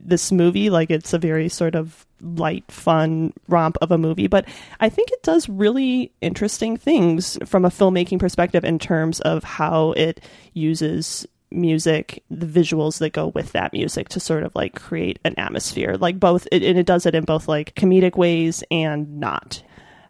this 0.07 0.31
movie 0.31 0.69
like 0.69 0.91
it's 0.91 1.15
a 1.15 1.19
very 1.19 1.49
sort 1.49 1.75
of 1.75 2.05
light 2.21 2.71
fun 2.71 3.33
romp 3.49 3.79
of 3.81 3.91
a 3.91 3.97
movie 3.97 4.27
but 4.27 4.47
i 4.81 4.89
think 4.89 5.11
it 5.11 5.23
does 5.23 5.49
really 5.49 6.13
interesting 6.21 6.77
things 6.77 7.39
from 7.47 7.65
a 7.65 7.71
filmmaking 7.71 8.19
perspective 8.19 8.65
in 8.65 8.79
terms 8.79 9.19
of 9.21 9.43
how 9.43 9.93
it 9.93 10.23
uses 10.53 11.27
music 11.55 12.23
the 12.31 12.47
visuals 12.47 12.99
that 12.99 13.13
go 13.13 13.29
with 13.29 13.53
that 13.53 13.73
music 13.73 14.09
to 14.11 14.21
sort 14.21 14.43
of 14.43 14.55
like 14.55 14.75
create 14.75 15.19
an 15.25 15.35
atmosphere 15.39 15.97
like 15.97 16.19
both 16.19 16.47
it, 16.53 16.63
and 16.63 16.79
it 16.79 16.87
does 16.87 17.07
it 17.07 17.15
in 17.15 17.25
both 17.25 17.49
like 17.49 17.75
comedic 17.75 18.17
ways 18.17 18.65
and 18.71 19.21
not 19.21 19.63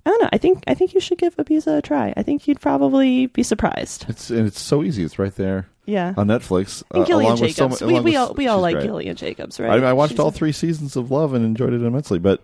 I 0.06 0.10
don't 0.10 0.22
know. 0.22 0.28
I 0.34 0.38
think 0.38 0.64
I 0.66 0.74
think 0.74 0.92
you 0.92 1.00
should 1.00 1.16
give 1.16 1.34
Ibiza 1.36 1.78
a 1.78 1.80
try. 1.82 2.12
I 2.14 2.22
think 2.22 2.46
you'd 2.46 2.60
probably 2.60 3.26
be 3.26 3.42
surprised. 3.42 4.04
It's 4.08 4.28
and 4.28 4.46
it's 4.46 4.60
so 4.60 4.82
easy. 4.82 5.02
It's 5.02 5.18
right 5.18 5.34
there. 5.34 5.66
Yeah. 5.86 6.14
on 6.16 6.28
Netflix. 6.28 6.82
And 6.92 7.02
uh, 7.02 7.06
Gillian 7.06 7.32
along 7.32 7.40
with 7.40 7.54
so 7.56 7.68
Jacobs. 7.68 7.82
we 7.82 7.94
we 7.94 8.00
with- 8.00 8.16
all 8.16 8.34
we 8.34 8.46
all 8.48 8.60
like 8.60 8.74
great. 8.74 8.84
Gillian 8.84 9.16
Jacobs, 9.16 9.58
right? 9.58 9.82
I, 9.82 9.88
I 9.88 9.92
watched 9.94 10.12
She's 10.12 10.18
all 10.20 10.30
three 10.30 10.52
seasons 10.52 10.96
of 10.96 11.10
Love 11.10 11.32
and 11.34 11.44
enjoyed 11.44 11.72
it 11.72 11.82
immensely. 11.82 12.18
But 12.18 12.42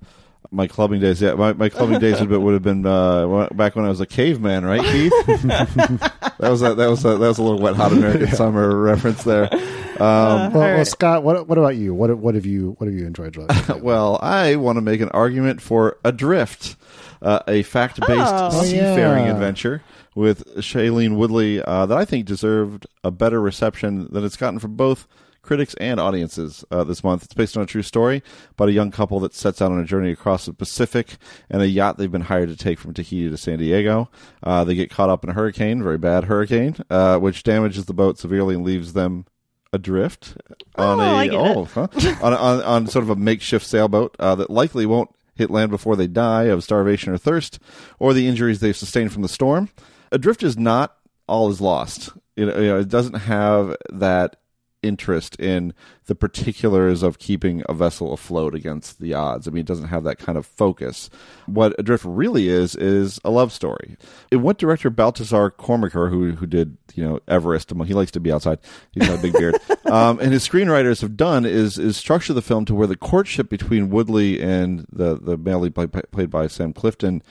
my 0.50 0.66
clubbing 0.66 1.00
days, 1.00 1.20
yeah, 1.22 1.34
my, 1.34 1.52
my 1.52 1.68
clubbing 1.68 2.00
days 2.00 2.20
would, 2.20 2.30
would 2.30 2.54
have 2.54 2.62
been 2.62 2.84
uh, 2.86 3.48
back 3.52 3.76
when 3.76 3.84
I 3.84 3.88
was 3.88 4.00
a 4.00 4.06
caveman, 4.06 4.64
right, 4.64 4.82
Keith? 4.82 5.12
that 6.40 6.50
was 6.50 6.62
a, 6.62 6.74
that 6.74 6.88
was 6.90 7.04
a, 7.04 7.08
that 7.10 7.18
was 7.28 7.38
a 7.38 7.42
little 7.42 7.58
wet 7.60 7.76
hot 7.76 7.92
American 7.92 8.28
summer 8.36 8.74
reference 8.76 9.22
there. 9.24 9.48
Um, 9.52 10.52
well, 10.52 10.52
well, 10.52 10.84
Scott, 10.84 11.22
what 11.22 11.46
what 11.46 11.58
about 11.58 11.76
you? 11.76 11.94
What 11.94 12.16
what 12.18 12.34
have 12.34 12.46
you 12.46 12.74
what 12.78 12.86
have 12.86 12.94
you 12.98 13.06
enjoyed? 13.06 13.36
lately? 13.36 13.80
well, 13.82 14.18
I 14.22 14.56
want 14.56 14.76
to 14.76 14.82
make 14.82 15.00
an 15.00 15.10
argument 15.10 15.60
for 15.60 15.98
Adrift, 16.04 16.76
uh, 17.22 17.40
a 17.46 17.62
fact-based 17.62 18.10
Oh. 18.10 18.62
seafaring 18.62 19.26
yeah. 19.26 19.32
adventure 19.32 19.82
with 20.14 20.44
Shailene 20.56 21.16
Woodley 21.16 21.62
uh, 21.62 21.86
that 21.86 21.96
I 21.96 22.04
think 22.04 22.26
deserved 22.26 22.86
a 23.04 23.10
better 23.10 23.40
reception 23.40 24.08
than 24.10 24.24
it's 24.24 24.36
gotten 24.36 24.58
from 24.58 24.74
both 24.74 25.06
critics 25.42 25.74
and 25.74 25.98
audiences 25.98 26.64
uh, 26.70 26.84
this 26.84 27.02
month. 27.02 27.24
It's 27.24 27.34
based 27.34 27.56
on 27.56 27.62
a 27.62 27.66
true 27.66 27.82
story 27.82 28.22
about 28.52 28.68
a 28.68 28.72
young 28.72 28.90
couple 28.90 29.20
that 29.20 29.34
sets 29.34 29.60
out 29.62 29.72
on 29.72 29.80
a 29.80 29.84
journey 29.84 30.10
across 30.10 30.46
the 30.46 30.52
Pacific 30.52 31.16
and 31.48 31.62
a 31.62 31.68
yacht 31.68 31.96
they've 31.98 32.10
been 32.12 32.20
hired 32.22 32.48
to 32.50 32.56
take 32.56 32.78
from 32.78 32.94
Tahiti 32.94 33.28
to 33.30 33.36
San 33.36 33.58
Diego. 33.58 34.10
Uh, 34.42 34.64
they 34.64 34.74
get 34.74 34.90
caught 34.90 35.10
up 35.10 35.24
in 35.24 35.30
a 35.30 35.34
hurricane, 35.34 35.82
very 35.82 35.98
bad 35.98 36.24
hurricane, 36.24 36.76
uh, 36.90 37.18
which 37.18 37.42
damages 37.42 37.86
the 37.86 37.94
boat 37.94 38.18
severely 38.18 38.54
and 38.54 38.64
leaves 38.64 38.92
them 38.92 39.24
adrift 39.72 40.36
on 40.76 40.98
Oh, 40.98 41.02
a 41.02 41.14
I 41.14 41.26
get 41.28 41.34
it. 41.34 41.56
oh 41.56 41.64
huh? 41.64 41.88
on, 42.22 42.34
on 42.34 42.62
on 42.62 42.86
sort 42.88 43.04
of 43.04 43.10
a 43.10 43.16
makeshift 43.16 43.64
sailboat 43.64 44.16
uh, 44.18 44.34
that 44.34 44.50
likely 44.50 44.84
won't 44.84 45.10
hit 45.36 45.48
land 45.48 45.70
before 45.70 45.94
they 45.96 46.08
die 46.08 46.44
of 46.44 46.64
starvation 46.64 47.12
or 47.12 47.16
thirst 47.18 47.60
or 48.00 48.12
the 48.12 48.26
injuries 48.26 48.58
they've 48.60 48.76
sustained 48.76 49.12
from 49.12 49.22
the 49.22 49.28
storm. 49.28 49.68
Adrift 50.12 50.42
is 50.42 50.58
not 50.58 50.96
all 51.28 51.48
is 51.48 51.60
lost. 51.60 52.10
You 52.36 52.46
know, 52.46 52.58
you 52.58 52.66
know, 52.66 52.78
it 52.80 52.88
doesn't 52.88 53.14
have 53.14 53.76
that 53.92 54.36
interest 54.82 55.36
in 55.36 55.74
the 56.06 56.14
particulars 56.14 57.02
of 57.02 57.18
keeping 57.18 57.62
a 57.68 57.74
vessel 57.74 58.12
afloat 58.12 58.54
against 58.54 59.00
the 59.00 59.14
odds. 59.14 59.46
I 59.46 59.50
mean, 59.50 59.60
it 59.60 59.66
doesn't 59.66 59.88
have 59.88 60.04
that 60.04 60.18
kind 60.18 60.36
of 60.36 60.46
focus. 60.46 61.10
What 61.46 61.74
Adrift 61.78 62.04
really 62.04 62.48
is 62.48 62.74
is 62.76 63.20
a 63.24 63.30
love 63.30 63.52
story. 63.52 63.96
And 64.32 64.42
what 64.42 64.58
director 64.58 64.90
Baltasar 64.90 65.50
Kormakur, 65.50 66.10
who 66.10 66.32
who 66.32 66.46
did 66.46 66.76
you 66.94 67.04
know 67.04 67.20
Everest, 67.28 67.72
he 67.86 67.94
likes 67.94 68.10
to 68.12 68.20
be 68.20 68.32
outside. 68.32 68.58
He's 68.92 69.06
got 69.06 69.18
a 69.18 69.22
big 69.22 69.32
beard. 69.32 69.56
um, 69.86 70.18
and 70.20 70.32
his 70.32 70.46
screenwriters 70.46 71.00
have 71.00 71.16
done 71.16 71.44
is 71.44 71.78
is 71.78 71.96
structure 71.96 72.32
the 72.32 72.42
film 72.42 72.64
to 72.66 72.74
where 72.74 72.86
the 72.86 72.96
courtship 72.96 73.48
between 73.48 73.90
Woodley 73.90 74.40
and 74.40 74.86
the 74.90 75.16
the 75.16 75.36
male 75.36 75.60
lead 75.60 75.74
play, 75.74 75.86
played 75.86 76.30
by 76.30 76.46
Sam 76.46 76.72
Claflin 76.72 77.22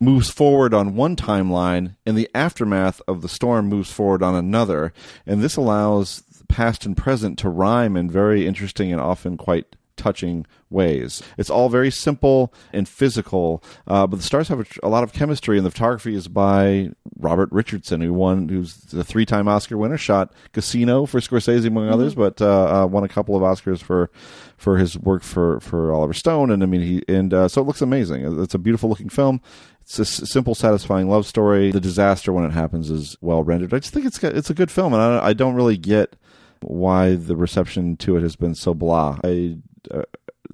moves 0.00 0.30
forward 0.30 0.72
on 0.72 0.94
one 0.94 1.16
timeline 1.16 1.96
and 2.06 2.16
the 2.16 2.28
aftermath 2.34 3.00
of 3.08 3.20
the 3.20 3.28
storm 3.28 3.66
moves 3.66 3.90
forward 3.90 4.22
on 4.22 4.34
another 4.34 4.92
and 5.26 5.42
this 5.42 5.56
allows 5.56 6.22
past 6.48 6.86
and 6.86 6.96
present 6.96 7.38
to 7.40 7.48
rhyme 7.48 7.96
in 7.96 8.10
very 8.10 8.46
interesting 8.46 8.92
and 8.92 9.00
often 9.00 9.36
quite 9.36 9.76
touching 9.98 10.46
ways. 10.70 11.22
It's 11.36 11.50
all 11.50 11.68
very 11.68 11.90
simple 11.90 12.54
and 12.72 12.88
physical, 12.88 13.62
uh, 13.86 14.06
but 14.06 14.16
the 14.16 14.22
stars 14.22 14.48
have 14.48 14.60
a, 14.60 14.66
a, 14.82 14.88
lot 14.88 15.02
of 15.02 15.12
chemistry, 15.12 15.58
and 15.58 15.66
the 15.66 15.70
photography 15.70 16.14
is 16.14 16.28
by 16.28 16.90
Robert 17.18 17.50
Richardson, 17.52 18.00
who 18.00 18.14
won, 18.14 18.48
who's 18.48 18.76
the 18.76 19.04
three-time 19.04 19.48
Oscar 19.48 19.76
winner, 19.76 19.98
shot 19.98 20.32
Casino 20.52 21.04
for 21.04 21.20
Scorsese 21.20 21.66
among 21.66 21.84
mm-hmm. 21.84 21.94
others, 21.94 22.14
but 22.14 22.40
uh, 22.40 22.84
uh, 22.84 22.86
won 22.86 23.04
a 23.04 23.08
couple 23.08 23.36
of 23.36 23.42
Oscars 23.42 23.82
for 23.82 24.10
for 24.56 24.78
his 24.78 24.96
work 24.98 25.22
for 25.22 25.60
for 25.60 25.92
Oliver 25.92 26.14
Stone, 26.14 26.50
and 26.50 26.62
I 26.62 26.66
mean 26.66 26.80
he 26.82 27.02
and 27.08 27.34
uh, 27.34 27.48
so 27.48 27.60
it 27.60 27.66
looks 27.66 27.82
amazing. 27.82 28.40
It's 28.40 28.54
a 28.54 28.58
beautiful 28.58 28.88
looking 28.88 29.08
film. 29.08 29.40
It's 29.82 29.98
a 29.98 30.04
simple, 30.04 30.54
satisfying 30.54 31.08
love 31.08 31.26
story. 31.26 31.70
The 31.70 31.80
disaster 31.80 32.30
when 32.30 32.44
it 32.44 32.52
happens 32.52 32.90
is 32.90 33.16
well 33.22 33.42
rendered. 33.42 33.72
I 33.72 33.78
just 33.78 33.94
think 33.94 34.04
it's 34.04 34.22
it's 34.22 34.50
a 34.50 34.54
good 34.54 34.70
film, 34.70 34.92
and 34.92 35.02
I, 35.02 35.28
I 35.28 35.32
don't 35.32 35.54
really 35.54 35.78
get 35.78 36.14
why 36.60 37.14
the 37.14 37.36
reception 37.36 37.96
to 37.98 38.16
it 38.16 38.22
has 38.22 38.36
been 38.36 38.54
so 38.54 38.74
blah. 38.74 39.18
I 39.24 39.58
uh, 39.90 40.02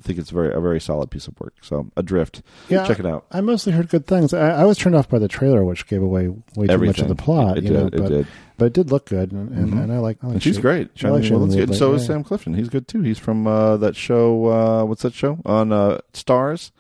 think 0.02 0.18
it's 0.18 0.30
very 0.30 0.52
a 0.52 0.60
very 0.60 0.80
solid 0.80 1.10
piece 1.10 1.28
of 1.28 1.38
work. 1.40 1.54
So 1.62 1.90
Adrift, 1.96 2.42
yeah, 2.68 2.86
check 2.86 2.98
it 2.98 3.06
out. 3.06 3.26
I 3.30 3.40
mostly 3.40 3.72
heard 3.72 3.88
good 3.88 4.06
things. 4.06 4.34
I, 4.34 4.62
I 4.62 4.64
was 4.64 4.78
turned 4.78 4.94
off 4.94 5.08
by 5.08 5.18
the 5.18 5.28
trailer, 5.28 5.64
which 5.64 5.86
gave 5.86 6.02
away 6.02 6.28
way 6.56 6.66
too 6.66 6.78
much 6.78 6.98
of 6.98 7.08
the 7.08 7.14
plot. 7.14 7.58
It, 7.58 7.64
you 7.64 7.70
did, 7.70 7.78
know, 7.78 7.86
it 7.86 7.96
but, 7.96 8.08
did. 8.08 8.26
But 8.56 8.64
it 8.66 8.72
did 8.72 8.90
look 8.90 9.06
good, 9.06 9.32
and, 9.32 9.50
and, 9.50 9.68
mm-hmm. 9.70 9.80
and 9.80 9.92
I 9.92 9.98
like. 9.98 10.18
I 10.22 10.26
like 10.26 10.34
and 10.34 10.42
she's 10.42 10.56
Shane, 10.56 10.62
great. 10.62 11.04
I 11.04 11.08
like 11.08 11.22
well, 11.30 11.46
good. 11.46 11.54
Woodley, 11.58 11.76
So 11.76 11.90
yeah. 11.90 11.96
is 11.96 12.06
Sam 12.06 12.24
Claflin. 12.24 12.54
He's 12.54 12.68
good 12.68 12.86
too. 12.88 13.02
He's 13.02 13.18
from 13.18 13.46
uh, 13.46 13.76
that 13.78 13.96
show. 13.96 14.46
Uh, 14.46 14.84
what's 14.84 15.02
that 15.02 15.14
show 15.14 15.38
on 15.44 15.72
uh, 15.72 16.00
Starz? 16.12 16.70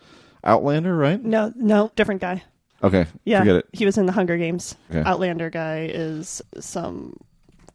Outlander, 0.44 0.94
right? 0.94 1.22
No, 1.22 1.52
no, 1.56 1.90
different 1.96 2.20
guy. 2.20 2.42
Okay, 2.82 3.06
Yeah, 3.24 3.38
forget 3.38 3.56
it. 3.56 3.68
he 3.72 3.86
was 3.86 3.96
in 3.96 4.04
the 4.04 4.12
Hunger 4.12 4.36
Games. 4.36 4.76
Okay. 4.90 5.02
Outlander 5.08 5.48
guy 5.48 5.88
is 5.90 6.42
some 6.60 7.16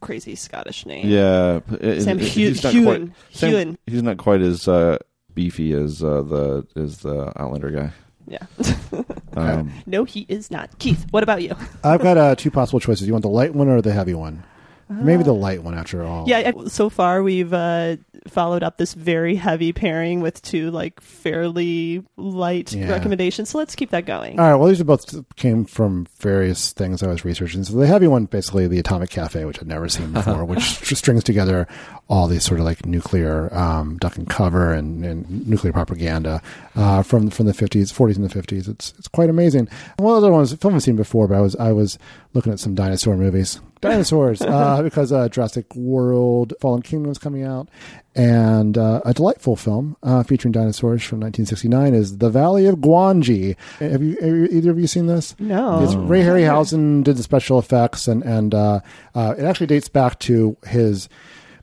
crazy 0.00 0.34
Scottish 0.34 0.86
name. 0.86 1.08
Yeah, 1.08 1.60
it- 1.80 2.02
Sam 2.02 2.18
it- 2.20 2.26
Hew- 2.28 2.48
he's 2.48 2.62
not 2.64 2.72
Heughan. 2.74 2.84
quite. 2.84 3.36
Sam- 3.36 3.50
Heughan. 3.52 3.78
he's 3.86 4.02
not 4.02 4.16
quite 4.18 4.40
as 4.40 4.66
uh, 4.68 4.98
beefy 5.34 5.72
as 5.72 6.02
uh, 6.02 6.22
the 6.22 6.66
as 6.76 6.98
the 6.98 7.32
Outlander 7.40 7.70
guy. 7.70 7.92
Yeah. 8.26 8.38
Um, 9.36 9.70
no, 9.86 10.02
he 10.02 10.26
is 10.28 10.50
not. 10.50 10.76
Keith, 10.80 11.06
what 11.12 11.22
about 11.22 11.40
you? 11.40 11.54
I've 11.84 12.02
got 12.02 12.18
uh, 12.18 12.34
two 12.34 12.50
possible 12.50 12.80
choices. 12.80 13.06
You 13.06 13.12
want 13.12 13.22
the 13.22 13.28
light 13.30 13.54
one 13.54 13.68
or 13.68 13.80
the 13.80 13.92
heavy 13.92 14.12
one? 14.12 14.42
Maybe 14.90 15.22
the 15.22 15.32
light 15.32 15.62
one 15.62 15.78
after 15.78 16.02
all. 16.02 16.28
Yeah, 16.28 16.50
so 16.66 16.90
far 16.90 17.22
we've 17.22 17.52
uh, 17.54 17.96
followed 18.26 18.64
up 18.64 18.76
this 18.76 18.92
very 18.92 19.36
heavy 19.36 19.72
pairing 19.72 20.20
with 20.20 20.42
two 20.42 20.72
like 20.72 21.00
fairly 21.00 22.02
light 22.16 22.72
Yeah. 22.72 22.90
recommendations. 22.90 23.50
So 23.50 23.58
let's 23.58 23.76
keep 23.76 23.90
that 23.90 24.04
going. 24.04 24.40
All 24.40 24.50
right. 24.50 24.56
Well, 24.56 24.66
these 24.68 24.80
are 24.80 24.84
both 24.84 25.24
came 25.36 25.64
from 25.64 26.06
various 26.18 26.72
things 26.72 27.02
I 27.04 27.06
was 27.06 27.24
researching. 27.24 27.62
So 27.62 27.74
the 27.74 27.86
heavy 27.86 28.08
one, 28.08 28.24
basically, 28.24 28.66
the 28.66 28.80
Atomic 28.80 29.10
Cafe, 29.10 29.44
which 29.44 29.60
I'd 29.60 29.68
never 29.68 29.88
seen 29.88 30.12
before, 30.12 30.44
which 30.44 30.62
strings 30.96 31.22
together 31.22 31.68
all 32.08 32.26
these 32.26 32.44
sort 32.44 32.58
of 32.58 32.66
like 32.66 32.84
nuclear 32.84 33.54
um, 33.56 33.96
duck 33.98 34.16
and 34.16 34.28
cover 34.28 34.72
and, 34.74 35.04
and 35.04 35.46
nuclear 35.48 35.72
propaganda 35.72 36.42
uh, 36.74 37.02
from 37.04 37.30
from 37.30 37.46
the 37.46 37.54
fifties, 37.54 37.92
forties, 37.92 38.16
and 38.16 38.24
the 38.24 38.30
fifties. 38.34 38.66
It's 38.66 38.92
it's 38.98 39.06
quite 39.08 39.30
amazing. 39.30 39.68
One 39.98 40.16
of 40.16 40.20
the 40.22 40.26
other 40.26 40.32
ones, 40.34 40.52
film 40.54 40.74
I've 40.74 40.82
seen 40.82 40.96
before, 40.96 41.28
but 41.28 41.36
I 41.36 41.40
was 41.40 41.54
I 41.56 41.70
was 41.70 41.96
looking 42.34 42.52
at 42.52 42.58
some 42.58 42.74
dinosaur 42.74 43.16
movies. 43.16 43.60
Dinosaurs, 43.80 44.42
uh, 44.42 44.82
because 44.84 45.12
uh, 45.12 45.28
Jurassic 45.28 45.74
World: 45.74 46.52
Fallen 46.60 46.82
Kingdom 46.82 47.10
is 47.10 47.18
coming 47.18 47.44
out, 47.44 47.68
and 48.14 48.76
uh, 48.76 49.00
a 49.04 49.14
delightful 49.14 49.56
film 49.56 49.96
uh, 50.02 50.22
featuring 50.22 50.52
dinosaurs 50.52 51.02
from 51.02 51.20
1969 51.20 51.94
is 51.94 52.18
The 52.18 52.30
Valley 52.30 52.66
of 52.66 52.76
Gwangi. 52.76 53.56
Have 53.78 54.02
you, 54.02 54.16
have 54.20 54.28
you 54.28 54.48
either 54.50 54.70
of 54.70 54.78
you 54.78 54.86
seen 54.86 55.06
this? 55.06 55.34
No. 55.38 55.82
It's 55.82 55.94
Ray 55.94 56.22
Harryhausen 56.22 57.04
did 57.04 57.16
the 57.16 57.22
special 57.22 57.58
effects, 57.58 58.06
and 58.08 58.22
and 58.22 58.54
uh, 58.54 58.80
uh, 59.14 59.34
it 59.38 59.44
actually 59.44 59.68
dates 59.68 59.88
back 59.88 60.18
to 60.20 60.56
his 60.66 61.08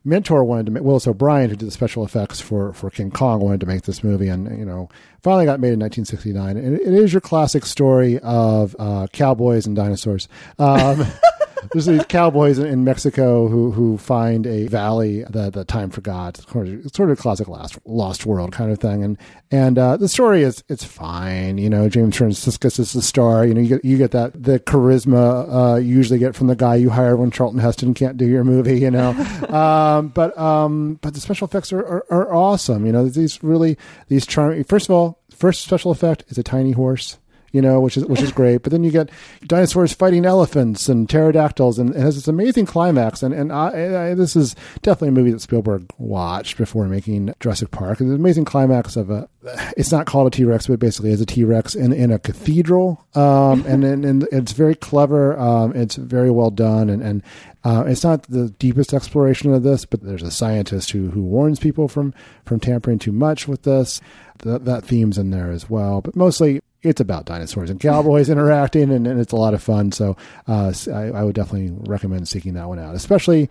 mentor 0.08 0.44
wanted 0.44 0.66
to 0.66 0.72
make 0.72 0.84
Willis 0.84 1.06
O'Brien, 1.06 1.50
who 1.50 1.56
did 1.56 1.68
the 1.68 1.72
special 1.72 2.04
effects 2.04 2.40
for 2.40 2.74
for 2.74 2.90
King 2.90 3.12
Kong, 3.12 3.42
wanted 3.42 3.60
to 3.60 3.66
make 3.66 3.84
this 3.84 4.04
movie, 4.04 4.30
and 4.30 4.58
you 4.58 4.66
know 4.66 4.90
finally 5.22 5.46
got 5.46 5.60
made 5.60 5.74
in 5.74 5.80
1969. 5.80 6.58
And 6.58 6.76
it, 6.76 6.82
it 6.82 6.94
is 6.94 7.14
your 7.14 7.22
classic 7.22 7.66
story 7.66 8.18
of 8.20 8.76
uh, 8.80 9.08
cowboys 9.12 9.68
and 9.68 9.76
dinosaurs. 9.76 10.28
Um, 10.58 11.06
there's 11.72 11.86
these 11.86 12.06
cowboys 12.06 12.60
in, 12.60 12.84
Mexico 12.84 13.48
who 13.48 13.72
who 13.72 13.98
find 13.98 14.48
a 14.48 14.68
valley 14.68 15.24
that, 15.30 15.54
that 15.54 15.68
time 15.68 15.90
forgot. 15.90 16.38
Sort 16.38 16.68
of, 16.68 16.92
sort 16.94 17.10
of 17.10 17.20
a 17.20 17.22
classic 17.22 17.48
lost 17.48 17.78
lost 17.86 18.26
world 18.26 18.52
kind 18.52 18.72
of 18.72 18.80
thing. 18.80 19.04
And 19.04 19.18
and 19.52 19.78
uh, 19.78 19.98
the 19.98 20.08
story 20.08 20.44
is 20.44 20.64
it's 20.70 20.84
fine. 20.84 21.58
You 21.58 21.70
know, 21.70 21.90
James 21.90 22.16
Franciscus 22.16 22.80
is 22.80 22.94
the 22.94 23.02
star. 23.02 23.46
You 23.46 23.54
know, 23.54 23.62
you 23.62 23.68
get 23.68 23.86
you 23.86 23.98
get 23.98 24.12
that 24.12 24.42
the 24.42 24.60
charisma 24.60 25.74
uh, 25.74 25.76
you 25.78 25.96
usually 25.96 26.20
get 26.20 26.36
from 26.36 26.48
the 26.48 26.56
guy 26.56 26.76
you 26.76 26.90
hire 26.90 27.16
when 27.16 27.32
Charlton 27.32 27.60
Heston 27.60 27.94
can't 27.94 28.18
do 28.18 28.26
your 28.26 28.44
movie. 28.44 28.80
You 28.80 28.92
know, 28.92 29.10
um, 29.50 30.10
but 30.10 30.38
um, 30.38 31.00
but 31.02 31.14
the 31.14 31.20
special 31.20 31.48
effects 31.48 31.74
are, 31.74 31.86
are, 31.86 32.06
are 32.10 32.34
awesome. 32.34 32.86
You 32.86 32.92
know, 32.92 33.08
these 33.08 33.44
really 33.44 33.78
these 34.08 34.26
charming. 34.26 34.64
First 34.64 34.88
of 34.90 34.96
all, 34.96 35.20
first 35.30 35.64
special 35.64 35.92
effect 35.92 36.24
is 36.28 36.38
a 36.38 36.44
tiny 36.44 36.72
horse 36.72 37.18
you 37.52 37.62
know, 37.62 37.80
which 37.80 37.98
is 37.98 38.06
which 38.06 38.22
is 38.22 38.32
great. 38.32 38.64
But 38.64 38.72
then 38.72 38.84
you 38.84 38.92
get 38.92 39.10
dinosaurs 39.46 39.94
fighting 39.94 40.26
elephants 40.26 40.90
and 40.90 41.10
pterodactyls, 41.10 41.80
and 41.80 41.96
it 41.96 42.00
has 42.00 42.16
this 42.16 42.28
amazing 42.28 42.66
climax. 42.66 43.24
And 43.24 43.34
and 43.34 43.52
I, 43.52 44.10
I, 44.10 44.14
this 44.14 44.36
is 44.36 44.56
definitely 44.82 45.10
a 45.10 45.12
movie 45.12 45.32
that 45.32 45.42
Spielberg 45.42 45.90
watched 45.98 46.58
before 46.58 46.88
making 46.88 47.34
Jurassic 47.40 47.72
Park. 47.72 48.02
It's 48.02 48.10
an 48.10 48.16
amazing 48.16 48.46
climax 48.46 48.96
of 48.96 49.10
a. 49.10 49.30
It's 49.78 49.92
not 49.92 50.06
called 50.06 50.28
a 50.28 50.36
T 50.36 50.44
Rex, 50.44 50.68
but 50.68 50.80
basically 50.80 51.12
is 51.12 51.22
a 51.22 51.26
T 51.26 51.44
Rex 51.44 51.74
in 51.74 51.94
in 51.94 52.12
a 52.12 52.20
cathedral, 52.20 53.06
um, 53.16 53.66
and, 53.66 53.84
and 53.84 54.04
and 54.04 54.28
it's 54.32 54.52
very 54.52 54.76
clever. 54.76 55.40
Um, 55.40 55.76
it's 55.76 55.96
very 55.96 56.32
well 56.32 56.52
done, 56.52 56.90
and 56.90 57.02
and 57.02 57.24
uh, 57.64 57.86
it's 57.88 58.04
not 58.04 58.24
the 58.24 58.50
deepest 58.60 58.94
exploration 58.94 59.54
of 59.54 59.64
this, 59.64 59.86
but 59.86 60.02
there's 60.02 60.24
a 60.24 60.32
scientist 60.32 60.92
who 60.92 61.12
who 61.12 61.24
warns 61.24 61.60
people 61.60 61.88
from 61.88 62.14
from 62.46 62.60
tampering 62.60 63.00
too 63.00 63.12
much 63.12 63.48
with 63.48 63.64
this. 63.64 64.02
That, 64.44 64.66
that 64.66 64.84
theme's 64.84 65.18
in 65.18 65.32
there 65.32 65.50
as 65.50 65.68
well, 65.68 66.00
but 66.00 66.16
mostly 66.16 66.62
it's 66.88 67.02
about 67.02 67.26
dinosaurs 67.26 67.70
and 67.70 67.80
cowboys 67.80 68.30
interacting, 68.30 68.92
and, 68.92 69.08
and 69.08 69.20
it's 69.20 69.34
a 69.34 69.38
lot 69.38 69.54
of 69.54 69.62
fun. 69.62 69.92
So 69.92 70.16
uh, 70.48 70.74
I, 70.94 71.10
I 71.10 71.24
would 71.24 71.36
definitely 71.36 71.76
recommend 71.88 72.28
seeking 72.28 72.54
that 72.54 72.68
one 72.68 72.80
out, 72.80 72.96
especially 72.96 73.50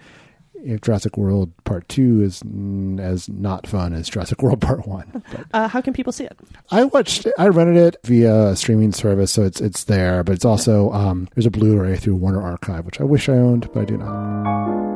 if 0.54 0.80
Jurassic 0.80 1.16
World 1.16 1.52
Part 1.64 1.88
Two 1.88 2.22
is 2.22 2.42
mm, 2.42 2.98
as 3.00 3.28
not 3.28 3.66
fun 3.66 3.92
as 3.92 4.08
Jurassic 4.08 4.42
World 4.42 4.60
Part 4.60 4.86
One. 4.86 5.22
Uh, 5.52 5.68
how 5.68 5.80
can 5.80 5.92
people 5.92 6.12
see 6.12 6.24
it? 6.24 6.36
I 6.70 6.84
watched, 6.84 7.26
I 7.38 7.48
rented 7.48 7.76
it 7.76 7.96
via 8.04 8.48
a 8.48 8.56
streaming 8.56 8.92
service, 8.92 9.32
so 9.32 9.42
it's 9.42 9.60
it's 9.60 9.84
there. 9.84 10.22
But 10.22 10.34
it's 10.34 10.44
also 10.44 10.90
um, 10.92 11.28
there's 11.34 11.46
a 11.46 11.50
Blu-ray 11.50 11.96
through 11.96 12.16
Warner 12.16 12.42
Archive, 12.42 12.84
which 12.84 13.00
I 13.00 13.04
wish 13.04 13.28
I 13.28 13.34
owned, 13.34 13.70
but 13.72 13.80
I 13.80 13.84
do 13.84 13.96
not. 13.96 14.95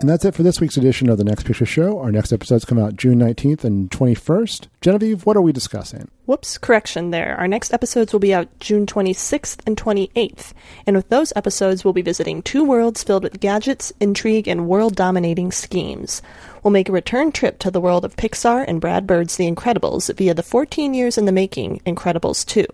And 0.00 0.08
that's 0.08 0.24
it 0.24 0.34
for 0.34 0.42
this 0.42 0.62
week's 0.62 0.78
edition 0.78 1.10
of 1.10 1.18
the 1.18 1.24
Next 1.24 1.44
Picture 1.44 1.66
Show. 1.66 1.98
Our 1.98 2.10
next 2.10 2.32
episodes 2.32 2.64
come 2.64 2.78
out 2.78 2.96
June 2.96 3.18
19th 3.18 3.64
and 3.64 3.90
21st. 3.90 4.68
Genevieve, 4.80 5.26
what 5.26 5.36
are 5.36 5.42
we 5.42 5.52
discussing? 5.52 6.10
Whoops, 6.24 6.56
correction 6.56 7.10
there. 7.10 7.36
Our 7.36 7.46
next 7.46 7.70
episodes 7.74 8.10
will 8.10 8.20
be 8.20 8.32
out 8.32 8.48
June 8.60 8.86
26th 8.86 9.58
and 9.66 9.76
28th. 9.76 10.54
And 10.86 10.96
with 10.96 11.10
those 11.10 11.34
episodes, 11.36 11.84
we'll 11.84 11.92
be 11.92 12.00
visiting 12.00 12.40
two 12.40 12.64
worlds 12.64 13.04
filled 13.04 13.24
with 13.24 13.40
gadgets, 13.40 13.92
intrigue, 14.00 14.48
and 14.48 14.66
world 14.66 14.96
dominating 14.96 15.52
schemes. 15.52 16.22
We'll 16.62 16.72
make 16.72 16.88
a 16.88 16.92
return 16.92 17.30
trip 17.30 17.58
to 17.58 17.70
the 17.70 17.80
world 17.80 18.06
of 18.06 18.16
Pixar 18.16 18.64
and 18.66 18.80
Brad 18.80 19.06
Bird's 19.06 19.36
The 19.36 19.50
Incredibles 19.50 20.16
via 20.16 20.32
the 20.32 20.42
14 20.42 20.94
years 20.94 21.18
in 21.18 21.26
the 21.26 21.30
making 21.30 21.82
Incredibles 21.84 22.46
2. 22.46 22.64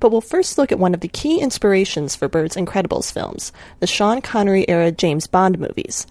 But 0.00 0.12
we'll 0.12 0.20
first 0.20 0.58
look 0.58 0.70
at 0.70 0.78
one 0.78 0.92
of 0.92 1.00
the 1.00 1.08
key 1.08 1.40
inspirations 1.40 2.14
for 2.14 2.28
Bird's 2.28 2.56
Incredibles 2.56 3.10
films, 3.10 3.52
the 3.80 3.86
Sean 3.86 4.20
Connery 4.20 4.68
era 4.68 4.92
James 4.92 5.26
Bond 5.26 5.58
movies. 5.58 6.06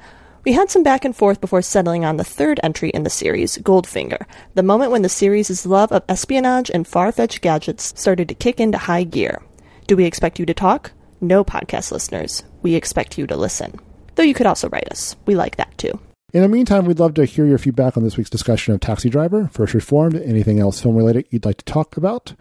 We 0.48 0.54
had 0.54 0.72
some 0.72 0.82
back 0.82 1.04
and 1.04 1.14
forth 1.14 1.42
before 1.42 1.62
settling 1.62 2.06
on 2.06 2.16
the 2.16 2.24
third 2.24 2.58
entry 2.64 2.90
in 2.92 3.04
the 3.04 3.10
series, 3.10 3.58
Goldfinger, 3.58 4.26
the 4.54 4.64
moment 4.64 4.92
when 4.92 5.02
the 5.02 5.10
series' 5.10 5.66
love 5.66 5.92
of 5.92 6.06
espionage 6.08 6.72
and 6.74 6.88
far 6.88 7.12
fetched 7.12 7.42
gadgets 7.42 7.92
started 8.00 8.30
to 8.30 8.34
kick 8.34 8.62
into 8.62 8.78
high 8.78 9.04
gear. 9.04 9.42
Do 9.88 9.98
we 9.98 10.06
expect 10.06 10.40
you 10.40 10.46
to 10.46 10.54
talk? 10.54 10.94
No, 11.20 11.44
podcast 11.44 11.92
listeners. 11.92 12.46
We 12.62 12.76
expect 12.76 13.18
you 13.18 13.28
to 13.28 13.36
listen. 13.36 13.78
Though 14.16 14.24
you 14.24 14.34
could 14.34 14.46
also 14.46 14.70
write 14.70 14.90
us. 14.90 15.18
We 15.26 15.36
like 15.36 15.58
that 15.58 15.78
too. 15.78 16.00
In 16.32 16.44
the 16.44 16.48
meantime, 16.48 16.86
we'd 16.86 17.00
love 17.00 17.16
to 17.16 17.26
hear 17.26 17.46
your 17.46 17.58
feedback 17.58 17.98
on 17.98 18.04
this 18.04 18.16
week's 18.16 18.30
discussion 18.30 18.74
of 18.74 18.80
Taxi 18.80 19.10
Driver, 19.10 19.50
First 19.52 19.74
Reformed, 19.74 20.16
anything 20.16 20.62
else 20.62 20.80
film 20.80 20.96
related 20.96 21.28
you'd 21.30 21.46
like 21.46 21.58
to 21.58 21.66
talk 21.66 21.98
about. 21.98 22.34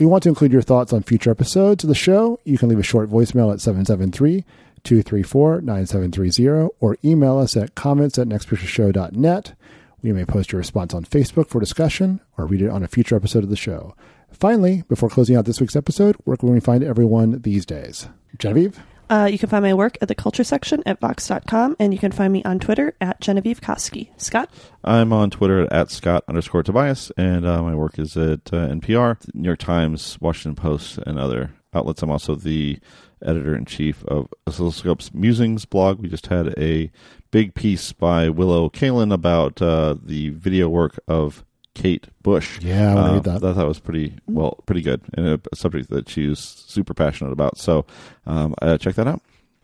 We 0.00 0.06
want 0.06 0.24
to 0.24 0.28
include 0.28 0.52
your 0.52 0.62
thoughts 0.62 0.92
on 0.92 1.04
future 1.04 1.30
episodes 1.30 1.84
of 1.84 1.88
the 1.88 1.94
show. 1.94 2.40
You 2.44 2.58
can 2.58 2.68
leave 2.68 2.80
a 2.80 2.84
short 2.84 3.08
voicemail 3.08 3.52
at 3.52 3.60
773 3.60 4.44
234 4.84 5.60
9730 5.60 6.74
or 6.80 6.96
email 7.04 7.38
us 7.38 7.56
at 7.56 7.74
comments 7.74 8.18
at 8.18 8.28
nextpictureshow.net. 8.28 9.54
We 10.02 10.12
may 10.12 10.24
post 10.24 10.52
your 10.52 10.58
response 10.58 10.94
on 10.94 11.04
Facebook 11.04 11.48
for 11.48 11.60
discussion 11.60 12.20
or 12.36 12.46
read 12.46 12.62
it 12.62 12.70
on 12.70 12.82
a 12.82 12.88
future 12.88 13.16
episode 13.16 13.44
of 13.44 13.50
the 13.50 13.56
show. 13.56 13.94
Finally, 14.32 14.82
before 14.88 15.08
closing 15.08 15.36
out 15.36 15.44
this 15.44 15.60
week's 15.60 15.76
episode, 15.76 16.16
where 16.24 16.36
can 16.36 16.52
we 16.52 16.60
find 16.60 16.82
everyone 16.82 17.40
these 17.42 17.64
days? 17.64 18.08
Genevieve? 18.38 18.80
Uh, 19.10 19.26
you 19.30 19.38
can 19.38 19.48
find 19.48 19.62
my 19.62 19.74
work 19.74 19.98
at 20.00 20.08
the 20.08 20.14
culture 20.14 20.42
section 20.42 20.82
at 20.86 20.98
vox.com, 20.98 21.76
and 21.78 21.92
you 21.92 21.98
can 21.98 22.10
find 22.12 22.32
me 22.32 22.42
on 22.44 22.58
Twitter 22.58 22.94
at 22.98 23.20
Genevieve 23.20 23.60
Koski. 23.60 24.08
Scott? 24.16 24.48
I'm 24.82 25.12
on 25.12 25.28
Twitter 25.28 25.70
at 25.70 25.90
Scott 25.90 26.24
underscore 26.28 26.62
Tobias, 26.62 27.12
and 27.18 27.44
uh, 27.44 27.62
my 27.62 27.74
work 27.74 27.98
is 27.98 28.16
at 28.16 28.52
uh, 28.52 28.68
NPR, 28.68 29.18
New 29.34 29.48
York 29.48 29.58
Times, 29.58 30.16
Washington 30.20 30.54
Post, 30.54 30.98
and 31.06 31.18
other 31.18 31.50
outlets. 31.74 32.02
I'm 32.02 32.10
also 32.10 32.34
the 32.34 32.78
editor 33.24 33.54
in 33.56 33.64
chief 33.64 34.04
of 34.06 34.28
Oscilloscope's 34.46 35.12
Musings 35.14 35.64
blog. 35.64 36.00
We 36.00 36.08
just 36.08 36.26
had 36.26 36.54
a 36.58 36.90
big 37.30 37.54
piece 37.54 37.92
by 37.92 38.28
Willow 38.28 38.68
Kalin 38.70 39.12
about 39.12 39.60
uh, 39.62 39.96
the 40.02 40.30
video 40.30 40.68
work 40.68 40.98
of 41.08 41.44
Kate 41.74 42.08
Bush. 42.22 42.60
Yeah, 42.60 42.94
I 42.94 42.98
Uh, 43.08 43.14
read 43.14 43.24
that. 43.24 43.44
I 43.44 43.54
thought 43.54 43.66
was 43.66 43.80
pretty 43.80 44.14
well, 44.26 44.58
pretty 44.66 44.82
good, 44.82 45.00
and 45.14 45.26
a, 45.26 45.40
a 45.52 45.56
subject 45.56 45.88
that 45.90 46.08
she's 46.08 46.38
super 46.38 46.92
passionate 46.94 47.32
about. 47.32 47.56
So 47.58 47.86
um, 48.26 48.54
uh, 48.60 48.76
check 48.78 48.94
that 48.96 49.06
out, 49.08 49.22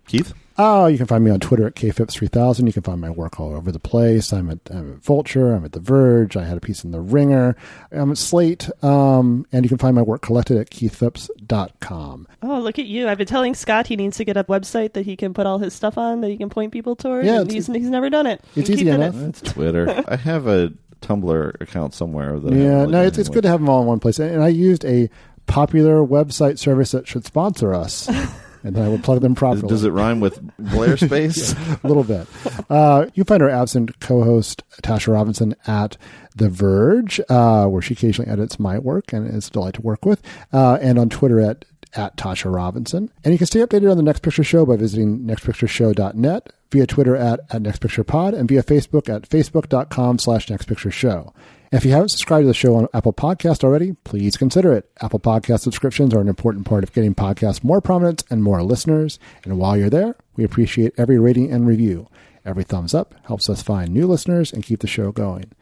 Keith. 0.09 0.35
Oh, 0.61 0.87
you 0.87 0.97
can 0.99 1.07
find 1.07 1.23
me 1.23 1.31
on 1.31 1.39
Twitter 1.39 1.69
at 1.69 1.77
kphipps3000. 1.77 2.67
You 2.67 2.73
can 2.73 2.83
find 2.83 3.01
my 3.01 3.11
work 3.11 3.39
all 3.39 3.55
over 3.55 3.71
the 3.71 3.79
place. 3.79 4.33
I'm 4.33 4.51
at, 4.51 4.59
I'm 4.73 4.95
at 4.95 5.05
Vulture. 5.05 5.53
I'm 5.55 5.65
at 5.65 5.71
The 5.71 5.79
Verge. 5.79 6.37
I 6.37 6.43
had 6.45 6.57
a 6.57 6.61
piece 6.61 6.83
in 6.83 6.91
The 6.91 7.01
Ringer. 7.01 7.55
I'm 7.93 8.11
at 8.11 8.19
Slate. 8.19 8.69
Um, 8.83 9.47
and 9.53 9.65
you 9.65 9.69
can 9.69 9.79
find 9.79 9.95
my 9.95 10.03
work 10.03 10.21
collected 10.21 10.57
at 10.57 10.69
keithphipps.com. 10.71 12.27
Oh, 12.43 12.59
look 12.61 12.79
at 12.81 12.87
you! 12.87 13.09
I've 13.09 13.19
been 13.19 13.27
telling 13.29 13.55
Scott 13.55 13.87
he 13.87 13.95
needs 13.95 14.17
to 14.17 14.25
get 14.25 14.37
a 14.37 14.43
website 14.45 14.95
that 14.95 15.05
he 15.05 15.15
can 15.17 15.33
put 15.33 15.47
all 15.47 15.59
his 15.59 15.75
stuff 15.75 15.97
on 15.97 16.23
that 16.23 16.29
he 16.29 16.37
can 16.37 16.51
point 16.51 16.73
people 16.73 16.97
towards. 16.97 17.27
Yeah, 17.27 17.41
and 17.41 17.51
it's- 17.51 17.67
he's, 17.69 17.77
he's 17.77 17.91
never 17.91 18.11
done 18.11 18.27
it. 18.27 18.43
it's 18.57 18.69
easy 18.69 18.89
enough. 18.89 19.15
it. 19.15 19.29
It's 19.29 19.41
Twitter. 19.53 20.03
I 20.09 20.17
have 20.17 20.49
a 20.49 20.73
Tumblr 21.03 21.61
account 21.61 21.95
somewhere. 21.95 22.39
That 22.41 22.53
Yeah, 22.53 22.63
haven't 22.79 22.91
no, 22.91 23.03
it's, 23.05 23.17
it's 23.19 23.29
good 23.29 23.43
to 23.43 23.49
have 23.49 23.61
them 23.61 23.69
all 23.69 23.83
in 23.83 23.87
one 23.87 24.01
place. 24.01 24.19
And 24.19 24.43
I 24.43 24.49
used 24.49 24.85
a 24.85 25.09
popular 25.47 26.05
website 26.05 26.59
service 26.59 26.91
that 26.91 27.07
should 27.07 27.25
sponsor 27.25 27.73
us. 27.75 28.11
and 28.63 28.75
then 28.77 28.85
I 28.85 28.89
would 28.89 29.05
plug 29.05 29.21
them 29.21 29.35
properly. 29.35 29.69
Does 29.69 29.85
it 29.85 29.91
rhyme 29.91 30.21
with 30.21 30.41
Blair 30.59 30.97
Space? 30.99 31.53
a 31.53 31.81
little 31.87 32.05
bit. 32.05 32.27
Uh, 32.69 33.07
you 33.15 33.25
find 33.25 33.43
our 33.43 33.51
absent 33.51 34.01
co-host 34.01 34.63
Tasha 34.83 35.13
Robinson 35.13 35.55
at 35.67 35.97
The 36.35 36.49
Verge, 36.49 37.21
uh, 37.29 37.67
where 37.67 37.83
she 37.83 37.95
occasionally 37.95 38.31
edits 38.31 38.59
my 38.59 38.79
work 38.79 39.13
and 39.13 39.29
is 39.33 39.49
a 39.49 39.51
delight 39.51 39.75
to 39.75 39.83
work 39.83 40.05
with, 40.05 40.23
uh, 40.53 40.79
and 40.81 40.99
on 40.99 41.09
Twitter 41.09 41.41
at 41.41 41.65
at 41.95 42.17
Tasha 42.19 42.55
Robinson. 42.55 43.11
And 43.25 43.33
you 43.33 43.39
can 43.39 43.47
stay 43.47 43.61
updated 43.61 43.91
on 43.91 43.97
the 43.97 44.03
Next 44.03 44.21
Picture 44.23 44.45
Show 44.45 44.67
by 44.67 44.77
visiting 44.77 45.21
nextpictureshow.net, 45.21 46.53
via 46.71 46.87
Twitter 46.87 47.17
at, 47.17 47.41
at 47.51 47.63
nextpicturepod, 47.63 48.39
and 48.39 48.47
via 48.49 48.63
Facebook 48.63 49.09
at 49.09 49.23
facebook.com 49.23 50.19
slash 50.19 50.49
nextpictureshow. 50.49 51.33
And 51.33 51.35
if 51.71 51.85
you 51.85 51.93
haven't 51.93 52.11
subscribed 52.11 52.45
to 52.45 52.49
the 52.49 52.55
show 52.55 52.77
on 52.77 52.89
Apple 52.95 53.13
Podcast 53.13 53.63
already, 53.63 53.93
please 54.05 54.37
consider 54.37 54.73
it. 54.73 54.91
Apple 55.01 55.21
Podcast 55.21 55.61
subscriptions 55.61 56.15
are 56.15 56.21
an 56.21 56.29
important 56.29 56.67
part 56.67 56.83
of 56.83 56.93
getting 56.93 57.15
podcasts 57.15 57.63
more 57.63 57.81
prominent 57.81 58.25
and 58.31 58.43
more 58.43 58.63
listeners. 58.63 59.19
And 59.45 59.59
while 59.59 59.77
you're 59.77 59.91
there, 59.91 60.17
we 60.37 60.45
appreciate 60.45 60.95
every 60.97 61.19
rating 61.19 61.53
and 61.53 61.67
review. 61.67 62.09
Every 62.45 62.65
thumbs 62.65 62.95
up 62.95 63.15
helps 63.27 63.51
us 63.51 63.63
find 63.63 63.91
new 63.91 64.07
listeners 64.07 64.53
and 64.53 64.65
keep 64.65 64.81
the 64.81 64.87
show 64.87 65.13
going. 65.13 65.53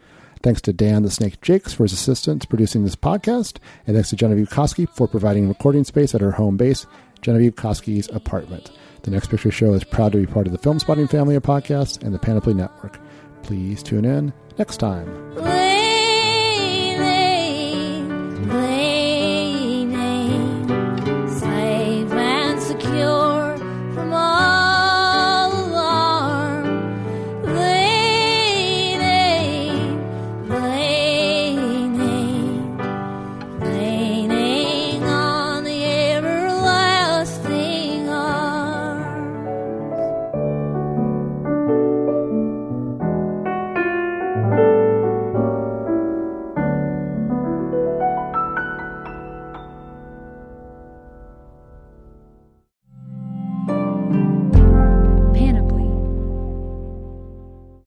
Thanks 0.42 0.60
to 0.62 0.72
Dan 0.72 1.02
the 1.02 1.10
Snake 1.10 1.40
Jakes 1.40 1.72
for 1.72 1.82
his 1.84 1.92
assistance 1.92 2.44
producing 2.44 2.84
this 2.84 2.94
podcast, 2.94 3.58
and 3.86 3.96
thanks 3.96 4.10
to 4.10 4.16
Genevieve 4.16 4.50
Koski 4.50 4.88
for 4.88 5.08
providing 5.08 5.48
recording 5.48 5.82
space 5.82 6.14
at 6.14 6.20
her 6.20 6.32
home 6.32 6.56
base, 6.56 6.86
Genevieve 7.22 7.56
Koski's 7.56 8.08
apartment. 8.14 8.70
The 9.02 9.10
Next 9.10 9.28
Picture 9.30 9.50
Show 9.50 9.72
is 9.72 9.82
proud 9.82 10.12
to 10.12 10.18
be 10.18 10.26
part 10.26 10.46
of 10.46 10.52
the 10.52 10.58
Film 10.58 10.78
Spotting 10.78 11.08
family 11.08 11.34
of 11.34 11.42
podcasts 11.42 12.00
and 12.02 12.14
the 12.14 12.18
Panoply 12.18 12.54
Network. 12.54 13.00
Please 13.42 13.82
tune 13.82 14.04
in 14.04 14.32
next 14.58 14.76
time. 14.76 15.65